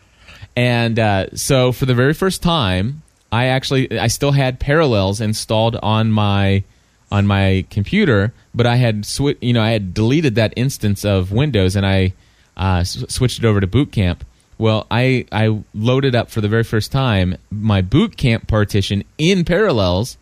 And 0.57 0.99
uh, 0.99 1.27
so 1.35 1.73
for 1.73 1.87
the 1.87 1.95
very 1.95 2.15
first 2.15 2.43
time, 2.43 3.03
I 3.31 3.47
actually 3.47 3.99
I 3.99 4.09
still 4.09 4.33
had 4.33 4.61
Parallels 4.61 5.21
installed 5.21 5.77
on 5.77 6.11
my 6.11 6.65
on 7.11 7.27
my 7.27 7.65
computer, 7.71 8.33
but 8.55 8.67
I 8.67 8.77
had 8.77 9.07
sw- 9.07 9.41
you 9.41 9.53
know 9.53 9.63
I 9.63 9.71
had 9.71 9.95
deleted 9.95 10.35
that 10.35 10.53
instance 10.57 11.05
of 11.05 11.31
Windows 11.31 11.77
and 11.77 11.87
I 11.87 12.13
uh, 12.57 12.79
s- 12.81 13.05
switched 13.09 13.39
it 13.39 13.45
over 13.45 13.61
to 13.61 13.67
Boot 13.67 13.93
Camp. 13.93 14.25
Well, 14.59 14.87
I 14.91 15.27
I 15.33 15.63
loaded 15.75 16.15
up 16.15 16.31
for 16.31 16.41
the 16.41 16.49
very 16.49 16.63
first 16.65 16.93
time 16.93 17.37
my 17.51 17.81
Boot 17.83 18.17
Camp 18.17 18.47
partition 18.47 19.03
in 19.19 19.45
Parallels. 19.45 20.17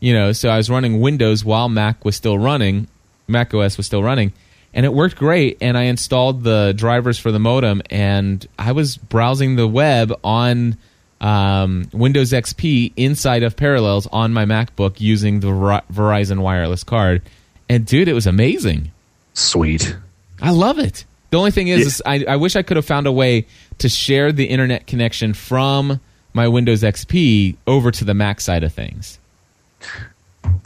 You 0.00 0.12
know, 0.12 0.32
so 0.32 0.48
I 0.50 0.56
was 0.58 0.68
running 0.68 1.00
Windows 1.00 1.44
while 1.44 1.68
Mac 1.68 2.04
was 2.04 2.16
still 2.16 2.38
running, 2.38 2.86
Mac 3.28 3.54
OS 3.54 3.76
was 3.78 3.86
still 3.86 4.02
running, 4.02 4.32
and 4.74 4.84
it 4.84 4.92
worked 4.92 5.16
great. 5.16 5.56
And 5.60 5.76
I 5.78 5.84
installed 5.84 6.42
the 6.44 6.74
drivers 6.76 7.18
for 7.18 7.32
the 7.32 7.38
modem, 7.38 7.80
and 7.90 8.46
I 8.58 8.72
was 8.72 8.96
browsing 8.98 9.56
the 9.56 9.66
web 9.66 10.12
on 10.22 10.76
um, 11.20 11.88
Windows 11.92 12.32
XP 12.32 12.92
inside 12.96 13.42
of 13.42 13.56
Parallels 13.56 14.06
on 14.08 14.34
my 14.34 14.44
MacBook 14.44 15.00
using 15.00 15.40
the 15.40 15.48
Verizon 15.48 16.40
wireless 16.40 16.84
card. 16.84 17.22
And 17.68 17.86
dude, 17.86 18.06
it 18.08 18.12
was 18.12 18.26
amazing. 18.26 18.92
Sweet. 19.32 19.96
I 20.42 20.50
love 20.50 20.78
it. 20.78 21.04
The 21.30 21.38
only 21.38 21.50
thing 21.50 21.68
is, 21.68 21.80
yeah. 21.80 21.86
is 21.86 22.02
I, 22.06 22.32
I 22.32 22.36
wish 22.36 22.56
I 22.56 22.62
could 22.62 22.76
have 22.76 22.86
found 22.86 23.06
a 23.06 23.12
way 23.12 23.46
to 23.78 23.88
share 23.88 24.32
the 24.32 24.46
internet 24.46 24.86
connection 24.86 25.34
from 25.34 26.00
my 26.32 26.48
Windows 26.48 26.82
XP 26.82 27.56
over 27.66 27.90
to 27.90 28.04
the 28.04 28.14
Mac 28.14 28.40
side 28.40 28.62
of 28.62 28.72
things. 28.72 29.18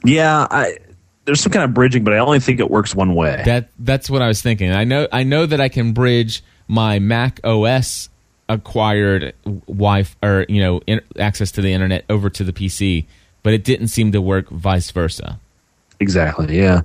Yeah, 0.05 0.47
I 0.51 0.79
there's 1.25 1.41
some 1.41 1.53
kind 1.53 1.65
of 1.65 1.73
bridging, 1.75 2.03
but 2.05 2.13
I 2.13 2.19
only 2.19 2.41
think 2.41 2.61
it 2.61 2.71
works 2.71 2.95
one 2.95 3.15
way. 3.15 3.43
That 3.45 3.69
that's 3.79 4.11
what 4.11 4.23
I 4.23 4.27
was 4.27 4.43
thinking. 4.43 4.73
I 4.73 4.85
know 4.85 5.07
I 5.13 5.23
know 5.23 5.47
that 5.47 5.61
I 5.61 5.69
can 5.69 5.93
bridge 5.93 6.43
my 6.69 6.99
Mac 6.99 7.41
OS 7.45 8.09
acquired 8.49 9.33
Wi 9.45 10.05
or 10.23 10.45
you 10.49 10.61
know 10.61 10.81
in, 10.87 11.01
access 11.19 11.53
to 11.53 11.63
the 11.63 11.73
internet 11.73 12.05
over 12.11 12.29
to 12.31 12.45
the 12.45 12.53
PC, 12.53 13.07
but 13.43 13.53
it 13.53 13.65
didn't 13.65 13.89
seem 13.89 14.13
to 14.13 14.21
work 14.21 14.49
vice 14.49 14.91
versa. 14.91 15.39
Exactly. 16.01 16.59
Yeah. 16.59 16.83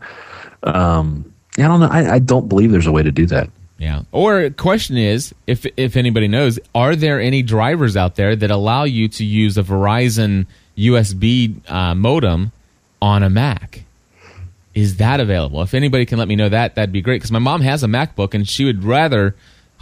Um, 0.63 1.33
I 1.57 1.63
don't 1.63 1.79
know. 1.79 1.87
I, 1.87 2.15
I 2.15 2.19
don't 2.19 2.49
believe 2.49 2.71
there's 2.71 2.87
a 2.87 2.91
way 2.91 3.03
to 3.03 3.11
do 3.11 3.25
that. 3.27 3.49
Yeah. 3.77 4.03
Or 4.11 4.49
question 4.51 4.97
is, 4.97 5.33
if 5.47 5.65
if 5.77 5.97
anybody 5.97 6.27
knows, 6.27 6.59
are 6.73 6.95
there 6.95 7.19
any 7.19 7.41
drivers 7.41 7.97
out 7.97 8.15
there 8.15 8.35
that 8.35 8.49
allow 8.49 8.83
you 8.83 9.07
to 9.09 9.25
use 9.25 9.57
a 9.57 9.63
Verizon 9.63 10.45
USB 10.77 11.69
uh, 11.69 11.93
modem 11.93 12.51
on 13.01 13.21
a 13.21 13.29
Mac? 13.29 13.85
is 14.75 14.97
that 14.97 15.21
available? 15.21 15.61
If 15.61 15.73
anybody 15.73 16.05
can 16.05 16.19
let 16.19 16.27
me 16.27 16.35
know 16.35 16.49
that, 16.49 16.75
that'd 16.75 16.91
be 16.91 17.01
great. 17.01 17.15
Because 17.15 17.31
my 17.31 17.39
mom 17.39 17.61
has 17.61 17.81
a 17.81 17.87
MacBook 17.87 18.33
and 18.33 18.47
she 18.47 18.65
would 18.65 18.83
rather 18.83 19.33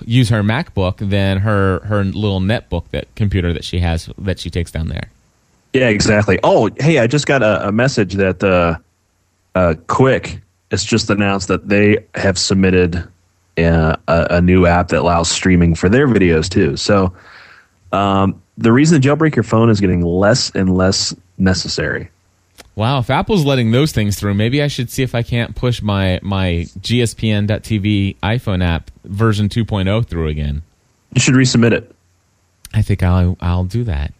use 0.06 0.29
her 0.29 0.43
MacBook 0.43 0.97
than 1.10 1.39
her 1.39 1.79
her 1.79 2.03
little 2.03 2.39
netbook 2.39 2.88
that 2.91 3.13
computer 3.15 3.51
that 3.53 3.63
she 3.63 3.79
has 3.79 4.10
that 4.19 4.39
she 4.39 4.49
takes 4.49 4.71
down 4.71 4.88
there. 4.88 5.10
Yeah, 5.73 5.89
exactly. 5.89 6.39
Oh, 6.43 6.69
hey, 6.79 6.99
I 6.99 7.08
just 7.08 7.25
got 7.25 7.41
a, 7.41 7.69
a 7.69 7.71
message 7.71 8.13
that 8.13 8.43
uh, 8.43 8.77
uh, 9.56 9.73
Qik 9.88 10.39
has 10.69 10.84
just 10.84 11.10
announced 11.10 11.47
that 11.47 11.67
they 11.67 12.06
have 12.13 12.38
submitted 12.38 12.95
uh, 12.97 13.08
a, 13.57 13.97
a, 14.07 14.41
new 14.41 14.65
app 14.65 14.89
that 14.89 15.01
allows 15.01 15.29
streaming 15.29 15.75
for 15.75 15.89
their 15.89 16.07
videos 16.07 16.49
too. 16.49 16.75
So 16.75 17.13
um, 17.91 18.41
the 18.57 18.71
reason 18.71 19.01
to 19.01 19.07
jailbreak 19.07 19.35
your 19.35 19.43
phone 19.43 19.69
is 19.69 19.79
getting 19.79 20.01
less 20.01 20.49
and 20.51 20.75
less 20.75 21.15
necessary. 21.37 22.09
Wow, 22.75 22.99
if 22.99 23.09
Apple's 23.09 23.45
letting 23.45 23.71
those 23.71 23.91
things 23.91 24.19
through, 24.19 24.33
maybe 24.33 24.61
I 24.61 24.67
should 24.67 24.89
see 24.89 25.03
if 25.03 25.13
I 25.13 25.21
can't 25.21 25.55
push 25.55 25.81
my 25.81 26.19
my 26.23 26.65
GSPN.TV 26.79 28.17
iPhone 28.23 28.63
app 28.63 28.89
version 29.03 29.47
2.0 29.47 30.07
through 30.07 30.27
again. 30.27 30.63
You 31.13 31.21
should 31.21 31.35
resubmit 31.35 31.73
it. 31.73 31.95
I 32.73 32.81
think 32.81 33.03
I'll 33.03 33.37
I'll 33.39 33.65
do 33.65 33.83
that. 33.83 34.13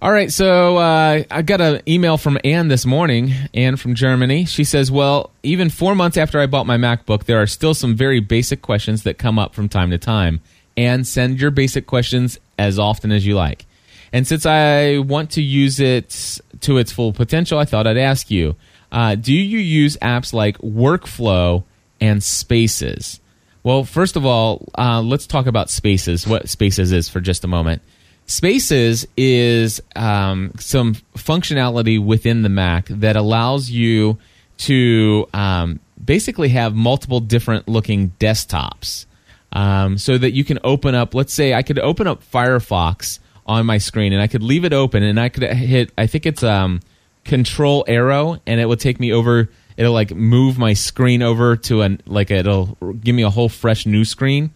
All 0.00 0.12
right, 0.12 0.30
so 0.30 0.76
uh, 0.76 1.24
I 1.28 1.42
got 1.42 1.60
an 1.60 1.82
email 1.88 2.18
from 2.18 2.38
Anne 2.44 2.68
this 2.68 2.86
morning. 2.86 3.34
Anne 3.52 3.74
from 3.74 3.96
Germany. 3.96 4.44
She 4.44 4.62
says, 4.62 4.92
"Well, 4.92 5.32
even 5.42 5.70
four 5.70 5.96
months 5.96 6.16
after 6.16 6.38
I 6.38 6.46
bought 6.46 6.66
my 6.66 6.76
MacBook, 6.76 7.24
there 7.24 7.42
are 7.42 7.48
still 7.48 7.74
some 7.74 7.96
very 7.96 8.20
basic 8.20 8.62
questions 8.62 9.02
that 9.02 9.18
come 9.18 9.40
up 9.40 9.56
from 9.56 9.68
time 9.68 9.90
to 9.90 9.98
time. 9.98 10.40
And 10.76 11.04
send 11.04 11.40
your 11.40 11.50
basic 11.50 11.88
questions 11.88 12.38
as 12.56 12.78
often 12.78 13.10
as 13.10 13.26
you 13.26 13.34
like. 13.34 13.66
And 14.12 14.24
since 14.24 14.46
I 14.46 14.98
want 14.98 15.32
to 15.32 15.42
use 15.42 15.80
it 15.80 16.38
to 16.60 16.78
its 16.78 16.92
full 16.92 17.12
potential, 17.12 17.58
I 17.58 17.64
thought 17.64 17.88
I'd 17.88 17.96
ask 17.96 18.30
you 18.30 18.54
uh, 18.92 19.16
do 19.16 19.32
you 19.34 19.58
use 19.58 19.96
apps 19.96 20.32
like 20.32 20.58
Workflow 20.58 21.64
and 22.00 22.22
Spaces? 22.22 23.18
Well, 23.64 23.82
first 23.82 24.14
of 24.14 24.24
all, 24.24 24.68
uh, 24.78 25.02
let's 25.02 25.26
talk 25.26 25.46
about 25.46 25.70
Spaces, 25.70 26.24
what 26.24 26.48
Spaces 26.48 26.92
is 26.92 27.08
for 27.08 27.20
just 27.20 27.42
a 27.42 27.48
moment. 27.48 27.82
Spaces 28.28 29.06
is 29.16 29.82
um, 29.96 30.52
some 30.58 30.94
functionality 31.16 32.02
within 32.02 32.42
the 32.42 32.50
Mac 32.50 32.86
that 32.88 33.16
allows 33.16 33.70
you 33.70 34.18
to 34.58 35.26
um, 35.32 35.80
basically 36.02 36.50
have 36.50 36.74
multiple 36.74 37.20
different 37.20 37.68
looking 37.68 38.10
desktops 38.20 39.06
um, 39.52 39.96
so 39.96 40.18
that 40.18 40.32
you 40.32 40.44
can 40.44 40.58
open 40.62 40.94
up, 40.94 41.14
let's 41.14 41.32
say 41.32 41.54
I 41.54 41.62
could 41.62 41.78
open 41.78 42.06
up 42.06 42.22
Firefox 42.22 43.18
on 43.46 43.64
my 43.64 43.78
screen, 43.78 44.12
and 44.12 44.20
I 44.20 44.26
could 44.26 44.42
leave 44.42 44.66
it 44.66 44.74
open, 44.74 45.02
and 45.02 45.18
I 45.18 45.30
could 45.30 45.44
hit. 45.44 45.90
I 45.96 46.06
think 46.06 46.26
it's 46.26 46.42
um, 46.42 46.80
Control 47.24 47.82
Arrow, 47.88 48.40
and 48.46 48.60
it 48.60 48.66
will 48.66 48.76
take 48.76 49.00
me 49.00 49.10
over. 49.10 49.48
It'll 49.78 49.94
like 49.94 50.14
move 50.14 50.58
my 50.58 50.74
screen 50.74 51.22
over 51.22 51.56
to 51.56 51.80
an 51.80 52.02
like 52.04 52.30
it'll 52.30 52.76
give 53.00 53.14
me 53.14 53.22
a 53.22 53.30
whole 53.30 53.48
fresh 53.48 53.86
new 53.86 54.04
screen, 54.04 54.50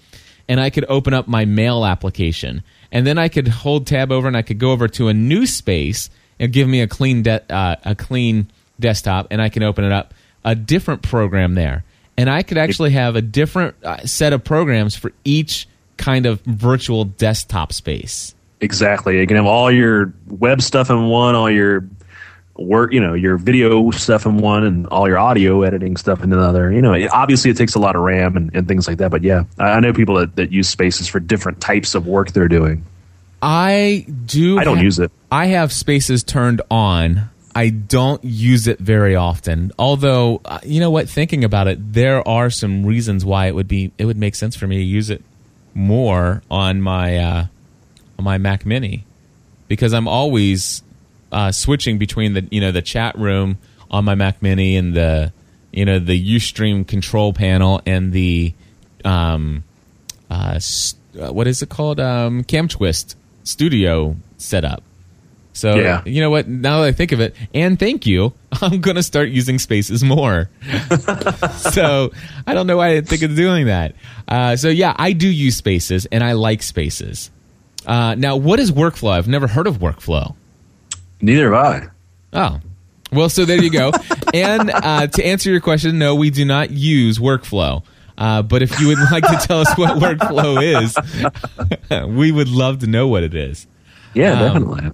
and 0.47 0.61
I 0.61 0.69
could 0.69 0.85
open 0.91 1.15
up 1.15 1.27
my 1.27 1.47
Mail 1.47 1.87
application, 1.87 2.63
and 2.93 3.07
then 3.07 3.19
I 3.19 3.29
could 3.29 3.49
hold 3.49 3.87
tab 3.87 4.13
over, 4.13 4.29
and 4.29 4.37
I 4.37 4.43
could 4.43 4.59
go 4.59 4.71
over 4.71 4.87
to 4.89 5.09
a 5.09 5.15
new 5.15 5.47
space 5.47 6.11
and 6.39 6.53
give 6.53 6.69
me 6.69 6.81
a 6.81 6.87
clean 6.87 7.23
de- 7.23 7.53
uh, 7.53 7.77
a 7.85 7.95
clean 7.95 8.49
desktop, 8.79 9.27
and 9.31 9.43
I 9.43 9.49
can 9.49 9.65
open 9.65 9.85
it 9.85 9.93
up. 9.93 10.15
A 10.45 10.55
different 10.55 11.03
program 11.03 11.55
there, 11.55 11.85
and 12.17 12.29
I 12.29 12.43
could 12.43 12.59
actually 12.59 12.91
have 12.91 13.17
a 13.17 13.23
different 13.23 13.75
uh, 13.83 14.05
set 14.07 14.33
of 14.33 14.45
programs 14.45 14.95
for 14.95 15.13
each 15.25 15.67
kind 15.97 16.27
of 16.27 16.41
virtual 16.43 17.05
desktop 17.05 17.73
space. 17.73 18.35
Exactly. 18.61 19.19
You 19.19 19.27
can 19.27 19.37
have 19.37 19.47
all 19.47 19.71
your 19.71 20.13
web 20.29 20.63
stuff 20.63 20.91
in 20.91 21.07
one, 21.07 21.35
all 21.35 21.51
your 21.51 21.85
work, 22.57 22.93
you 22.93 23.01
know, 23.01 23.15
your 23.15 23.37
video 23.37 23.91
stuff 23.91 24.27
in 24.27 24.39
one, 24.39 24.65
and 24.65 24.87
all 24.89 25.09
your 25.09 25.19
audio 25.19 25.63
editing 25.63 25.97
stuff 25.97 26.23
in 26.23 26.33
another. 26.33 26.73
You 26.73 26.83
know, 26.83 26.93
it, 26.93 27.13
obviously 27.13 27.51
it 27.51 27.57
takes 27.57 27.75
a 27.75 27.79
lot 27.79 27.97
of 27.97 28.03
RAM 28.03 28.37
and, 28.37 28.55
and 28.55 28.69
things 28.69 28.87
like 28.87 28.99
that. 28.99 29.11
But 29.11 29.23
yeah, 29.23 29.45
I, 29.59 29.73
I 29.73 29.81
know 29.81 29.93
people 29.93 30.17
that, 30.17 30.37
that 30.37 30.53
use 30.53 30.69
Spaces 30.69 31.09
for 31.09 31.21
different 31.21 31.61
types 31.61 31.95
of 31.95 32.07
work 32.07 32.33
they're 32.33 32.49
doing. 32.49 32.85
I 33.41 34.07
do. 34.27 34.59
I 34.59 34.65
don't 34.65 34.79
ha- 34.79 34.83
use 34.83 34.99
it. 34.99 35.11
I 35.31 35.47
have 35.47 35.73
Spaces 35.73 36.23
turned 36.23 36.63
on. 36.71 37.29
I 37.55 37.69
don't 37.69 38.23
use 38.25 38.67
it 38.67 38.79
very 38.79 39.15
often. 39.15 39.73
Although, 39.79 40.41
uh, 40.45 40.61
you 40.65 40.81
know 40.81 40.91
what? 40.91 41.09
Thinking 41.09 41.45
about 41.45 41.69
it, 41.69 41.93
there 41.93 42.27
are 42.27 42.49
some 42.49 42.87
reasons 42.87 43.25
why 43.25 43.47
it 43.47 43.55
would 43.55 43.69
be 43.69 43.93
it 43.99 44.07
would 44.07 44.17
make 44.17 44.35
sense 44.35 44.57
for 44.57 44.67
me 44.67 44.79
to 44.79 44.85
use 44.85 45.11
it 45.11 45.23
more 45.75 46.43
on 46.51 46.81
my 46.81 47.19
uh, 47.19 47.47
on 48.19 48.25
my 48.25 48.39
Mac 48.39 48.65
Mini 48.65 49.05
because 49.69 49.93
I'm 49.93 50.09
always 50.09 50.83
uh, 51.33 51.51
switching 51.51 51.99
between 51.99 52.35
the 52.35 52.47
you 52.51 52.61
know 52.61 52.71
the 52.71 52.83
chat 52.83 53.19
room 53.19 53.59
on 53.91 54.05
my 54.05 54.15
Mac 54.15 54.41
Mini 54.43 54.77
and 54.77 54.95
the 54.95 55.33
you 55.73 55.85
know 55.85 55.99
the 55.99 56.37
UStream 56.37 56.87
control 56.87 57.33
panel 57.33 57.81
and 57.87 58.13
the 58.13 58.53
um, 59.05 59.65
uh, 60.31 60.53
s- 60.57 60.95
uh, 61.21 61.33
what 61.33 61.47
is 61.47 61.63
it 61.63 61.69
called 61.69 61.99
um, 61.99 62.45
CamTwist 62.45 63.15
Studio 63.45 64.17
setup. 64.37 64.83
So 65.55 65.75
Yeah. 65.75 66.03
you 66.07 66.21
know 66.23 66.31
what? 66.31 66.49
Now 66.49 66.81
that 66.81 66.87
I 66.87 66.93
think 66.93 67.13
of 67.13 67.21
it, 67.21 67.35
and 67.53 67.79
thank 67.79 68.07
you, 68.07 68.33
I'm 68.63 68.81
going 68.81 68.97
to 68.97 69.03
start 69.03 69.29
using 69.29 69.59
Spaces 69.59 70.03
more. 70.03 70.49
so 71.73 72.11
I 72.47 72.55
don't 72.55 72.67
know 72.67 72.77
why 72.79 72.89
I 72.89 72.95
didn't 72.95 73.09
think 73.09 73.23
of 73.23 73.37
doing 73.37 73.67
that. 73.67 73.95
Uh, 74.29 74.57
so 74.57 74.69
yeah, 74.69 74.95
I 74.97 75.13
do 75.13 75.29
use 75.29 75.57
Spaces, 75.57 76.07
and 76.11 76.23
I 76.25 76.33
like 76.33 76.63
Spaces. 76.63 77.31
Uh, 77.87 78.15
now, 78.15 78.37
what 78.37 78.61
is 78.61 78.71
Workflow? 78.73 79.11
I've 79.11 79.29
never 79.29 79.47
heard 79.47 79.67
of 79.67 79.79
Workflow. 79.79 80.35
Neither 81.23 81.55
have 81.55 81.65
I. 81.65 81.89
Oh. 82.35 82.61
Well, 83.13 83.29
so 83.29 83.45
there 83.45 83.63
you 83.63 83.71
go. 83.71 83.93
and 84.35 84.71
uh, 84.71 85.07
to 85.07 85.25
answer 85.27 85.51
your 85.51 85.61
question, 85.61 85.99
no, 85.99 86.15
we 86.15 86.31
do 86.31 86.45
not 86.45 86.71
use 86.71 87.19
workflow. 87.19 87.85
Uh, 88.19 88.43
but 88.43 88.63
if 88.63 88.79
you 88.81 88.89
would 88.89 88.99
like 89.13 89.25
to 89.25 89.47
tell 89.47 89.61
us 89.61 89.73
what 89.79 89.99
workflow 89.99 90.61
is, 90.83 92.07
we 92.17 92.33
would 92.33 92.49
love 92.49 92.81
to 92.81 92.87
know 92.87 93.09
what 93.09 93.23
it 93.23 93.35
is. 93.35 93.67
Yeah, 94.15 94.33
Um, 94.33 94.39
definitely. 94.65 94.91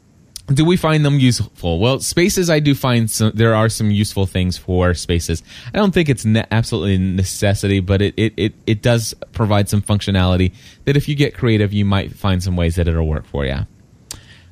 Do 0.55 0.65
we 0.65 0.79
find 0.79 1.05
them 1.05 1.19
useful? 1.19 1.79
Well, 1.79 2.01
spaces, 2.01 2.49
I 2.49 2.59
do 2.61 2.75
find 2.75 3.11
some, 3.11 3.33
there 3.35 3.55
are 3.55 3.69
some 3.69 3.91
useful 3.91 4.25
things 4.25 4.57
for 4.57 4.95
spaces. 4.95 5.43
I 5.75 5.77
don't 5.77 5.93
think 5.93 6.09
it's 6.09 6.25
ne- 6.25 6.47
absolutely 6.51 6.95
a 6.95 6.99
necessity, 6.99 7.81
but 7.81 8.01
it, 8.01 8.15
it, 8.17 8.33
it, 8.39 8.55
it 8.67 8.81
does 8.83 9.13
provide 9.33 9.69
some 9.69 9.83
functionality 9.83 10.55
that 10.87 10.97
if 10.97 11.07
you 11.07 11.15
get 11.15 11.35
creative, 11.35 11.75
you 11.75 11.85
might 11.85 12.15
find 12.15 12.43
some 12.43 12.57
ways 12.57 12.77
that 12.77 12.89
it'll 12.89 13.07
work 13.07 13.27
for 13.27 13.45
you. 13.45 13.67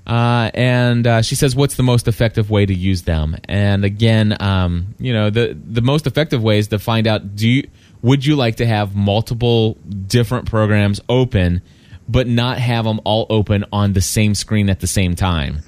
Uh, 0.07 0.51
and 0.55 1.07
uh, 1.07 1.23
she 1.23 1.35
says, 1.35 1.57
"What's 1.57 1.75
the 1.75 1.83
most 1.83 2.07
effective 2.07 2.49
way 2.49 2.65
to 2.65 2.75
use 2.75 3.03
them?" 3.03 3.37
And 3.49 3.85
again, 3.85 4.37
um, 4.41 4.95
you 4.99 5.13
know, 5.13 5.31
the 5.31 5.59
the 5.61 5.83
most 5.83 6.07
effective 6.07 6.43
way 6.43 6.59
is 6.59 6.69
to 6.69 6.79
find 6.79 7.09
out: 7.09 7.35
do 7.35 7.49
you, 7.49 7.69
would 8.03 8.25
you 8.25 8.37
like 8.37 8.57
to 8.57 8.67
have 8.67 8.95
multiple 8.95 9.75
different 10.07 10.47
programs 10.47 11.01
open, 11.09 11.61
but 12.09 12.29
not 12.29 12.59
have 12.59 12.85
them 12.85 13.01
all 13.05 13.27
open 13.31 13.65
on 13.73 13.95
the 13.95 14.01
same 14.01 14.37
screen 14.37 14.71
at 14.71 14.79
the 14.79 14.87
same 14.87 15.17
time? 15.17 15.63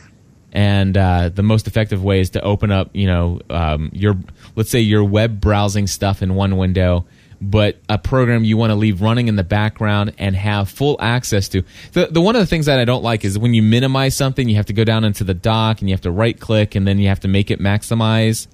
And 0.53 0.97
uh, 0.97 1.31
the 1.31 1.43
most 1.43 1.67
effective 1.67 2.03
way 2.03 2.21
is 2.21 2.31
to 2.31 2.41
open 2.41 2.71
up, 2.71 2.91
you 2.95 3.07
know, 3.07 3.41
um, 3.51 3.91
your 3.93 4.17
let's 4.55 4.71
say 4.71 4.81
your 4.81 5.03
web 5.03 5.41
browsing 5.41 5.89
stuff 5.89 6.23
in 6.23 6.37
one 6.37 6.57
window, 6.57 7.07
but 7.41 7.79
a 7.89 7.99
program 7.99 8.45
you 8.45 8.57
want 8.57 8.71
to 8.71 8.75
leave 8.75 9.01
running 9.01 9.29
in 9.29 9.37
the 9.37 9.45
background 9.45 10.13
and 10.19 10.35
have 10.35 10.69
full 10.69 10.97
access 11.01 11.49
to. 11.51 11.63
The, 11.93 12.07
the 12.07 12.21
one 12.21 12.37
of 12.37 12.41
the 12.41 12.47
things 12.47 12.67
that 12.67 12.79
I 12.79 12.85
don't 12.85 13.03
like 13.03 13.25
is 13.25 13.39
when 13.39 13.55
you 13.55 13.63
minimize 13.63 14.17
something, 14.17 14.49
you 14.49 14.57
have 14.57 14.67
to 14.67 14.73
go 14.73 14.85
down 14.85 15.05
into 15.05 15.25
the 15.25 15.35
dock 15.35 15.81
and 15.81 15.89
you 15.89 15.95
have 15.95 16.03
to 16.03 16.11
right 16.11 16.39
click 16.39 16.75
and 16.75 16.87
then 16.87 16.99
you 16.99 17.09
have 17.09 17.21
to 17.21 17.29
make 17.29 17.51
it 17.51 17.61
maximize. 17.61 18.49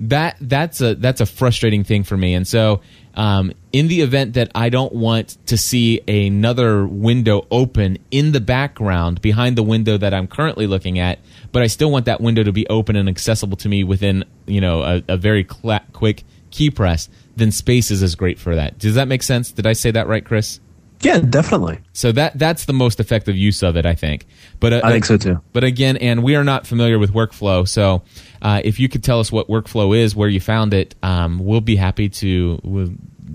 That 0.00 0.36
that's 0.40 0.80
a 0.80 0.94
that's 0.94 1.20
a 1.20 1.26
frustrating 1.26 1.84
thing 1.84 2.04
for 2.04 2.16
me. 2.16 2.32
And 2.32 2.48
so, 2.48 2.80
um, 3.14 3.52
in 3.70 3.88
the 3.88 4.00
event 4.00 4.32
that 4.34 4.50
I 4.54 4.70
don't 4.70 4.94
want 4.94 5.36
to 5.46 5.58
see 5.58 6.00
another 6.08 6.86
window 6.86 7.46
open 7.50 7.98
in 8.10 8.32
the 8.32 8.40
background 8.40 9.20
behind 9.20 9.56
the 9.56 9.62
window 9.62 9.98
that 9.98 10.14
I'm 10.14 10.26
currently 10.26 10.66
looking 10.66 10.98
at, 10.98 11.18
but 11.52 11.62
I 11.62 11.66
still 11.66 11.90
want 11.90 12.06
that 12.06 12.22
window 12.22 12.42
to 12.42 12.52
be 12.52 12.66
open 12.68 12.96
and 12.96 13.10
accessible 13.10 13.58
to 13.58 13.68
me 13.68 13.84
within 13.84 14.24
you 14.46 14.62
know 14.62 14.82
a, 14.82 15.02
a 15.06 15.16
very 15.18 15.44
cla 15.44 15.82
quick 15.92 16.24
key 16.50 16.70
press, 16.70 17.08
then 17.36 17.50
Spaces 17.50 18.02
is 18.02 18.14
great 18.14 18.38
for 18.38 18.54
that. 18.54 18.78
Does 18.78 18.94
that 18.94 19.08
make 19.08 19.22
sense? 19.22 19.52
Did 19.52 19.66
I 19.66 19.72
say 19.72 19.90
that 19.90 20.06
right, 20.06 20.24
Chris? 20.24 20.60
Yeah, 21.02 21.18
definitely. 21.18 21.78
So 21.94 22.12
that 22.12 22.38
that's 22.38 22.66
the 22.66 22.74
most 22.74 23.00
effective 23.00 23.34
use 23.34 23.62
of 23.62 23.76
it, 23.76 23.86
I 23.86 23.94
think. 23.94 24.26
But 24.58 24.72
uh, 24.74 24.80
I 24.84 24.92
think 24.92 25.06
so 25.06 25.16
too. 25.16 25.40
But 25.52 25.64
again, 25.64 25.96
and 25.96 26.22
we 26.22 26.36
are 26.36 26.44
not 26.44 26.66
familiar 26.66 26.98
with 26.98 27.14
workflow, 27.14 27.66
so 27.66 28.02
uh, 28.42 28.60
if 28.64 28.78
you 28.78 28.88
could 28.88 29.02
tell 29.02 29.18
us 29.18 29.32
what 29.32 29.48
workflow 29.48 29.96
is, 29.96 30.14
where 30.14 30.28
you 30.28 30.40
found 30.40 30.74
it, 30.74 30.94
um, 31.02 31.38
we'll 31.38 31.62
be 31.62 31.76
happy 31.76 32.10
to 32.10 32.60
we'll 32.62 32.92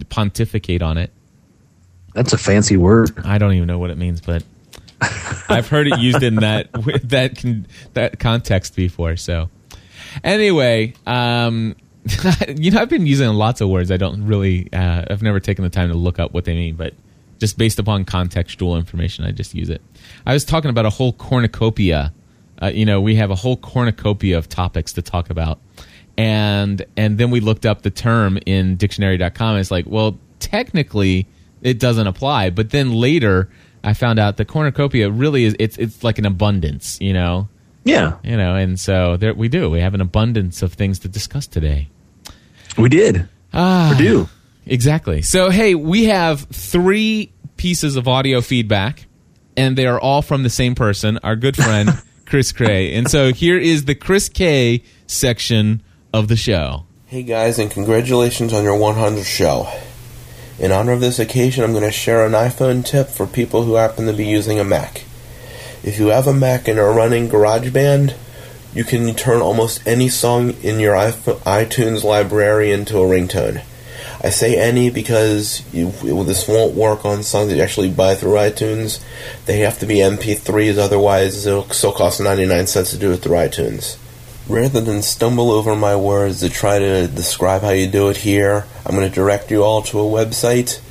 pontificate 0.10 0.84
on 0.84 1.00
it. 1.00 1.12
That's 2.14 2.34
a 2.34 2.38
fancy 2.38 2.78
word. 2.78 3.12
I 3.26 3.40
don't 3.40 3.54
even 3.54 3.68
know 3.68 3.80
what 3.80 3.90
it 3.90 3.98
means, 3.98 4.22
but 4.22 4.44
I've 5.50 5.68
heard 5.68 5.88
it 5.88 6.00
used 6.00 6.22
in 6.22 6.36
that 6.36 6.72
that 7.06 7.66
that 7.94 8.20
context 8.20 8.76
before. 8.76 9.18
So 9.18 9.50
anyway, 10.24 10.94
um, 11.08 11.76
you 12.58 12.72
know, 12.72 12.82
I've 12.82 12.90
been 12.90 13.08
using 13.08 13.28
lots 13.30 13.62
of 13.62 13.70
words. 13.70 13.92
I 13.92 13.98
don't 13.98 14.26
really, 14.26 14.72
uh, 14.72 15.06
I've 15.10 15.24
never 15.24 15.40
taken 15.40 15.64
the 15.64 15.70
time 15.70 15.90
to 15.90 15.96
look 15.96 16.20
up 16.20 16.34
what 16.34 16.46
they 16.46 16.54
mean, 16.54 16.76
but 16.76 16.94
just 17.40 17.58
based 17.58 17.80
upon 17.80 18.06
contextual 18.06 18.78
information, 18.78 19.26
I 19.26 19.32
just 19.32 19.54
use 19.54 19.70
it. 19.70 19.82
I 20.26 20.34
was 20.34 20.46
talking 20.46 20.70
about 20.70 20.86
a 20.86 20.90
whole 20.90 21.14
cornucopia. 21.14 22.14
Uh, 22.62 22.68
you 22.68 22.86
know, 22.86 23.02
we 23.02 23.16
have 23.16 23.32
a 23.32 23.36
whole 23.36 23.58
cornucopia 23.58 24.38
of 24.38 24.48
topics 24.48 24.94
to 24.94 25.02
talk 25.02 25.30
about, 25.30 25.60
and 26.18 26.86
and 26.96 27.18
then 27.18 27.30
we 27.30 27.42
looked 27.42 27.66
up 27.66 27.82
the 27.82 27.90
term 27.90 28.40
in 28.46 28.78
dictionary.com. 28.78 29.58
It's 29.58 29.72
like, 29.72 29.86
well, 29.88 30.18
technically, 30.40 31.28
it 31.62 31.80
doesn't 31.80 32.08
apply. 32.08 32.52
But 32.52 32.70
then 32.70 32.94
later, 32.94 33.50
I 33.84 33.94
found 33.94 34.20
out 34.20 34.38
the 34.38 34.46
cornucopia 34.46 35.10
really 35.10 35.44
is 35.44 35.56
it's 35.60 35.78
it's 35.78 36.04
like 36.04 36.18
an 36.18 36.26
abundance. 36.26 36.98
You 37.02 37.14
know, 37.14 37.50
Yeah, 37.84 38.18
you 38.24 38.38
know, 38.38 38.56
and 38.56 38.80
so 38.80 39.18
there 39.18 39.34
we 39.34 39.50
do. 39.50 39.70
We 39.70 39.82
have 39.82 39.94
an 39.94 40.02
abundance 40.02 40.62
of 40.62 40.74
things 40.74 41.00
to 41.00 41.10
discuss 41.10 41.48
today. 41.48 41.90
We 42.78 42.90
did. 42.90 43.28
Ah, 43.54 43.94
Or 43.94 43.96
do. 43.98 44.30
Exactly. 44.66 45.22
So, 45.22 45.50
hey, 45.50 45.76
we 45.76 46.06
have 46.06 46.42
three 46.52 47.32
pieces 47.58 47.96
of 47.96 48.08
audio 48.08 48.42
feedback, 48.42 49.06
and 49.56 49.78
they 49.78 49.86
are 49.86 50.00
all 50.00 50.22
from 50.22 50.44
the 50.44 50.50
same 50.50 50.76
person, 50.76 51.18
our 51.24 51.36
good 51.36 51.56
friend, 51.56 51.90
Chris 52.26 52.52
Cray. 52.52 52.94
And 52.96 53.10
so 53.10 53.32
here 53.32 53.58
is 53.58 53.86
the 53.86 53.96
Chris 53.96 54.28
K 54.30 54.84
section 55.08 55.82
of 56.14 56.28
the 56.28 56.36
show. 56.36 56.86
Hey 57.06 57.24
guys, 57.24 57.60
and 57.60 57.70
congratulations 57.70 58.52
on 58.52 58.64
your 58.64 58.78
100th 58.78 59.26
show. 59.26 59.68
In 60.58 60.72
honor 60.72 60.94
of 60.94 61.02
this 61.02 61.20
occasion, 61.20 61.64
I'm 61.64 61.72
going 61.72 61.84
to 61.84 61.92
share 61.92 62.26
an 62.26 62.32
iPhone 62.32 62.84
tip 62.86 63.08
for 63.10 63.28
people 63.28 63.64
who 63.64 63.76
happen 63.76 64.06
to 64.08 64.14
be 64.14 64.26
using 64.26 64.60
a 64.60 64.64
Mac. 64.64 65.04
If 65.84 66.00
you 66.00 66.08
have 66.08 66.28
a 66.28 66.34
Mac 66.34 66.68
and 66.68 66.80
are 66.80 66.92
running 66.94 67.30
GarageBand, 67.30 68.16
you 68.76 68.84
can 68.84 69.16
turn 69.16 69.42
almost 69.42 69.88
any 69.88 70.10
song 70.10 70.52
in 70.62 70.82
your 70.82 70.96
iTunes 70.96 72.04
library 72.04 72.74
into 72.74 72.98
a 72.98 73.08
ringtone. 73.08 73.64
I 74.22 74.30
say 74.30 74.58
any 74.58 74.90
because 74.90 75.64
you, 75.74 75.92
this 75.92 76.48
won't 76.48 76.76
work 76.76 77.06
on 77.06 77.24
songs 77.24 77.50
that 77.50 77.56
you 77.56 77.62
actually 77.62 77.90
buy 77.90 78.16
through 78.16 78.34
iTunes. 78.34 79.02
They 79.46 79.60
have 79.60 79.80
to 79.80 79.86
be 79.86 79.96
MP3s, 79.96 80.78
otherwise 80.78 81.46
it'll 81.46 81.70
still 81.70 81.94
cost 81.94 82.20
99 82.20 82.68
cents 82.68 82.92
to 82.92 82.98
do 82.98 83.14
it 83.14 83.18
through 83.18 83.38
iTunes. 83.38 83.98
Rather 84.50 84.82
than 84.82 85.02
stumble 85.02 85.52
over 85.52 85.74
my 85.74 85.96
words 85.96 86.42
to 86.42 86.50
try 86.50 86.78
to 86.78 87.08
describe 87.08 87.62
how 87.62 87.70
you 87.70 87.88
do 87.88 88.10
it 88.10 88.18
here, 88.18 88.66
I'm 88.86 88.96
going 88.96 89.08
to 89.08 89.16
direct 89.16 89.52
you 89.52 89.64
all 89.64 89.84
to 89.84 90.00
a 90.00 90.04
website. 90.04 90.82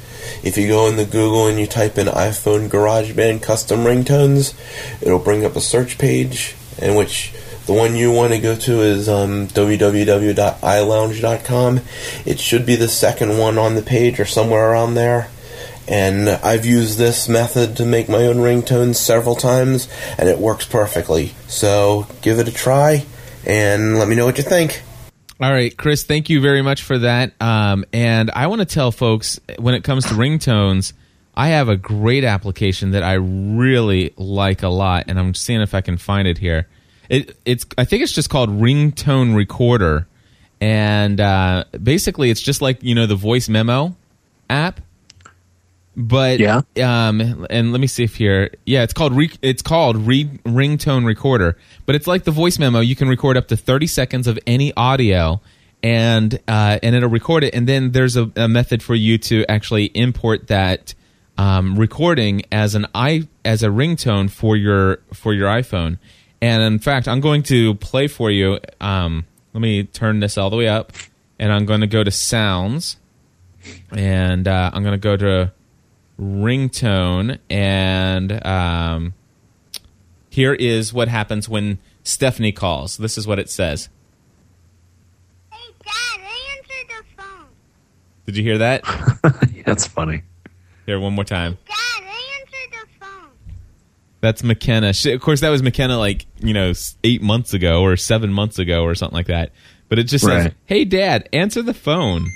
If 0.42 0.56
you 0.56 0.68
go 0.68 0.88
into 0.88 1.04
Google 1.04 1.48
and 1.48 1.60
you 1.60 1.66
type 1.66 1.98
in 1.98 2.06
iPhone 2.06 2.68
GarageBand 2.68 3.42
custom 3.42 3.80
ringtones, 3.80 4.54
it'll 5.02 5.18
bring 5.18 5.44
up 5.44 5.54
a 5.54 5.60
search 5.60 5.98
page 5.98 6.54
in 6.78 6.94
which 6.94 7.32
the 7.66 7.72
one 7.72 7.96
you 7.96 8.12
want 8.12 8.32
to 8.32 8.38
go 8.38 8.54
to 8.54 8.82
is 8.82 9.08
um, 9.08 9.48
www.ilounge.com. 9.48 11.80
It 12.26 12.38
should 12.38 12.66
be 12.66 12.76
the 12.76 12.88
second 12.88 13.38
one 13.38 13.58
on 13.58 13.74
the 13.74 13.82
page 13.82 14.20
or 14.20 14.26
somewhere 14.26 14.70
around 14.70 14.94
there. 14.94 15.30
And 15.86 16.28
I've 16.28 16.64
used 16.64 16.98
this 16.98 17.28
method 17.28 17.76
to 17.76 17.84
make 17.84 18.08
my 18.08 18.26
own 18.26 18.36
ringtones 18.36 18.96
several 18.96 19.36
times, 19.36 19.88
and 20.18 20.28
it 20.28 20.38
works 20.38 20.66
perfectly. 20.66 21.34
So 21.46 22.06
give 22.22 22.38
it 22.38 22.48
a 22.48 22.52
try, 22.52 23.04
and 23.44 23.98
let 23.98 24.08
me 24.08 24.16
know 24.16 24.24
what 24.24 24.38
you 24.38 24.44
think. 24.44 24.82
All 25.40 25.52
right, 25.52 25.76
Chris, 25.76 26.04
thank 26.04 26.30
you 26.30 26.40
very 26.40 26.62
much 26.62 26.82
for 26.82 26.98
that. 26.98 27.32
Um, 27.40 27.84
and 27.92 28.30
I 28.30 28.46
want 28.46 28.60
to 28.60 28.66
tell 28.66 28.92
folks 28.92 29.40
when 29.58 29.74
it 29.74 29.84
comes 29.84 30.06
to 30.06 30.14
ringtones, 30.14 30.94
I 31.34 31.48
have 31.48 31.68
a 31.68 31.76
great 31.76 32.24
application 32.24 32.92
that 32.92 33.02
I 33.02 33.14
really 33.14 34.14
like 34.16 34.62
a 34.62 34.68
lot, 34.68 35.04
and 35.08 35.18
I'm 35.18 35.34
seeing 35.34 35.60
if 35.60 35.74
I 35.74 35.80
can 35.80 35.98
find 35.98 36.28
it 36.28 36.38
here. 36.38 36.68
It, 37.08 37.36
it's 37.44 37.66
I 37.76 37.84
think 37.84 38.02
it's 38.02 38.12
just 38.12 38.30
called 38.30 38.50
Ringtone 38.50 39.34
Recorder, 39.36 40.06
and 40.60 41.20
uh, 41.20 41.64
basically 41.82 42.30
it's 42.30 42.40
just 42.40 42.62
like 42.62 42.82
you 42.82 42.94
know 42.94 43.06
the 43.06 43.16
voice 43.16 43.48
memo 43.48 43.94
app. 44.48 44.80
but 45.96 46.40
Yeah. 46.40 46.62
um, 46.82 47.46
and 47.50 47.72
let 47.72 47.80
me 47.80 47.86
see 47.86 48.04
if 48.04 48.16
here, 48.16 48.50
yeah, 48.66 48.82
it's 48.82 48.92
called 48.92 49.12
re- 49.12 49.30
it's 49.42 49.62
called 49.62 49.96
re- 50.06 50.40
ringtone 50.44 51.04
recorder, 51.04 51.56
but 51.86 51.94
it's 51.94 52.06
like 52.06 52.24
the 52.24 52.30
voice 52.30 52.58
memo. 52.58 52.80
You 52.80 52.96
can 52.96 53.08
record 53.08 53.36
up 53.36 53.48
to 53.48 53.56
thirty 53.56 53.86
seconds 53.86 54.26
of 54.26 54.38
any 54.46 54.72
audio, 54.76 55.40
and 55.82 56.38
uh, 56.48 56.78
and 56.82 56.96
it'll 56.96 57.10
record 57.10 57.44
it, 57.44 57.54
and 57.54 57.68
then 57.68 57.92
there's 57.92 58.16
a, 58.16 58.30
a 58.36 58.48
method 58.48 58.82
for 58.82 58.94
you 58.94 59.18
to 59.18 59.44
actually 59.48 59.86
import 59.94 60.46
that 60.48 60.94
um, 61.36 61.76
recording 61.78 62.42
as 62.50 62.74
an 62.74 62.86
i 62.94 63.26
as 63.44 63.62
a 63.62 63.68
ringtone 63.68 64.30
for 64.30 64.56
your 64.56 64.96
for 65.12 65.32
your 65.34 65.48
iPhone. 65.48 65.98
And 66.44 66.62
in 66.62 66.78
fact, 66.78 67.08
I'm 67.08 67.20
going 67.20 67.42
to 67.44 67.74
play 67.76 68.06
for 68.06 68.30
you. 68.30 68.58
Um, 68.78 69.24
let 69.54 69.62
me 69.62 69.84
turn 69.84 70.20
this 70.20 70.36
all 70.36 70.50
the 70.50 70.56
way 70.56 70.68
up, 70.68 70.92
and 71.38 71.50
I'm 71.50 71.64
going 71.64 71.80
to 71.80 71.86
go 71.86 72.04
to 72.04 72.10
sounds, 72.10 72.98
and 73.90 74.46
uh, 74.46 74.70
I'm 74.74 74.82
going 74.82 74.92
to 74.92 74.98
go 74.98 75.16
to 75.16 75.52
ringtone, 76.20 77.38
and 77.48 78.44
um, 78.44 79.14
here 80.28 80.52
is 80.52 80.92
what 80.92 81.08
happens 81.08 81.48
when 81.48 81.78
Stephanie 82.02 82.52
calls. 82.52 82.98
This 82.98 83.16
is 83.16 83.26
what 83.26 83.38
it 83.38 83.48
says. 83.48 83.88
Hey, 85.50 85.72
Dad, 85.82 86.20
answer 86.20 86.74
the 86.88 87.22
phone. 87.22 87.46
Did 88.26 88.36
you 88.36 88.42
hear 88.42 88.58
that? 88.58 88.82
That's 89.64 89.86
funny. 89.86 90.24
Here, 90.84 91.00
one 91.00 91.14
more 91.14 91.24
time. 91.24 91.56
Dad, 91.66 91.72
answer 91.72 91.72
the 91.72 91.74
phone. 91.74 91.83
That's 94.24 94.42
McKenna. 94.42 94.94
She, 94.94 95.12
of 95.12 95.20
course, 95.20 95.40
that 95.40 95.50
was 95.50 95.62
McKenna 95.62 95.98
like, 95.98 96.24
you 96.38 96.54
know, 96.54 96.72
eight 97.04 97.20
months 97.20 97.52
ago 97.52 97.82
or 97.82 97.94
seven 97.98 98.32
months 98.32 98.58
ago 98.58 98.82
or 98.82 98.94
something 98.94 99.14
like 99.14 99.26
that. 99.26 99.52
But 99.90 99.98
it 99.98 100.04
just 100.04 100.24
says, 100.24 100.50
hey, 100.64 100.86
dad, 100.86 101.28
answer 101.34 101.60
the 101.60 101.74
phone. 101.74 102.26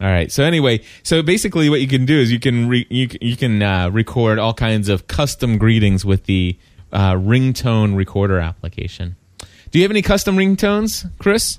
All 0.00 0.08
right. 0.08 0.32
So 0.32 0.42
anyway, 0.42 0.80
so 1.02 1.22
basically 1.22 1.68
what 1.68 1.82
you 1.82 1.86
can 1.86 2.06
do 2.06 2.18
is 2.18 2.32
you 2.32 2.40
can 2.40 2.66
re- 2.66 2.86
you, 2.88 3.10
you 3.20 3.36
can 3.36 3.62
uh, 3.62 3.90
record 3.90 4.38
all 4.38 4.54
kinds 4.54 4.88
of 4.88 5.06
custom 5.06 5.58
greetings 5.58 6.06
with 6.06 6.24
the 6.24 6.58
uh, 6.94 7.12
ringtone 7.12 7.94
recorder 7.94 8.38
application. 8.38 9.16
Do 9.70 9.78
you 9.78 9.84
have 9.84 9.90
any 9.90 10.00
custom 10.00 10.38
ringtones, 10.38 11.10
Chris? 11.18 11.58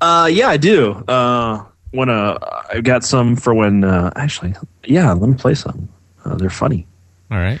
Uh, 0.00 0.30
yeah, 0.32 0.48
I 0.48 0.56
do. 0.56 0.92
Uh, 1.06 1.66
when 1.90 2.08
uh, 2.08 2.38
I 2.72 2.80
got 2.80 3.04
some 3.04 3.36
for 3.36 3.52
when 3.52 3.84
uh, 3.84 4.10
actually, 4.16 4.54
yeah, 4.84 5.12
let 5.12 5.28
me 5.28 5.36
play 5.36 5.54
some. 5.54 5.90
Uh, 6.24 6.36
they're 6.36 6.48
funny. 6.48 6.86
All 7.30 7.36
right. 7.36 7.60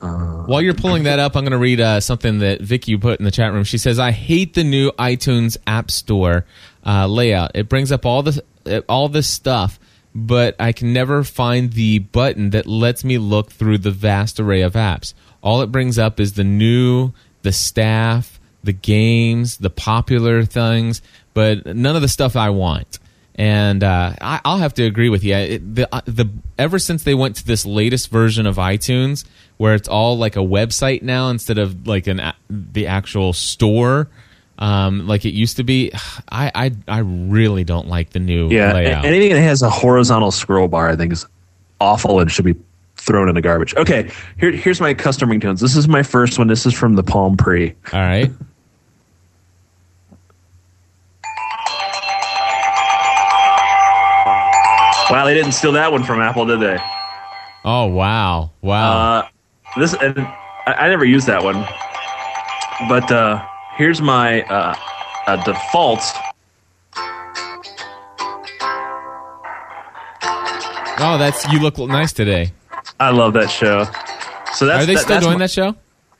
While 0.00 0.62
you're 0.62 0.74
pulling 0.74 1.04
that 1.04 1.18
up, 1.18 1.36
I'm 1.36 1.42
going 1.42 1.52
to 1.52 1.58
read 1.58 1.80
uh, 1.80 2.00
something 2.00 2.40
that 2.40 2.60
Vicky 2.60 2.96
put 2.96 3.18
in 3.18 3.24
the 3.24 3.30
chat 3.30 3.52
room. 3.52 3.64
She 3.64 3.78
says, 3.78 3.98
"I 3.98 4.10
hate 4.10 4.54
the 4.54 4.64
new 4.64 4.90
iTunes 4.92 5.56
App 5.66 5.90
Store 5.90 6.44
uh, 6.84 7.06
layout. 7.06 7.52
It 7.54 7.68
brings 7.68 7.90
up 7.92 8.04
all 8.04 8.22
this 8.22 8.38
all 8.88 9.08
this 9.08 9.28
stuff, 9.28 9.78
but 10.14 10.54
I 10.58 10.72
can 10.72 10.92
never 10.92 11.24
find 11.24 11.72
the 11.72 12.00
button 12.00 12.50
that 12.50 12.66
lets 12.66 13.04
me 13.04 13.18
look 13.18 13.50
through 13.50 13.78
the 13.78 13.90
vast 13.90 14.38
array 14.38 14.62
of 14.62 14.74
apps. 14.74 15.14
All 15.42 15.62
it 15.62 15.72
brings 15.72 15.98
up 15.98 16.20
is 16.20 16.34
the 16.34 16.44
new, 16.44 17.12
the 17.42 17.52
staff, 17.52 18.38
the 18.62 18.72
games, 18.72 19.58
the 19.58 19.70
popular 19.70 20.44
things, 20.44 21.00
but 21.32 21.64
none 21.66 21.96
of 21.96 22.02
the 22.02 22.08
stuff 22.08 22.36
I 22.36 22.50
want." 22.50 22.98
and 23.38 23.84
uh, 23.84 24.14
I, 24.20 24.40
I'll 24.44 24.58
have 24.58 24.74
to 24.74 24.84
agree 24.84 25.10
with 25.10 25.22
you. 25.22 25.34
It, 25.34 25.74
the 25.74 25.94
uh, 25.94 26.00
the 26.06 26.30
ever 26.58 26.78
since 26.78 27.04
they 27.04 27.14
went 27.14 27.36
to 27.36 27.46
this 27.46 27.66
latest 27.66 28.10
version 28.10 28.46
of 28.46 28.56
iTunes, 28.56 29.24
where 29.58 29.74
it's 29.74 29.88
all 29.88 30.18
like 30.18 30.36
a 30.36 30.40
website 30.40 31.02
now 31.02 31.28
instead 31.30 31.58
of 31.58 31.86
like 31.86 32.06
an 32.06 32.20
a- 32.20 32.34
the 32.50 32.86
actual 32.86 33.32
store, 33.32 34.08
um, 34.58 35.06
like 35.06 35.24
it 35.24 35.34
used 35.34 35.56
to 35.58 35.64
be. 35.64 35.92
I, 36.30 36.50
I 36.54 36.72
I 36.88 36.98
really 36.98 37.64
don't 37.64 37.88
like 37.88 38.10
the 38.10 38.18
new 38.20 38.48
Yeah, 38.50 38.72
layout. 38.74 39.04
anything 39.04 39.30
that 39.32 39.40
has 39.40 39.62
a 39.62 39.70
horizontal 39.70 40.30
scroll 40.30 40.68
bar, 40.68 40.88
I 40.90 40.96
think, 40.96 41.12
is 41.12 41.26
awful 41.80 42.20
and 42.20 42.30
should 42.30 42.44
be 42.44 42.54
thrown 42.96 43.28
in 43.28 43.34
the 43.34 43.42
garbage. 43.42 43.74
Okay, 43.76 44.10
here, 44.38 44.50
here's 44.52 44.80
my 44.80 44.94
custom 44.94 45.28
ringtones. 45.30 45.60
This 45.60 45.76
is 45.76 45.86
my 45.88 46.02
first 46.02 46.38
one. 46.38 46.48
This 46.48 46.66
is 46.66 46.72
from 46.74 46.94
the 46.96 47.02
Palm 47.02 47.36
Pre. 47.36 47.74
all 47.92 48.00
right. 48.00 48.30
Wow, 55.08 55.24
they 55.24 55.34
didn't 55.34 55.52
steal 55.52 55.70
that 55.72 55.92
one 55.92 56.02
from 56.02 56.20
Apple, 56.20 56.46
did 56.46 56.58
they? 56.58 56.78
Oh 57.64 57.86
wow, 57.86 58.50
wow. 58.60 59.18
Uh, 59.20 59.28
this 59.78 59.94
and 59.94 60.18
I, 60.18 60.74
I 60.78 60.88
never 60.88 61.04
used 61.04 61.26
that 61.26 61.42
one, 61.42 61.64
but 62.88 63.10
uh, 63.10 63.44
here's 63.76 64.00
my 64.00 64.42
uh, 64.42 64.74
uh, 65.26 65.44
default. 65.44 66.00
oh, 70.98 71.16
that's 71.18 71.46
you 71.52 71.60
look 71.60 71.78
nice 71.78 72.12
today. 72.12 72.52
I 72.98 73.10
love 73.10 73.34
that 73.34 73.50
show. 73.50 73.84
So 74.54 74.66
that's 74.66 74.82
Are 74.84 74.86
they 74.86 74.94
that- 74.94 75.02
still 75.02 75.20
doing 75.20 75.32
my- 75.34 75.38
that 75.40 75.50
show? 75.50 75.76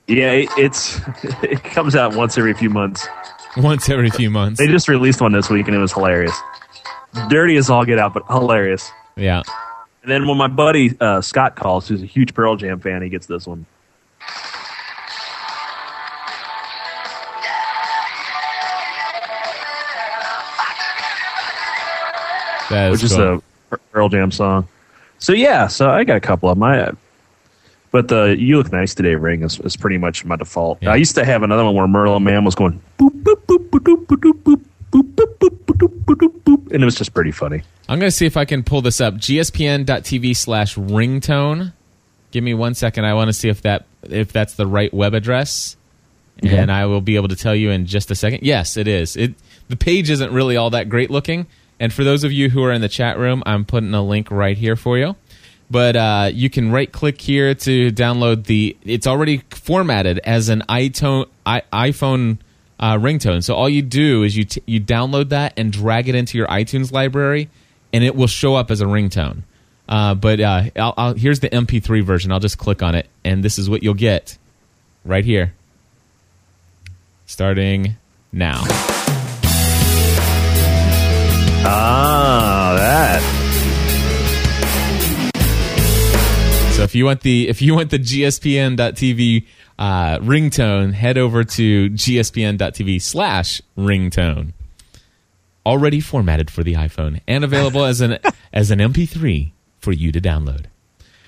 Yeah, 0.09 0.31
it, 0.33 0.49
it's 0.57 1.01
it 1.43 1.65
comes 1.65 1.97
out 1.97 2.15
once 2.15 2.39
every 2.39 2.55
few 2.55 2.71
months. 2.71 3.09
Once 3.57 3.89
every 3.89 4.11
few 4.11 4.31
months. 4.31 4.59
They 4.61 4.67
just 4.69 4.87
released 4.89 5.21
one 5.21 5.33
this 5.33 5.51
week 5.51 5.67
and 5.67 5.75
it 5.75 5.81
was 5.81 5.93
hilarious. 5.93 6.37
Dirty 7.29 7.57
as 7.57 7.71
all 7.71 7.85
get 7.85 7.99
out, 7.99 8.13
but 8.15 8.25
hilarious. 8.29 8.89
Yeah. 9.17 9.43
And 10.07 10.13
then 10.13 10.29
when 10.29 10.39
my 10.39 10.47
buddy 10.47 10.95
uh, 11.01 11.21
Scott 11.21 11.57
calls, 11.57 11.89
who's 11.89 12.01
a 12.01 12.07
huge 12.07 12.33
Pearl 12.33 12.55
Jam 12.55 12.79
fan, 12.79 13.03
he 13.03 13.09
gets 13.09 13.27
this 13.27 13.45
one. 13.45 13.67
That 22.71 22.93
which 22.93 23.03
is 23.03 23.11
is 23.11 23.19
a 23.19 23.43
Pearl 23.91 24.09
Jam 24.09 24.31
song. 24.31 24.69
So 25.19 25.33
yeah, 25.33 25.67
so 25.67 25.91
I 25.91 26.05
got 26.05 26.17
a 26.17 26.21
couple 26.21 26.51
of 26.51 26.57
my, 26.57 26.93
but 27.91 28.07
the 28.07 28.37
"You 28.39 28.59
Look 28.59 28.71
Nice 28.71 28.95
Today" 28.95 29.17
ring 29.17 29.43
is, 29.43 29.59
is 29.59 29.77
pretty 29.77 29.99
much 29.99 30.25
my 30.25 30.37
default. 30.37 30.79
Yeah. 30.83 30.93
I 30.93 30.97
used 30.97 31.17
to 31.17 31.25
have 31.25 31.43
another 31.43 31.65
one 31.65 31.75
where 31.75 31.89
Merlin 31.89 32.23
Mann 32.23 32.45
was 32.45 32.55
going 32.55 32.81
boop 32.97 33.11
boop 33.25 33.45
boop 33.47 33.71
boop 33.71 33.81
boop 33.81 34.07
boop 34.07 34.33
boop 34.45 34.61
boop 34.93 35.03
boop 35.03 35.39
boop 35.41 35.59
boop 35.67 36.05
boop 36.05 36.17
boop 36.17 36.41
boop, 36.43 36.73
and 36.73 36.81
it 36.81 36.85
was 36.85 36.95
just 36.95 37.13
pretty 37.13 37.33
funny. 37.33 37.65
I'm 37.89 37.99
going 37.99 38.11
to 38.11 38.17
see 38.17 38.27
if 38.27 38.37
I 38.37 38.45
can 38.45 38.63
pull 38.65 38.83
this 38.83 39.01
up. 39.01 39.15
gspn.tv 39.15 40.37
slash 40.37 40.77
ringtone. 40.77 41.73
Give 42.33 42.43
me 42.43 42.55
one 42.55 42.75
second. 42.75 43.05
I 43.05 43.15
want 43.15 43.29
to 43.29 43.33
see 43.33 43.49
if 43.49 43.63
that 43.63 43.87
if 44.03 44.33
that's 44.33 44.55
the 44.55 44.67
right 44.67 44.93
web 44.93 45.15
address, 45.15 45.77
and 46.43 46.71
I 46.71 46.87
will 46.87 47.01
be 47.01 47.17
able 47.17 47.29
to 47.29 47.37
tell 47.37 47.55
you 47.55 47.71
in 47.71 47.87
just 47.87 48.11
a 48.11 48.15
second. 48.15 48.41
Yes, 48.43 48.77
it 48.77 48.89
is. 48.89 49.17
It 49.17 49.35
the 49.69 49.77
page 49.77 50.11
isn't 50.11 50.33
really 50.33 50.57
all 50.57 50.71
that 50.71 50.89
great 50.89 51.11
looking. 51.11 51.47
And 51.79 51.93
for 51.93 52.05
those 52.05 52.25
of 52.25 52.33
you 52.33 52.49
who 52.51 52.63
are 52.65 52.73
in 52.73 52.81
the 52.81 52.89
chat 52.89 53.19
room, 53.19 53.43
I'm 53.47 53.65
putting 53.65 53.93
a 53.95 54.03
link 54.03 54.31
right 54.31 54.57
here 54.57 54.77
for 54.77 54.99
you. 54.99 55.17
But 55.71 55.97
uh, 55.97 56.31
you 56.33 56.49
can 56.49 56.71
right 56.71 56.91
click 56.91 57.21
here 57.21 57.55
to 57.55 57.91
download 57.91 58.45
the. 58.45 58.77
It's 58.83 59.07
already 59.07 59.43
formatted 59.51 60.21
as 60.21 60.49
an 60.49 60.63
iTone, 60.69 61.29
I, 61.45 61.63
iPhone 61.73 62.39
uh, 62.79 62.95
ringtone. 62.95 63.43
So 63.43 63.55
all 63.55 63.69
you 63.69 63.83
do 63.83 64.23
is 64.23 64.37
you 64.37 64.45
t- 64.45 64.63
you 64.67 64.81
download 64.81 65.31
that 65.31 65.55
and 65.57 65.73
drag 65.73 66.09
it 66.09 66.15
into 66.15 66.39
your 66.39 66.47
iTunes 66.47 66.93
library, 66.93 67.49
and 67.93 68.05
it 68.05 68.15
will 68.15 68.27
show 68.27 68.55
up 68.55 68.71
as 68.71 68.81
a 68.81 68.85
ringtone. 68.85 69.43
Uh, 69.89 70.15
but 70.15 70.41
uh, 70.41 70.65
I'll, 70.77 70.95
I'll, 70.97 71.15
here's 71.15 71.41
the 71.41 71.49
MP3 71.49 72.03
version. 72.03 72.33
I'll 72.33 72.41
just 72.41 72.59
click 72.59 72.83
on 72.83 72.95
it, 72.95 73.09
and 73.25 73.45
this 73.45 73.59
is 73.59 73.71
what 73.71 73.83
you'll 73.83 73.95
get 73.95 74.37
right 75.05 75.25
here. 75.25 75.55
Starting 77.27 77.97
now. 78.33 78.63
Ah, 81.69 82.75
that. 82.77 83.23
So 86.75 86.83
if 86.83 86.95
you 86.95 87.07
want 87.07 87.23
the 87.23 87.49
if 87.49 87.63
you 87.63 87.75
want 87.75 87.91
the 87.91 87.99
gspn.tv 87.99 89.47
uh, 89.79 90.19
ringtone, 90.19 90.93
head 90.93 91.17
over 91.19 91.43
to 91.43 91.91
gspn.tv 91.91 93.01
slash 93.01 93.63
ringtone. 93.79 94.53
Already 95.67 96.01
formatted 96.01 96.51
for 96.51 96.63
the 96.63 96.75
iPhone 96.75 97.21
and 97.27 97.43
available 97.45 97.85
as 97.85 98.01
an 98.01 98.19
as 98.53 98.71
an 98.71 98.79
MP3 98.79 99.51
for 99.81 99.93
you 99.93 100.13
to 100.13 100.21
download. 100.21 100.67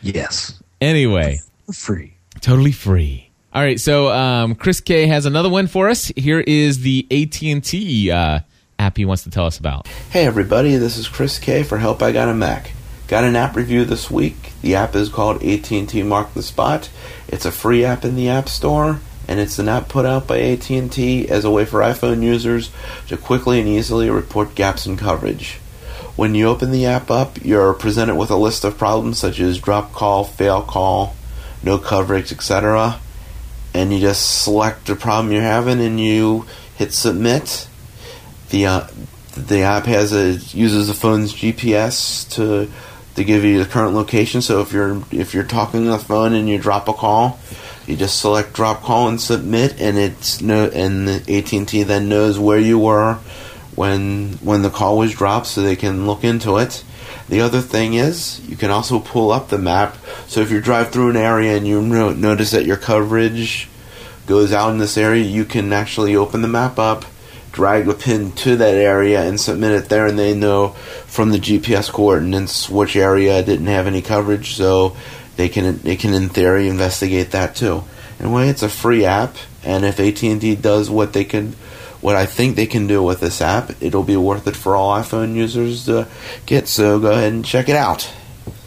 Yes, 0.01 0.62
Anyway, 0.80 1.41
free. 1.72 2.16
totally 2.41 2.70
free. 2.72 3.30
All 3.53 3.61
right, 3.62 3.80
so 3.80 4.11
um, 4.12 4.55
Chris 4.55 4.80
K 4.80 5.07
has 5.09 5.26
another 5.26 5.49
one 5.49 5.66
for 5.66 5.89
us. 5.89 6.12
Here 6.14 6.39
is 6.39 6.80
the 6.82 7.05
AT 7.11 7.43
and 7.43 7.64
T 7.64 8.11
uh, 8.12 8.41
app 8.78 8.97
he 8.97 9.05
wants 9.05 9.24
to 9.24 9.30
tell 9.30 9.47
us 9.47 9.59
about. 9.59 9.89
Hey 10.11 10.24
everybody, 10.24 10.76
this 10.76 10.97
is 10.97 11.09
Chris 11.09 11.39
K 11.41 11.64
for 11.64 11.78
Help 11.78 12.01
I 12.03 12.12
Got 12.12 12.28
a 12.28 12.34
Mac. 12.34 12.70
Got 13.09 13.24
an 13.24 13.34
app 13.36 13.57
review 13.57 13.84
this 13.84 14.09
week. 14.11 14.53
The 14.62 14.76
app 14.76 14.95
is 14.95 15.09
called 15.09 15.43
AT&T 15.43 16.03
Mark 16.05 16.34
the 16.34 16.43
Spot. 16.43 16.89
It's 17.26 17.45
a 17.47 17.51
free 17.51 17.84
app 17.84 18.05
in 18.05 18.14
the 18.16 18.28
App 18.28 18.49
Store, 18.51 19.01
and 19.28 19.38
it's 19.38 19.58
an 19.58 19.68
app 19.68 19.88
put 19.88 20.06
out 20.06 20.26
by 20.26 20.40
AT&T 20.40 21.28
as 21.28 21.44
a 21.44 21.50
way 21.50 21.66
for 21.66 21.80
iPhone 21.80 22.22
users 22.22 22.70
to 23.08 23.16
quickly 23.16 23.60
and 23.60 23.68
easily 23.68 24.08
report 24.08 24.54
gaps 24.54 24.86
in 24.86 24.96
coverage. 24.96 25.58
When 26.16 26.34
you 26.34 26.48
open 26.48 26.72
the 26.72 26.86
app 26.86 27.10
up, 27.10 27.44
you're 27.44 27.74
presented 27.74 28.16
with 28.16 28.30
a 28.30 28.36
list 28.36 28.64
of 28.64 28.78
problems 28.78 29.18
such 29.18 29.38
as 29.38 29.60
drop 29.60 29.92
call, 29.92 30.24
fail 30.24 30.62
call, 30.62 31.14
no 31.62 31.78
coverage, 31.78 32.32
etc. 32.32 32.98
And 33.74 33.92
you 33.92 34.00
just 34.00 34.42
select 34.42 34.86
the 34.86 34.96
problem 34.96 35.32
you're 35.32 35.42
having 35.42 35.80
and 35.80 36.00
you 36.00 36.46
hit 36.76 36.92
submit. 36.92 37.68
The 38.48 38.66
uh, 38.66 38.86
the 39.36 39.60
app 39.60 39.84
has 39.84 40.12
a 40.12 40.32
uses 40.56 40.88
the 40.88 40.94
phone's 40.94 41.34
GPS 41.34 42.28
to 42.34 42.68
to 43.14 43.24
give 43.24 43.44
you 43.44 43.62
the 43.62 43.68
current 43.68 43.94
location. 43.94 44.40
So 44.40 44.60
if 44.62 44.72
you're 44.72 45.02
if 45.12 45.34
you're 45.34 45.44
talking 45.44 45.86
on 45.86 45.98
the 45.98 45.98
phone 45.98 46.32
and 46.32 46.48
you 46.48 46.58
drop 46.58 46.88
a 46.88 46.94
call, 46.94 47.38
you 47.89 47.97
just 47.97 48.20
select 48.20 48.53
drop 48.53 48.82
call 48.82 49.09
and 49.09 49.20
submit, 49.20 49.80
and 49.80 49.97
it's 49.97 50.43
no 50.43 50.66
and 50.68 51.09
AT 51.09 51.53
and 51.53 51.66
T 51.66 51.82
then 51.82 52.09
knows 52.09 52.39
where 52.39 52.59
you 52.59 52.78
were 52.78 53.14
when 53.74 54.32
when 54.43 54.61
the 54.61 54.70
call 54.70 54.99
was 54.99 55.14
dropped, 55.14 55.47
so 55.47 55.62
they 55.62 55.76
can 55.76 56.07
look 56.07 56.22
into 56.22 56.59
it. 56.59 56.84
The 57.30 57.41
other 57.41 57.62
thing 57.62 57.95
is 57.95 58.41
you 58.47 58.57
can 58.57 58.70
also 58.70 58.99
pull 59.01 59.30
up 59.30 59.49
the 59.49 59.59
map. 59.59 59.97
So 60.26 60.41
if 60.43 60.51
you 60.51 60.61
drive 60.61 60.91
through 60.91 61.11
an 61.11 61.16
area 61.16 61.57
and 61.57 61.66
you 61.66 61.80
no- 61.80 62.12
notice 62.12 62.51
that 62.51 62.66
your 62.66 62.76
coverage 62.76 63.68
goes 64.26 64.53
out 64.53 64.70
in 64.70 64.78
this 64.78 64.99
area, 64.99 65.24
you 65.24 65.47
can 65.47 65.72
actually 65.72 66.14
open 66.14 66.43
the 66.43 66.49
map 66.49 66.78
up, 66.78 67.07
drag 67.53 67.89
a 67.89 67.95
pin 67.95 68.32
to 68.32 68.57
that 68.57 68.74
area, 68.74 69.22
and 69.22 69.41
submit 69.41 69.72
it 69.72 69.89
there, 69.89 70.07
and 70.07 70.18
they 70.18 70.34
know 70.34 70.68
from 71.07 71.30
the 71.30 71.39
GPS 71.39 71.91
coordinates 71.91 72.68
which 72.68 72.97
area 72.97 73.43
didn't 73.43 73.66
have 73.66 73.86
any 73.86 74.03
coverage, 74.03 74.55
so 74.55 74.95
they 75.39 75.49
can 75.49 75.78
they 75.78 75.97
can 75.97 76.12
in 76.12 76.28
theory 76.28 76.68
investigate 76.68 77.30
that 77.30 77.55
too. 77.55 77.84
Anyway, 78.18 78.49
it's 78.49 78.64
a 78.64 78.68
free 78.68 79.05
app, 79.05 79.36
and 79.62 79.84
if 79.84 80.01
AT 80.01 80.20
and 80.24 80.41
T 80.41 80.57
does 80.57 80.91
what 80.91 81.12
they 81.12 81.24
can, 81.24 81.53
what 82.01 82.16
I 82.16 82.26
think 82.26 82.57
they 82.57 82.66
can 82.66 82.89
do 82.89 83.05
with 83.05 83.20
this 83.20 83.41
app, 83.41 83.80
it'll 83.80 84.03
be 84.03 84.16
worth 84.16 84.49
it 84.49 84.57
for 84.57 84.74
all 84.74 84.99
iPhone 84.99 85.34
users 85.34 85.86
to 85.86 86.09
get. 86.45 86.66
So 86.66 86.99
go 86.99 87.12
ahead 87.12 87.32
and 87.32 87.45
check 87.45 87.68
it 87.68 87.76
out. 87.76 88.12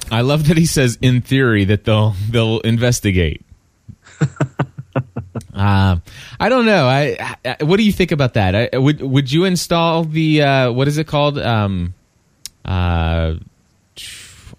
I 0.10 0.22
love 0.22 0.48
that 0.48 0.58
he 0.58 0.66
says 0.66 0.98
in 1.02 1.22
theory 1.22 1.66
that 1.66 1.84
they'll 1.84 2.16
they'll 2.30 2.62
investigate. 2.62 3.46
uh, 5.54 5.98
I 6.40 6.50
don't 6.50 6.66
know. 6.66 6.88
I, 6.88 7.36
I 7.44 7.64
what 7.66 7.78
do 7.78 7.84
you 7.84 7.92
think 7.92 8.14
about 8.14 8.36
that? 8.36 8.56
I, 8.74 8.78
would 8.78 9.02
would 9.02 9.30
you 9.30 9.44
install 9.44 10.06
the 10.06 10.42
uh, 10.42 10.72
what 10.72 10.88
is 10.88 10.98
it 10.98 11.06
called? 11.06 11.38
Um, 11.38 11.96
uh, 12.64 13.36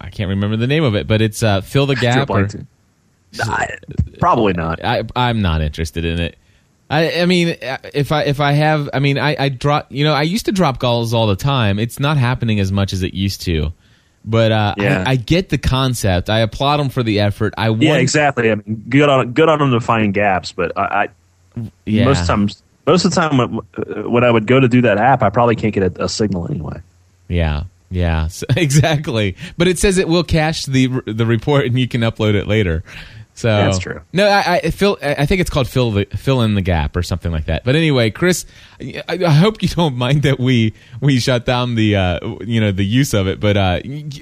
I 0.00 0.10
can't 0.10 0.28
remember 0.30 0.56
the 0.56 0.66
name 0.66 0.84
of 0.84 0.94
it, 0.94 1.06
but 1.06 1.20
it's 1.22 1.42
uh, 1.42 1.60
fill 1.60 1.86
the 1.86 1.96
gap. 1.96 2.30
Or, 2.30 2.48
I- 3.40 3.76
probably 4.18 4.52
not. 4.52 4.84
I, 4.84 5.02
I'm 5.16 5.40
not 5.42 5.60
interested 5.62 6.04
in 6.04 6.20
it. 6.20 6.36
I, 6.90 7.20
I 7.22 7.26
mean, 7.26 7.56
if 7.94 8.12
I 8.12 8.24
if 8.24 8.38
I 8.40 8.52
have, 8.52 8.90
I 8.92 8.98
mean, 8.98 9.16
I, 9.18 9.34
I 9.38 9.48
drop. 9.48 9.90
You 9.90 10.04
know, 10.04 10.12
I 10.12 10.22
used 10.22 10.44
to 10.46 10.52
drop 10.52 10.78
calls 10.78 11.14
all 11.14 11.26
the 11.26 11.36
time. 11.36 11.78
It's 11.78 11.98
not 11.98 12.18
happening 12.18 12.60
as 12.60 12.70
much 12.70 12.92
as 12.92 13.02
it 13.02 13.14
used 13.14 13.40
to. 13.42 13.72
But 14.24 14.52
uh, 14.52 14.74
Yeah. 14.76 15.02
I, 15.06 15.12
I 15.12 15.16
get 15.16 15.48
the 15.48 15.58
concept. 15.58 16.28
I 16.30 16.40
applaud 16.40 16.76
them 16.76 16.90
for 16.90 17.02
the 17.02 17.20
effort. 17.20 17.54
I 17.56 17.70
Yeah, 17.70 17.90
want- 17.92 18.02
exactly. 18.02 18.50
I 18.50 18.56
mean, 18.56 18.84
good 18.90 19.08
on 19.08 19.32
good 19.32 19.48
on 19.48 19.58
them 19.58 19.70
to 19.72 19.80
find 19.80 20.12
gaps, 20.12 20.52
but 20.52 20.76
I, 20.76 20.82
I 21.04 21.08
Yeah. 21.86 22.04
most 22.04 22.26
times 22.26 22.62
most 22.86 23.04
of 23.06 23.12
the 23.14 23.20
time 23.20 23.38
when, 23.38 24.10
when 24.12 24.22
I 24.24 24.30
would 24.30 24.46
go 24.46 24.60
to 24.60 24.68
do 24.68 24.82
that 24.82 24.98
app, 24.98 25.22
I 25.22 25.30
probably 25.30 25.56
can't 25.56 25.72
get 25.72 25.96
a, 25.98 26.04
a 26.04 26.08
signal 26.10 26.48
anyway. 26.50 26.80
Yeah, 27.28 27.62
yeah, 27.92 28.28
so, 28.28 28.46
exactly. 28.56 29.36
But 29.56 29.68
it 29.68 29.78
says 29.78 29.98
it 29.98 30.08
will 30.08 30.24
cache 30.24 30.64
the 30.66 30.88
the 31.06 31.26
report 31.26 31.66
and 31.66 31.78
you 31.78 31.86
can 31.86 32.00
upload 32.00 32.34
it 32.34 32.46
later. 32.46 32.82
So 33.34 33.48
That's 33.48 33.78
true. 33.78 34.02
No, 34.12 34.28
I, 34.28 34.60
I 34.64 34.70
fill. 34.70 34.98
I 35.00 35.24
think 35.24 35.40
it's 35.40 35.48
called 35.48 35.66
fill 35.66 35.90
the 35.90 36.04
fill 36.04 36.42
in 36.42 36.54
the 36.54 36.60
gap 36.60 36.96
or 36.96 37.02
something 37.02 37.32
like 37.32 37.46
that. 37.46 37.64
But 37.64 37.76
anyway, 37.76 38.10
Chris, 38.10 38.44
I, 38.80 39.02
I 39.08 39.30
hope 39.30 39.62
you 39.62 39.68
don't 39.68 39.96
mind 39.96 40.22
that 40.22 40.38
we 40.38 40.74
we 41.00 41.18
shut 41.18 41.46
down 41.46 41.74
the 41.74 41.96
uh, 41.96 42.36
you 42.42 42.60
know 42.60 42.72
the 42.72 42.84
use 42.84 43.14
of 43.14 43.26
it. 43.26 43.40
But 43.40 43.56
uh, 43.56 43.80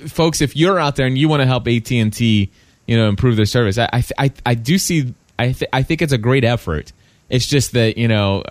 folks, 0.09 0.41
if 0.41 0.57
you're 0.57 0.79
out 0.79 0.97
there 0.97 1.07
and 1.07 1.19
you 1.19 1.29
want 1.29 1.41
to 1.41 1.47
help 1.47 1.67
AT 1.67 1.91
and 1.91 2.13
T, 2.13 2.51
you 2.87 2.97
know, 2.97 3.09
improve 3.09 3.37
their 3.37 3.47
service, 3.47 3.79
I 3.79 4.05
I, 4.17 4.33
I, 4.47 4.55
do 4.55 4.79
see. 4.79 5.13
I 5.39 5.53
th- 5.53 5.69
I 5.73 5.83
think 5.83 6.03
it's 6.03 6.13
a 6.13 6.19
great 6.19 6.45
effort. 6.45 6.93
It's 7.31 7.47
just 7.47 7.73
that 7.73 7.97
you 7.97 8.09
know 8.09 8.43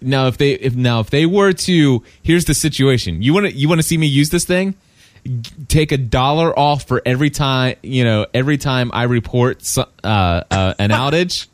now 0.00 0.26
if 0.26 0.38
they 0.38 0.52
if 0.52 0.74
now 0.74 1.00
if 1.00 1.10
they 1.10 1.26
were 1.26 1.52
to 1.52 2.02
here's 2.22 2.46
the 2.46 2.54
situation 2.54 3.22
you 3.22 3.34
want 3.34 3.46
to 3.46 3.52
you 3.52 3.68
want 3.68 3.78
to 3.80 3.86
see 3.86 3.98
me 3.98 4.06
use 4.06 4.30
this 4.30 4.44
thing 4.46 4.74
G- 5.24 5.40
take 5.68 5.92
a 5.92 5.98
dollar 5.98 6.58
off 6.58 6.84
for 6.88 7.00
every 7.06 7.30
time 7.30 7.76
you 7.82 8.04
know 8.04 8.26
every 8.34 8.56
time 8.56 8.90
I 8.94 9.02
report 9.04 9.62
uh, 9.78 9.84
uh, 10.02 10.74
an 10.78 10.90
outage. 11.02 11.46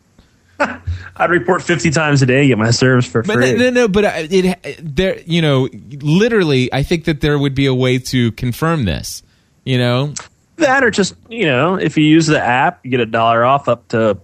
I'd 1.17 1.31
report 1.31 1.63
fifty 1.63 1.91
times 1.91 2.23
a 2.23 2.27
day, 2.27 2.47
get 2.49 2.59
my 2.59 2.71
service 2.71 3.07
for 3.07 3.23
But 3.23 3.35
free. 3.35 3.53
no, 3.53 3.59
no, 3.65 3.71
no, 3.71 3.89
but 3.89 4.05
uh, 4.05 4.11
it 4.15 4.79
there 4.83 5.21
you 5.27 5.43
know 5.43 5.69
literally 6.01 6.73
I 6.73 6.83
think 6.83 7.05
that 7.05 7.21
there 7.21 7.39
would 7.39 7.55
be 7.55 7.67
a 7.67 7.75
way 7.75 7.99
to 7.99 8.33
confirm 8.33 8.85
this. 8.85 9.23
You 9.65 9.79
know, 9.79 10.15
That 10.57 10.83
or 10.83 10.91
just 10.91 11.15
you 11.29 11.45
know, 11.47 11.75
if 11.75 11.97
you 11.99 12.05
use 12.05 12.27
the 12.27 12.41
app, 12.41 12.81
you 12.85 12.91
get 12.91 13.01
a 13.01 13.07
dollar 13.07 13.45
off 13.45 13.69
up 13.69 13.87
to 13.89 14.19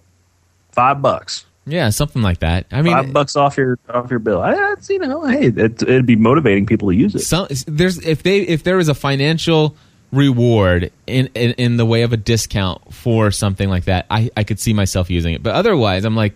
five 0.73 1.03
bucks. 1.03 1.45
Yeah, 1.67 1.91
something 1.91 2.23
like 2.23 2.41
that. 2.41 2.67
I 2.71 2.83
mean, 2.83 2.93
five 2.93 3.13
bucks 3.13 3.37
off 3.37 3.57
your 3.57 3.79
off 3.89 4.11
your 4.11 4.19
bill. 4.19 4.41
I, 4.41 4.55
that's 4.55 4.89
you 4.91 4.99
know, 4.99 5.25
hey, 5.27 5.47
it, 5.47 5.83
it'd 5.83 6.07
be 6.07 6.17
motivating 6.17 6.67
people 6.67 6.89
to 6.91 6.95
use 6.95 7.15
it. 7.15 7.21
some 7.21 7.47
there's 7.67 7.99
if 8.07 8.23
they 8.23 8.41
if 8.41 8.63
there 8.65 8.77
was 8.77 8.89
a 8.89 8.95
financial 8.95 9.75
reward 10.13 10.93
in, 11.07 11.27
in 11.35 11.51
in 11.53 11.77
the 11.77 11.85
way 11.85 12.03
of 12.03 12.13
a 12.13 12.17
discount 12.17 12.95
for 12.95 13.33
something 13.33 13.69
like 13.69 13.87
that 13.87 14.07
i 14.11 14.31
i 14.37 14.45
could 14.45 14.61
see 14.61 14.73
myself 14.73 15.11
using 15.11 15.35
it 15.35 15.43
but 15.43 15.53
otherwise 15.57 16.05
i'm 16.05 16.15
like 16.15 16.33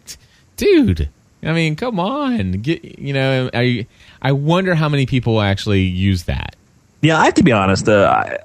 dude 0.57 1.09
i 1.45 1.53
mean 1.53 1.77
come 1.77 2.01
on 2.01 2.51
get 2.53 2.99
you 2.99 3.13
know 3.13 3.49
i 3.55 3.87
i 4.21 4.33
wonder 4.33 4.75
how 4.75 4.89
many 4.89 5.07
people 5.07 5.41
actually 5.41 5.83
use 5.83 6.25
that 6.25 6.57
Yeah, 7.03 7.21
I 7.21 7.27
have 7.27 7.35
to 7.35 7.45
be 7.45 7.53
honest. 7.53 7.89
Uh, 7.89 8.11
I 8.13 8.39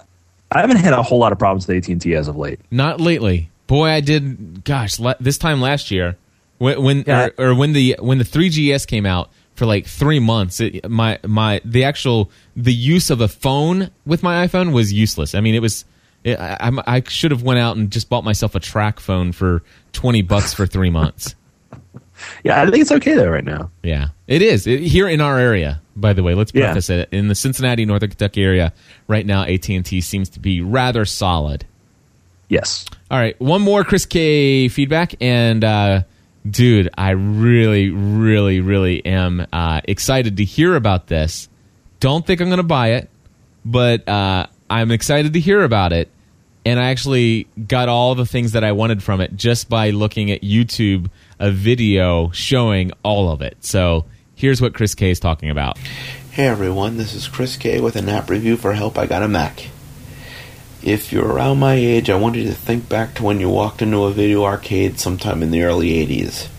I 0.56 0.62
haven't 0.62 0.78
had 0.78 0.94
a 0.94 1.02
whole 1.02 1.18
lot 1.18 1.32
of 1.32 1.40
problems 1.40 1.68
with 1.68 1.78
AT 1.78 1.88
and 1.90 2.00
T 2.00 2.14
as 2.14 2.28
of 2.28 2.36
late. 2.38 2.60
not 2.70 3.02
lately 3.02 3.50
boy 3.66 3.88
i 3.90 4.02
did 4.02 4.64
gosh 4.64 5.00
la- 5.00 5.16
this 5.20 5.40
time 5.40 5.62
last 5.62 5.90
year 5.90 6.16
when, 6.64 6.82
when 6.84 7.04
Yeah. 7.06 7.30
or, 7.38 7.50
or 7.52 7.56
when 7.56 7.74
the 7.74 7.98
when 8.00 8.18
the 8.18 8.24
3gs 8.24 8.88
came 8.88 9.06
out 9.06 9.30
for 9.56 9.66
like 9.66 9.86
three 9.86 10.20
months 10.20 10.60
it, 10.60 10.90
my 10.90 11.20
my 11.26 11.62
the 11.64 11.84
actual 11.84 12.32
the 12.56 12.74
use 12.74 13.10
of 13.12 13.22
a 13.22 13.28
phone 13.28 13.92
with 14.06 14.24
my 14.24 14.48
iphone 14.48 14.74
was 14.74 14.92
useless 14.92 15.36
i 15.36 15.40
mean 15.42 15.54
it 15.56 15.62
was 15.62 15.86
it, 16.24 16.40
I, 16.40 16.58
I'm- 16.88 17.04
should 17.08 17.32
have 17.32 17.44
went 17.44 17.60
out 17.60 17.78
and 17.78 17.92
just 17.92 18.10
bought 18.10 18.24
myself 18.24 18.56
a 18.56 18.60
TracFone 18.60 19.36
for 19.36 19.62
20 19.92 20.22
bucks 20.24 20.54
for 20.54 20.66
three 20.66 20.90
months 20.90 21.36
Yeah, 22.44 22.62
I 22.62 22.66
think 22.70 22.78
it's 22.82 22.92
okay 22.92 23.16
though 23.16 23.30
right 23.30 23.44
now. 23.44 23.70
yeah 23.84 24.08
it 24.28 24.42
is 24.42 24.66
It- 24.66 24.82
here 24.82 25.08
in 25.08 25.22
our 25.22 25.38
area 25.38 25.82
by 25.96 26.14
the 26.14 26.24
way 26.24 26.34
let's 26.34 26.52
Yeah. 26.54 26.66
preface 26.68 26.90
it 26.90 27.10
in 27.12 27.28
the 27.28 27.36
cincinnati 27.36 27.86
northern 27.86 28.10
kentucky 28.10 28.42
area 28.44 28.74
right 29.08 29.26
now 29.26 29.44
at&t 29.44 30.02
seems 30.02 30.30
to 30.30 30.40
be 30.40 30.62
rather 30.62 31.06
solid 31.06 31.66
Yes. 32.50 32.86
All 33.10 33.18
right, 33.18 33.40
one 33.42 33.62
more 33.62 33.84
Chris 33.84 34.06
K 34.06 34.68
feedback, 34.68 35.16
and 35.22 35.64
uh, 35.64 36.04
dude, 36.50 36.90
I 36.98 37.12
really, 37.12 37.90
really, 37.90 38.62
really 38.62 39.06
am 39.06 39.46
uh, 39.52 39.82
excited 39.86 40.38
to 40.38 40.44
hear 40.44 40.76
about 40.76 41.08
this. 41.08 41.50
Don't 42.00 42.26
think 42.26 42.42
I'm 42.42 42.48
going 42.48 42.58
to 42.58 42.64
buy 42.64 42.94
it, 42.94 43.10
but 43.64 44.08
uh, 44.08 44.48
I'm 44.70 44.92
excited 44.92 45.34
to 45.34 45.40
hear 45.40 45.64
about 45.64 45.94
it. 45.94 46.10
And 46.66 46.80
I 46.80 46.92
actually 46.92 47.48
got 47.68 47.90
all 47.90 48.16
the 48.16 48.26
things 48.26 48.54
that 48.54 48.64
I 48.64 48.72
wanted 48.72 49.04
from 49.04 49.20
it 49.20 49.36
just 49.36 49.68
by 49.68 49.90
looking 49.90 50.32
at 50.32 50.42
YouTube, 50.42 51.10
a 51.40 51.52
video 51.52 52.32
showing 52.32 52.92
all 53.04 53.30
of 53.30 53.42
it. 53.42 53.58
So 53.66 54.06
here's 54.36 54.62
what 54.62 54.74
Chris 54.74 54.96
K 54.96 55.12
is 55.12 55.20
talking 55.20 55.50
about. 55.50 55.78
Hey 56.32 56.48
everyone, 56.48 56.96
this 56.98 57.14
is 57.14 57.28
Chris 57.28 57.58
K 57.58 57.82
with 57.82 57.98
an 57.98 58.08
app 58.08 58.30
review 58.30 58.56
for 58.56 58.72
Help 58.72 58.98
I 58.98 59.08
Got 59.08 59.24
a 59.24 59.28
Mac. 59.28 59.68
If 60.84 61.14
you're 61.14 61.26
around 61.26 61.60
my 61.60 61.76
age, 61.76 62.10
I 62.10 62.16
want 62.16 62.36
you 62.36 62.44
to 62.44 62.54
think 62.54 62.90
back 62.90 63.16
to 63.16 63.24
when 63.24 63.40
you 63.40 63.50
walked 63.50 63.82
into 63.82 64.04
a 64.04 64.12
video 64.12 64.44
arcade 64.44 65.00
sometime 65.00 65.42
in 65.42 65.50
the 65.52 65.64
early 65.64 66.06
80s. 66.06 66.50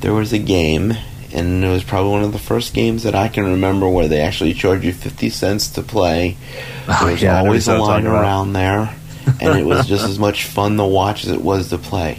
There 0.00 0.12
was 0.12 0.34
a 0.34 0.38
game, 0.38 0.92
and 1.32 1.64
it 1.64 1.68
was 1.68 1.82
probably 1.82 2.10
one 2.12 2.24
of 2.24 2.32
the 2.32 2.38
first 2.38 2.74
games 2.74 3.04
that 3.04 3.14
I 3.14 3.28
can 3.28 3.44
remember 3.44 3.88
where 3.88 4.06
they 4.06 4.20
actually 4.20 4.52
charged 4.52 4.84
you 4.84 4.92
50 4.92 5.30
cents 5.30 5.68
to 5.70 5.82
play. 5.82 6.36
Oh, 6.88 6.98
There 7.00 7.12
was 7.12 7.22
yeah, 7.22 7.38
always 7.38 7.68
a 7.68 7.78
line 7.78 8.06
around 8.06 8.52
there, 8.52 8.94
and 9.40 9.58
it 9.58 9.64
was 9.64 9.86
just 9.86 10.04
as 10.04 10.18
much 10.18 10.44
fun 10.44 10.76
to 10.76 10.84
watch 10.84 11.24
as 11.24 11.32
it 11.32 11.40
was 11.40 11.70
to 11.70 11.78
play. 11.78 12.18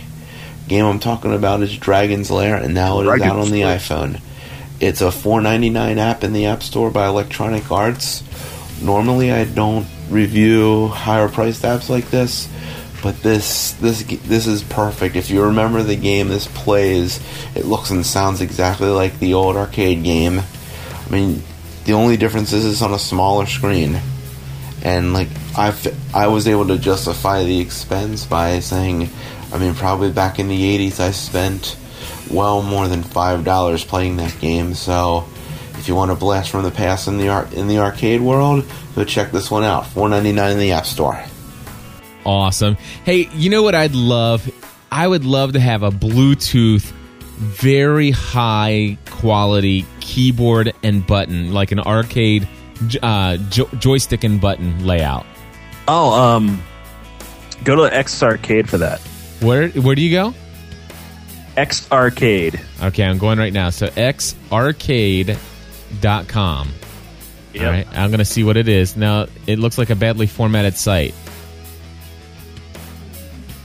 Game 0.68 0.86
I'm 0.86 1.00
talking 1.00 1.34
about 1.34 1.62
is 1.62 1.78
Dragon's 1.78 2.32
Lair, 2.32 2.56
and 2.56 2.74
now 2.74 3.02
it 3.02 3.16
is 3.16 3.22
out 3.22 3.38
on 3.40 3.52
the 3.52 3.62
iPhone. 3.62 4.20
It's 4.80 5.02
a 5.02 5.10
$4.99 5.10 5.98
app 5.98 6.24
in 6.24 6.34
the 6.34 6.48
App 6.48 6.64
Store 6.64 6.90
by 6.90 7.06
Electronic 7.08 7.72
Arts. 7.72 8.24
Normally, 8.82 9.32
I 9.32 9.44
don't 9.44 9.86
review 10.10 10.88
higher 10.88 11.30
priced 11.30 11.64
apps 11.64 11.89
like 11.89 12.10
this, 12.10 12.47
but 13.01 13.22
this 13.22 13.74
this 13.74 14.03
this 14.03 14.47
is 14.47 14.64
perfect. 14.64 15.16
If 15.16 15.30
you 15.30 15.43
remember 15.43 15.84
the 15.84 15.95
game, 15.95 16.28
this 16.28 16.47
plays. 16.47 17.20
It 17.55 17.66
looks 17.66 17.89
and 17.91 18.05
sounds 18.05 18.41
exactly 18.41 18.89
like 18.89 19.20
the 19.20 19.34
old 19.34 19.55
arcade 19.55 20.03
game. 20.03 20.39
I 20.39 21.10
mean, 21.10 21.43
the 21.86 21.93
only 21.93 22.18
difference 22.18 22.53
is 22.53 22.66
it's 22.66 22.82
on 22.82 22.93
a 22.93 22.99
smaller 22.99 23.45
screen, 23.45 23.99
and 24.84 25.14
like 25.14 25.30
I 25.57 25.74
I 26.14 26.28
was 26.28 26.47
able 26.47 26.68
to 26.68 26.78
justify 26.78 27.43
the 27.43 27.60
expense 27.60 28.26
by 28.26 28.60
saying, 28.60 29.10
I 29.53 29.57
mean, 29.57 29.76
probably 29.76 30.12
back 30.12 30.39
in 30.39 30.47
the 30.47 30.78
'80s, 30.78 30.99
I 30.99 31.12
spent 31.12 31.78
well 32.30 32.62
more 32.62 32.88
than 32.88 33.03
five 33.03 33.43
dollars 33.43 33.84
playing 33.84 34.18
that 34.18 34.39
game. 34.39 34.74
So, 34.74 35.28
if 35.80 35.88
you 35.88 35.96
want 35.96 36.12
a 36.12 36.16
blast 36.16 36.52
from 36.52 36.64
the 36.64 36.72
past 36.72 37.08
in 37.08 37.18
the 37.18 37.30
ar- 37.30 37.48
in 37.54 37.68
the 37.68 37.80
arcade 37.80 38.22
world, 38.22 38.66
go 38.96 39.04
check 39.06 39.32
this 39.32 39.50
one 39.50 39.64
out. 39.64 39.88
Four 39.88 40.10
ninety 40.10 40.32
nine 40.32 40.52
in 40.52 40.60
the 40.60 40.74
App 40.74 40.86
Store. 40.86 41.20
Awesome. 42.26 42.76
Hey, 43.06 43.30
you 43.34 43.50
know 43.50 43.64
what 43.64 43.74
I'd 43.74 43.96
love? 43.96 44.50
I 44.92 45.08
would 45.08 45.24
love 45.26 45.54
to 45.54 45.60
have 45.60 45.84
a 45.84 45.90
Bluetooth, 45.90 46.92
very 47.38 48.12
high 48.12 48.98
quality 49.10 49.86
keyboard 50.00 50.74
and 50.84 51.06
button, 51.08 51.54
like 51.54 51.72
an 51.72 51.80
arcade 51.80 52.48
uh, 53.02 53.38
jo- 53.50 53.70
joystick 53.78 54.24
and 54.24 54.42
button 54.42 54.86
layout. 54.86 55.26
Oh, 55.88 56.12
um, 56.12 56.62
go 57.64 57.76
to 57.76 57.84
X 57.96 58.22
Arcade 58.22 58.70
for 58.70 58.78
that. 58.80 59.00
Where 59.42 59.70
where 59.70 59.96
do 59.96 60.02
you 60.02 60.12
go? 60.12 60.34
X 61.56 61.90
Arcade. 61.92 62.60
Okay, 62.84 63.04
I'm 63.04 63.18
going 63.18 63.40
right 63.40 63.54
now. 63.54 63.70
So 63.70 63.90
xarcade.com. 65.90 66.72
Yep. 67.54 67.64
All 67.64 67.72
right, 67.72 67.88
I'm 67.98 68.10
going 68.10 68.20
to 68.20 68.26
see 68.26 68.44
what 68.44 68.58
it 68.58 68.68
is. 68.68 68.96
Now, 68.96 69.28
it 69.48 69.60
looks 69.60 69.78
like 69.78 69.90
a 69.90 69.96
badly 69.96 70.28
formatted 70.28 70.78
site. 70.78 71.16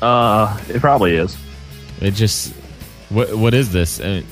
Uh, 0.00 0.58
it 0.68 0.80
probably 0.80 1.16
is. 1.16 1.36
It 2.00 2.12
just 2.12 2.52
what 3.08 3.34
what 3.34 3.54
is 3.54 3.72
this? 3.72 4.00
I 4.00 4.04
mean, 4.04 4.26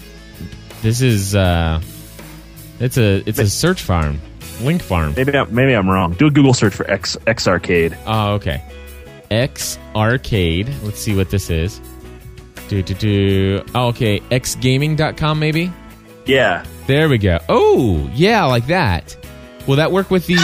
this 0.83 1.01
is 1.01 1.35
uh 1.35 1.81
it's 2.81 2.99
a 2.99 3.23
it's 3.27 3.39
a 3.39 3.49
search 3.49 3.83
farm. 3.83 4.21
Link 4.61 4.83
farm. 4.83 5.15
Maybe 5.17 5.37
I'm, 5.37 5.55
maybe 5.55 5.73
I'm 5.73 5.89
wrong. 5.89 6.13
Do 6.15 6.27
a 6.27 6.31
Google 6.31 6.53
search 6.53 6.75
for 6.75 6.91
X 6.91 7.17
X 7.27 7.47
Arcade. 7.47 7.97
Oh, 8.07 8.35
okay. 8.35 8.63
X 9.31 9.79
Arcade. 9.95 10.69
Let's 10.83 11.01
see 11.01 11.17
what 11.17 11.31
this 11.31 11.49
is. 11.49 11.81
Do 12.69 12.83
do 12.83 12.95
do. 12.95 13.65
Oh, 13.75 13.89
okay. 13.89 14.21
Xgaming.com 14.21 15.39
maybe? 15.39 15.73
Yeah. 16.27 16.65
There 16.87 17.09
we 17.09 17.19
go. 17.19 17.39
Oh, 17.49 18.11
yeah, 18.15 18.45
like 18.45 18.67
that. 18.67 19.17
Will 19.67 19.77
that 19.77 19.93
work 19.93 20.11
with 20.11 20.27
the 20.27 20.37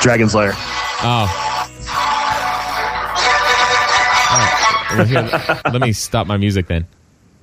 Dragon's 0.00 0.34
Lair. 0.34 0.52
Oh. 1.02 1.28
All 4.90 4.96
right. 4.96 5.06
Here, 5.06 5.60
let 5.72 5.82
me 5.82 5.92
stop 5.92 6.26
my 6.26 6.36
music 6.36 6.66
then. 6.66 6.86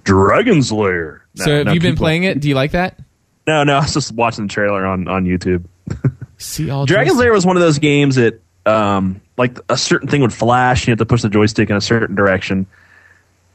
Dragon's 0.04 0.72
Lair. 0.72 1.24
No, 1.36 1.46
so, 1.46 1.58
have 1.58 1.66
no, 1.68 1.74
you 1.74 1.80
been 1.80 1.96
playing 1.96 2.24
it? 2.24 2.40
Do 2.40 2.50
you 2.50 2.56
like 2.56 2.72
that? 2.72 3.00
No, 3.46 3.64
no. 3.64 3.76
I 3.76 3.82
was 3.82 3.94
just 3.94 4.12
watching 4.14 4.48
the 4.48 4.54
trailer 4.54 4.86
on 4.86 5.08
on 5.08 5.26
YouTube. 5.26 5.66
See 6.38 6.70
all 6.70 6.86
Dragon 6.86 7.10
joystick- 7.10 7.20
Slayer 7.20 7.32
was 7.34 7.46
one 7.46 7.58
of 7.58 7.62
those 7.62 7.80
games 7.80 8.16
that, 8.16 8.40
um, 8.66 9.22
like 9.38 9.60
a 9.70 9.78
certain 9.78 10.08
thing 10.08 10.22
would 10.22 10.34
flash, 10.34 10.82
and 10.82 10.88
you 10.88 10.92
have 10.94 11.00
to 11.00 11.06
push 11.06 11.22
the 11.22 11.30
joystick 11.30 11.70
in 11.70 11.76
a 11.76 11.82
certain 11.82 12.16
direction, 12.16 12.66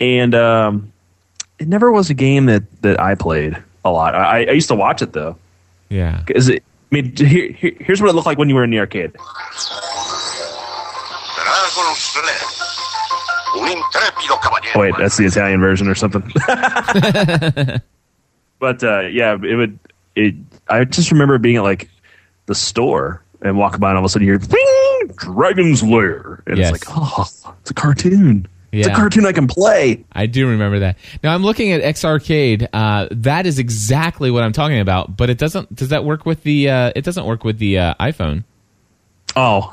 and 0.00 0.34
um, 0.34 0.91
it 1.62 1.68
never 1.68 1.90
was 1.92 2.10
a 2.10 2.14
game 2.14 2.46
that 2.46 2.62
that 2.82 3.00
I 3.00 3.14
played 3.14 3.56
a 3.84 3.90
lot. 3.90 4.14
I, 4.14 4.44
I 4.44 4.50
used 4.50 4.68
to 4.68 4.74
watch 4.74 5.00
it 5.02 5.12
though. 5.12 5.36
Yeah. 5.88 6.22
Is 6.34 6.48
it? 6.48 6.62
I 6.90 6.94
mean, 6.94 7.16
here, 7.16 7.52
here- 7.52 7.76
here's 7.80 8.00
what 8.02 8.10
it 8.10 8.14
looked 8.14 8.26
like 8.26 8.36
when 8.38 8.48
you 8.48 8.54
were 8.54 8.64
in 8.64 8.70
the 8.70 8.78
arcade. 8.78 9.12
Dragon's 11.34 12.16
Lair. 12.16 12.42
Un 13.54 13.68
intrépido 13.76 14.40
caballero. 14.40 14.72
Oh, 14.74 14.80
wait, 14.80 14.94
that's 14.98 15.16
the 15.16 15.24
Italian 15.26 15.60
version 15.60 15.88
or 15.88 15.94
something. 15.94 16.22
but 18.58 18.82
uh, 18.82 19.00
yeah, 19.00 19.34
it 19.42 19.56
would. 19.56 19.78
It. 20.16 20.34
I 20.68 20.84
just 20.84 21.10
remember 21.12 21.38
being 21.38 21.56
at 21.56 21.62
like 21.62 21.88
the 22.46 22.54
store 22.54 23.22
and 23.42 23.56
walking 23.58 23.80
by, 23.80 23.88
and 23.90 23.98
all 23.98 24.04
of 24.04 24.08
a 24.08 24.08
sudden 24.10 24.26
you 24.26 24.32
hear 24.32 24.38
"Bing! 24.40 25.16
Dragon's 25.16 25.82
Lair, 25.82 26.42
and 26.46 26.56
Yes. 26.58 26.72
it's 26.74 26.88
like, 26.88 26.96
oh, 26.96 27.28
it's 27.60 27.70
a 27.70 27.74
cartoon. 27.74 28.46
It's 28.72 28.88
a 28.88 28.94
cartoon 28.94 29.26
I 29.26 29.32
can 29.32 29.46
play. 29.46 30.02
I 30.12 30.24
do 30.24 30.48
remember 30.48 30.78
that. 30.80 30.96
Now 31.22 31.34
I'm 31.34 31.42
looking 31.42 31.72
at 31.72 31.82
X 31.82 32.06
Arcade. 32.06 32.68
Uh, 32.72 33.06
that 33.10 33.44
is 33.46 33.58
exactly 33.58 34.30
what 34.30 34.42
I'm 34.42 34.52
talking 34.52 34.80
about. 34.80 35.14
But 35.14 35.28
it 35.28 35.36
doesn't. 35.36 35.74
Does 35.74 35.90
that 35.90 36.04
work 36.04 36.24
with 36.24 36.42
the? 36.42 36.70
Uh, 36.70 36.92
it 36.96 37.04
doesn't 37.04 37.26
work 37.26 37.44
with 37.44 37.58
the 37.58 37.78
uh, 37.78 37.94
iPhone. 38.00 38.44
Oh, 39.36 39.70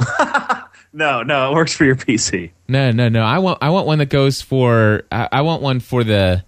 no, 0.93 1.23
no, 1.23 1.51
it 1.51 1.55
works 1.55 1.73
for 1.73 1.85
your 1.85 1.95
PC. 1.95 2.51
No, 2.67 2.91
no, 2.91 3.07
no. 3.07 3.21
I 3.23 3.39
want. 3.39 3.59
I 3.61 3.69
want 3.69 3.87
one 3.87 3.99
that 3.99 4.09
goes 4.09 4.41
for. 4.41 5.03
I, 5.11 5.29
I 5.31 5.41
want 5.41 5.61
one 5.61 5.79
for 5.79 6.03
the, 6.03 6.43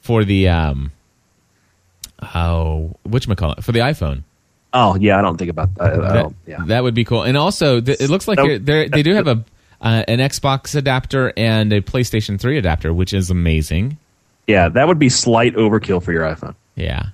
for 0.00 0.24
the. 0.24 0.48
Um, 0.48 0.92
oh, 2.34 2.96
which 3.02 3.28
call 3.36 3.52
it 3.52 3.64
for 3.64 3.72
the 3.72 3.80
iPhone. 3.80 4.22
Oh, 4.72 4.96
yeah, 4.96 5.18
I 5.18 5.22
don't 5.22 5.36
think 5.36 5.50
about 5.50 5.74
that. 5.74 5.96
That, 6.00 6.34
yeah, 6.46 6.64
that 6.66 6.82
would 6.82 6.94
be 6.94 7.04
cool. 7.04 7.24
And 7.24 7.36
also, 7.36 7.80
th- 7.80 8.00
it 8.00 8.08
looks 8.08 8.28
like 8.28 8.38
Nope. 8.38 8.62
they 8.64 9.02
do 9.02 9.14
have 9.14 9.26
a 9.26 9.44
uh, 9.80 10.04
an 10.08 10.18
Xbox 10.18 10.74
adapter 10.74 11.32
and 11.36 11.72
a 11.72 11.80
PlayStation 11.80 12.38
3 12.40 12.58
adapter, 12.58 12.92
which 12.92 13.12
is 13.14 13.30
amazing. 13.30 13.96
yeah, 14.46 14.68
that 14.68 14.86
would 14.88 14.98
be 14.98 15.08
slight 15.08 15.54
overkill 15.54 16.02
for 16.02 16.12
your 16.12 16.24
iPhone, 16.24 16.54
Yeah. 16.76 17.06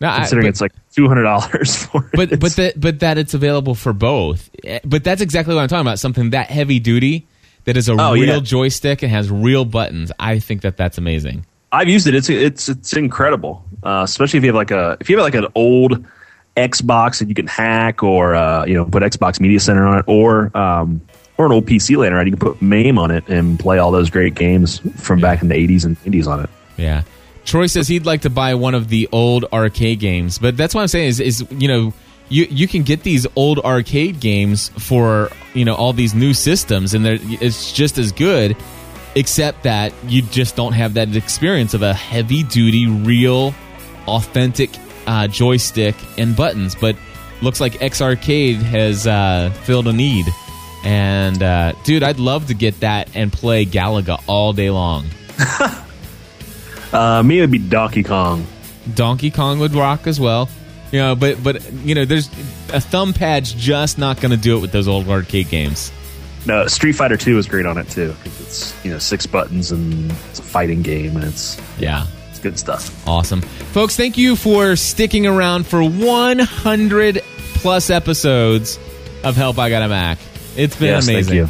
No, 0.00 0.08
I- 0.08 0.16
considering 0.18 0.46
but- 0.46 0.48
it's 0.50 0.60
like 0.60 0.72
two 0.94 1.06
hundred 1.06 1.22
dollars 1.22 1.76
for 1.86 2.04
it. 2.12 2.16
but 2.16 2.40
but 2.40 2.52
that 2.56 2.80
but 2.80 2.98
that 3.00 3.18
it's 3.18 3.34
available 3.34 3.74
for 3.76 3.92
both. 3.92 4.50
Eh, 4.64 4.80
But 4.84 5.04
that's 5.04 5.20
exactly 5.22 5.54
what 5.54 5.60
I'm 5.62 5.68
talking 5.68 5.86
about. 5.86 6.00
Something 6.00 6.30
that 6.30 6.50
heavy 6.50 6.80
duty 6.80 7.24
that 7.66 7.76
is 7.76 7.88
a 7.88 7.92
Oh, 7.92 8.14
real 8.14 8.24
yeah. 8.34 8.40
joystick 8.40 9.02
and 9.02 9.12
has 9.12 9.30
real 9.30 9.64
buttons. 9.64 10.10
I 10.18 10.40
think 10.40 10.62
that 10.62 10.76
that's 10.76 10.98
amazing. 10.98 11.46
I've 11.70 11.88
used 11.88 12.08
it. 12.08 12.16
It's 12.16 12.28
it's 12.28 12.68
it's 12.68 12.92
incredible, 12.94 13.64
uh, 13.84 14.00
especially 14.04 14.38
if 14.38 14.42
you 14.44 14.48
have 14.48 14.56
like 14.56 14.72
a 14.72 14.96
if 15.00 15.08
you 15.08 15.16
have 15.18 15.24
like 15.24 15.36
an 15.36 15.46
old 15.54 16.04
Xbox 16.56 17.20
that 17.20 17.28
you 17.28 17.34
can 17.36 17.46
hack 17.46 18.02
or 18.02 18.34
uh, 18.34 18.64
you 18.66 18.74
know 18.74 18.84
put 18.84 19.04
Xbox 19.04 19.38
Media 19.40 19.60
Center 19.60 19.86
on 19.86 20.00
it, 20.00 20.04
or 20.08 20.50
um, 20.56 21.00
or 21.38 21.46
an 21.46 21.52
old 21.52 21.66
PC 21.66 21.96
laying 21.96 22.12
around. 22.12 22.26
You 22.26 22.32
can 22.36 22.40
put 22.40 22.62
MAME 22.62 22.98
on 22.98 23.10
it 23.10 23.28
and 23.28 23.58
play 23.58 23.78
all 23.78 23.90
those 23.90 24.10
great 24.10 24.34
games 24.34 24.78
from 25.00 25.20
back 25.20 25.42
in 25.42 25.48
the 25.48 25.54
80s 25.54 25.84
and 25.84 25.98
90s 26.00 26.26
on 26.26 26.44
it. 26.44 26.50
Yeah. 26.76 27.02
Troy 27.44 27.66
says 27.66 27.88
he'd 27.88 28.06
like 28.06 28.22
to 28.22 28.30
buy 28.30 28.54
one 28.54 28.74
of 28.74 28.88
the 28.88 29.08
old 29.12 29.46
arcade 29.52 29.98
games, 29.98 30.38
but 30.38 30.56
that's 30.56 30.74
what 30.74 30.82
I'm 30.82 30.88
saying 30.88 31.08
is 31.08 31.20
is 31.20 31.46
you 31.50 31.68
know 31.68 31.92
you 32.28 32.46
you 32.50 32.68
can 32.68 32.82
get 32.82 33.02
these 33.02 33.26
old 33.36 33.58
arcade 33.60 34.20
games 34.20 34.68
for 34.78 35.30
you 35.54 35.64
know 35.64 35.74
all 35.74 35.92
these 35.92 36.14
new 36.14 36.34
systems 36.34 36.94
and 36.94 37.04
they're, 37.04 37.18
it's 37.20 37.72
just 37.72 37.98
as 37.98 38.12
good 38.12 38.56
except 39.14 39.64
that 39.64 39.92
you 40.06 40.22
just 40.22 40.56
don't 40.56 40.72
have 40.72 40.94
that 40.94 41.14
experience 41.14 41.74
of 41.74 41.82
a 41.82 41.92
heavy 41.92 42.42
duty 42.44 42.86
real 42.86 43.54
authentic 44.06 44.70
uh, 45.06 45.26
joystick 45.26 45.94
and 46.16 46.34
buttons 46.34 46.74
but 46.74 46.96
looks 47.42 47.60
like 47.60 47.82
X 47.82 48.00
Arcade 48.00 48.56
has 48.56 49.06
uh, 49.06 49.50
filled 49.64 49.88
a 49.88 49.92
need 49.92 50.26
and 50.84 51.42
uh, 51.42 51.72
dude 51.84 52.02
I'd 52.02 52.18
love 52.18 52.48
to 52.48 52.54
get 52.54 52.80
that 52.80 53.08
and 53.14 53.32
play 53.32 53.64
Galaga 53.66 54.22
all 54.26 54.52
day 54.52 54.70
long 54.70 55.06
Uh, 56.92 57.22
me, 57.22 57.38
it 57.38 57.40
would 57.40 57.50
be 57.50 57.58
Donkey 57.58 58.02
Kong. 58.02 58.46
Donkey 58.94 59.30
Kong 59.30 59.58
would 59.60 59.72
rock 59.74 60.06
as 60.06 60.20
well. 60.20 60.46
You 60.90 60.98
know, 60.98 61.14
but 61.14 61.42
but 61.42 61.72
you 61.72 61.94
know, 61.94 62.04
there's 62.04 62.28
a 62.70 62.80
thumb 62.82 63.14
pad's 63.14 63.52
just 63.54 63.96
not 63.96 64.20
going 64.20 64.32
to 64.32 64.36
do 64.36 64.58
it 64.58 64.60
with 64.60 64.72
those 64.72 64.88
old 64.88 65.08
arcade 65.08 65.48
games. 65.48 65.90
No, 66.44 66.66
Street 66.66 66.92
Fighter 66.92 67.16
2 67.16 67.38
is 67.38 67.46
great 67.46 67.64
on 67.64 67.78
it 67.78 67.88
too. 67.88 68.14
It's 68.26 68.74
you 68.84 68.90
know 68.90 68.98
six 68.98 69.24
buttons 69.26 69.72
and 69.72 70.10
it's 70.28 70.38
a 70.38 70.42
fighting 70.42 70.82
game 70.82 71.16
and 71.16 71.24
it's 71.24 71.58
Yeah, 71.78 72.06
it's 72.28 72.40
good 72.40 72.58
stuff. 72.58 73.08
awesome, 73.08 73.40
folks. 73.40 73.96
Thank 73.96 74.18
you 74.18 74.36
for 74.36 74.76
sticking 74.76 75.26
around 75.26 75.66
for 75.66 75.82
100 75.82 77.22
plus 77.54 77.88
episodes 77.88 78.78
of 79.24 79.34
Help 79.34 79.58
I 79.58 79.70
Got 79.70 79.80
a 79.82 79.88
Mac. 79.88 80.18
It's 80.56 80.76
been 80.76 80.88
Yes, 80.88 81.06
thank 81.06 81.16
amazing. 81.28 81.36
you. 81.36 81.48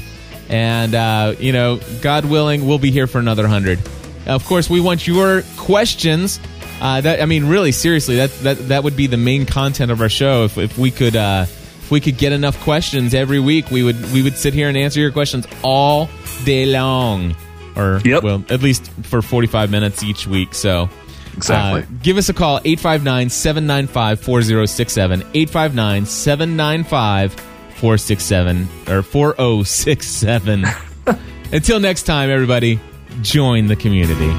And 0.49 0.95
uh, 0.95 1.35
you 1.39 1.53
know, 1.53 1.81
God 2.03 2.25
willing, 2.25 2.67
we'll 2.67 2.79
be 2.79 2.91
here 2.91 3.07
for 3.07 3.19
another 3.19 3.47
hundred. 3.47 3.79
Of 4.27 4.45
course, 4.47 4.69
we 4.71 4.81
want 4.81 5.07
your 5.07 5.43
questions. 5.57 6.39
Uh, 6.81 7.01
that 7.01 7.23
I 7.23 7.27
mean, 7.27 7.47
really, 7.47 7.73
seriously, 7.73 8.17
that 8.17 8.31
that 8.41 8.69
that 8.69 8.85
would 8.85 8.97
be 8.97 9.07
the 9.07 9.17
main 9.17 9.47
content 9.47 9.91
of 9.91 10.01
our 10.01 10.09
show. 10.09 10.45
If 10.45 10.59
if 10.59 10.77
we 10.79 10.91
could 10.91 11.17
uh, 11.17 11.45
if 11.49 11.91
we 11.91 12.01
could 12.01 12.19
get 12.19 12.33
enough 12.33 12.61
questions 12.65 13.15
every 13.15 13.41
week, 13.41 13.71
we 13.71 13.83
would 13.83 14.13
we 14.13 14.23
would 14.23 14.37
sit 14.37 14.53
here 14.53 14.69
and 14.69 14.77
answer 14.77 15.01
your 15.01 15.13
questions 15.13 15.47
all 15.63 16.09
day 16.45 16.67
long, 16.67 17.35
or 17.77 18.01
Yep. 18.05 18.23
well, 18.23 18.45
at 18.51 18.63
least 18.63 18.91
for 19.05 19.23
forty 19.23 19.47
five 19.47 19.71
minutes 19.71 20.03
each 20.03 20.27
week. 20.27 20.55
So. 20.55 20.89
Exactly. 21.35 21.81
Uh, 21.81 21.87
give 22.03 22.19
us 22.19 22.29
a 22.29 22.35
call 22.35 22.61
859 22.63 23.31
795 23.31 24.21
4067 24.21 25.21
859 25.33 26.05
795 26.05 27.35
467 27.83 28.69
or 28.89 29.03
4067 29.03 30.65
Until 31.53 31.81
next 31.81 32.05
time, 32.05 32.31
everybody, 32.31 32.79
join 33.23 33.67
the 33.67 33.75
community. 33.75 34.33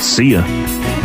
See 0.00 0.32
ya. 0.32 0.95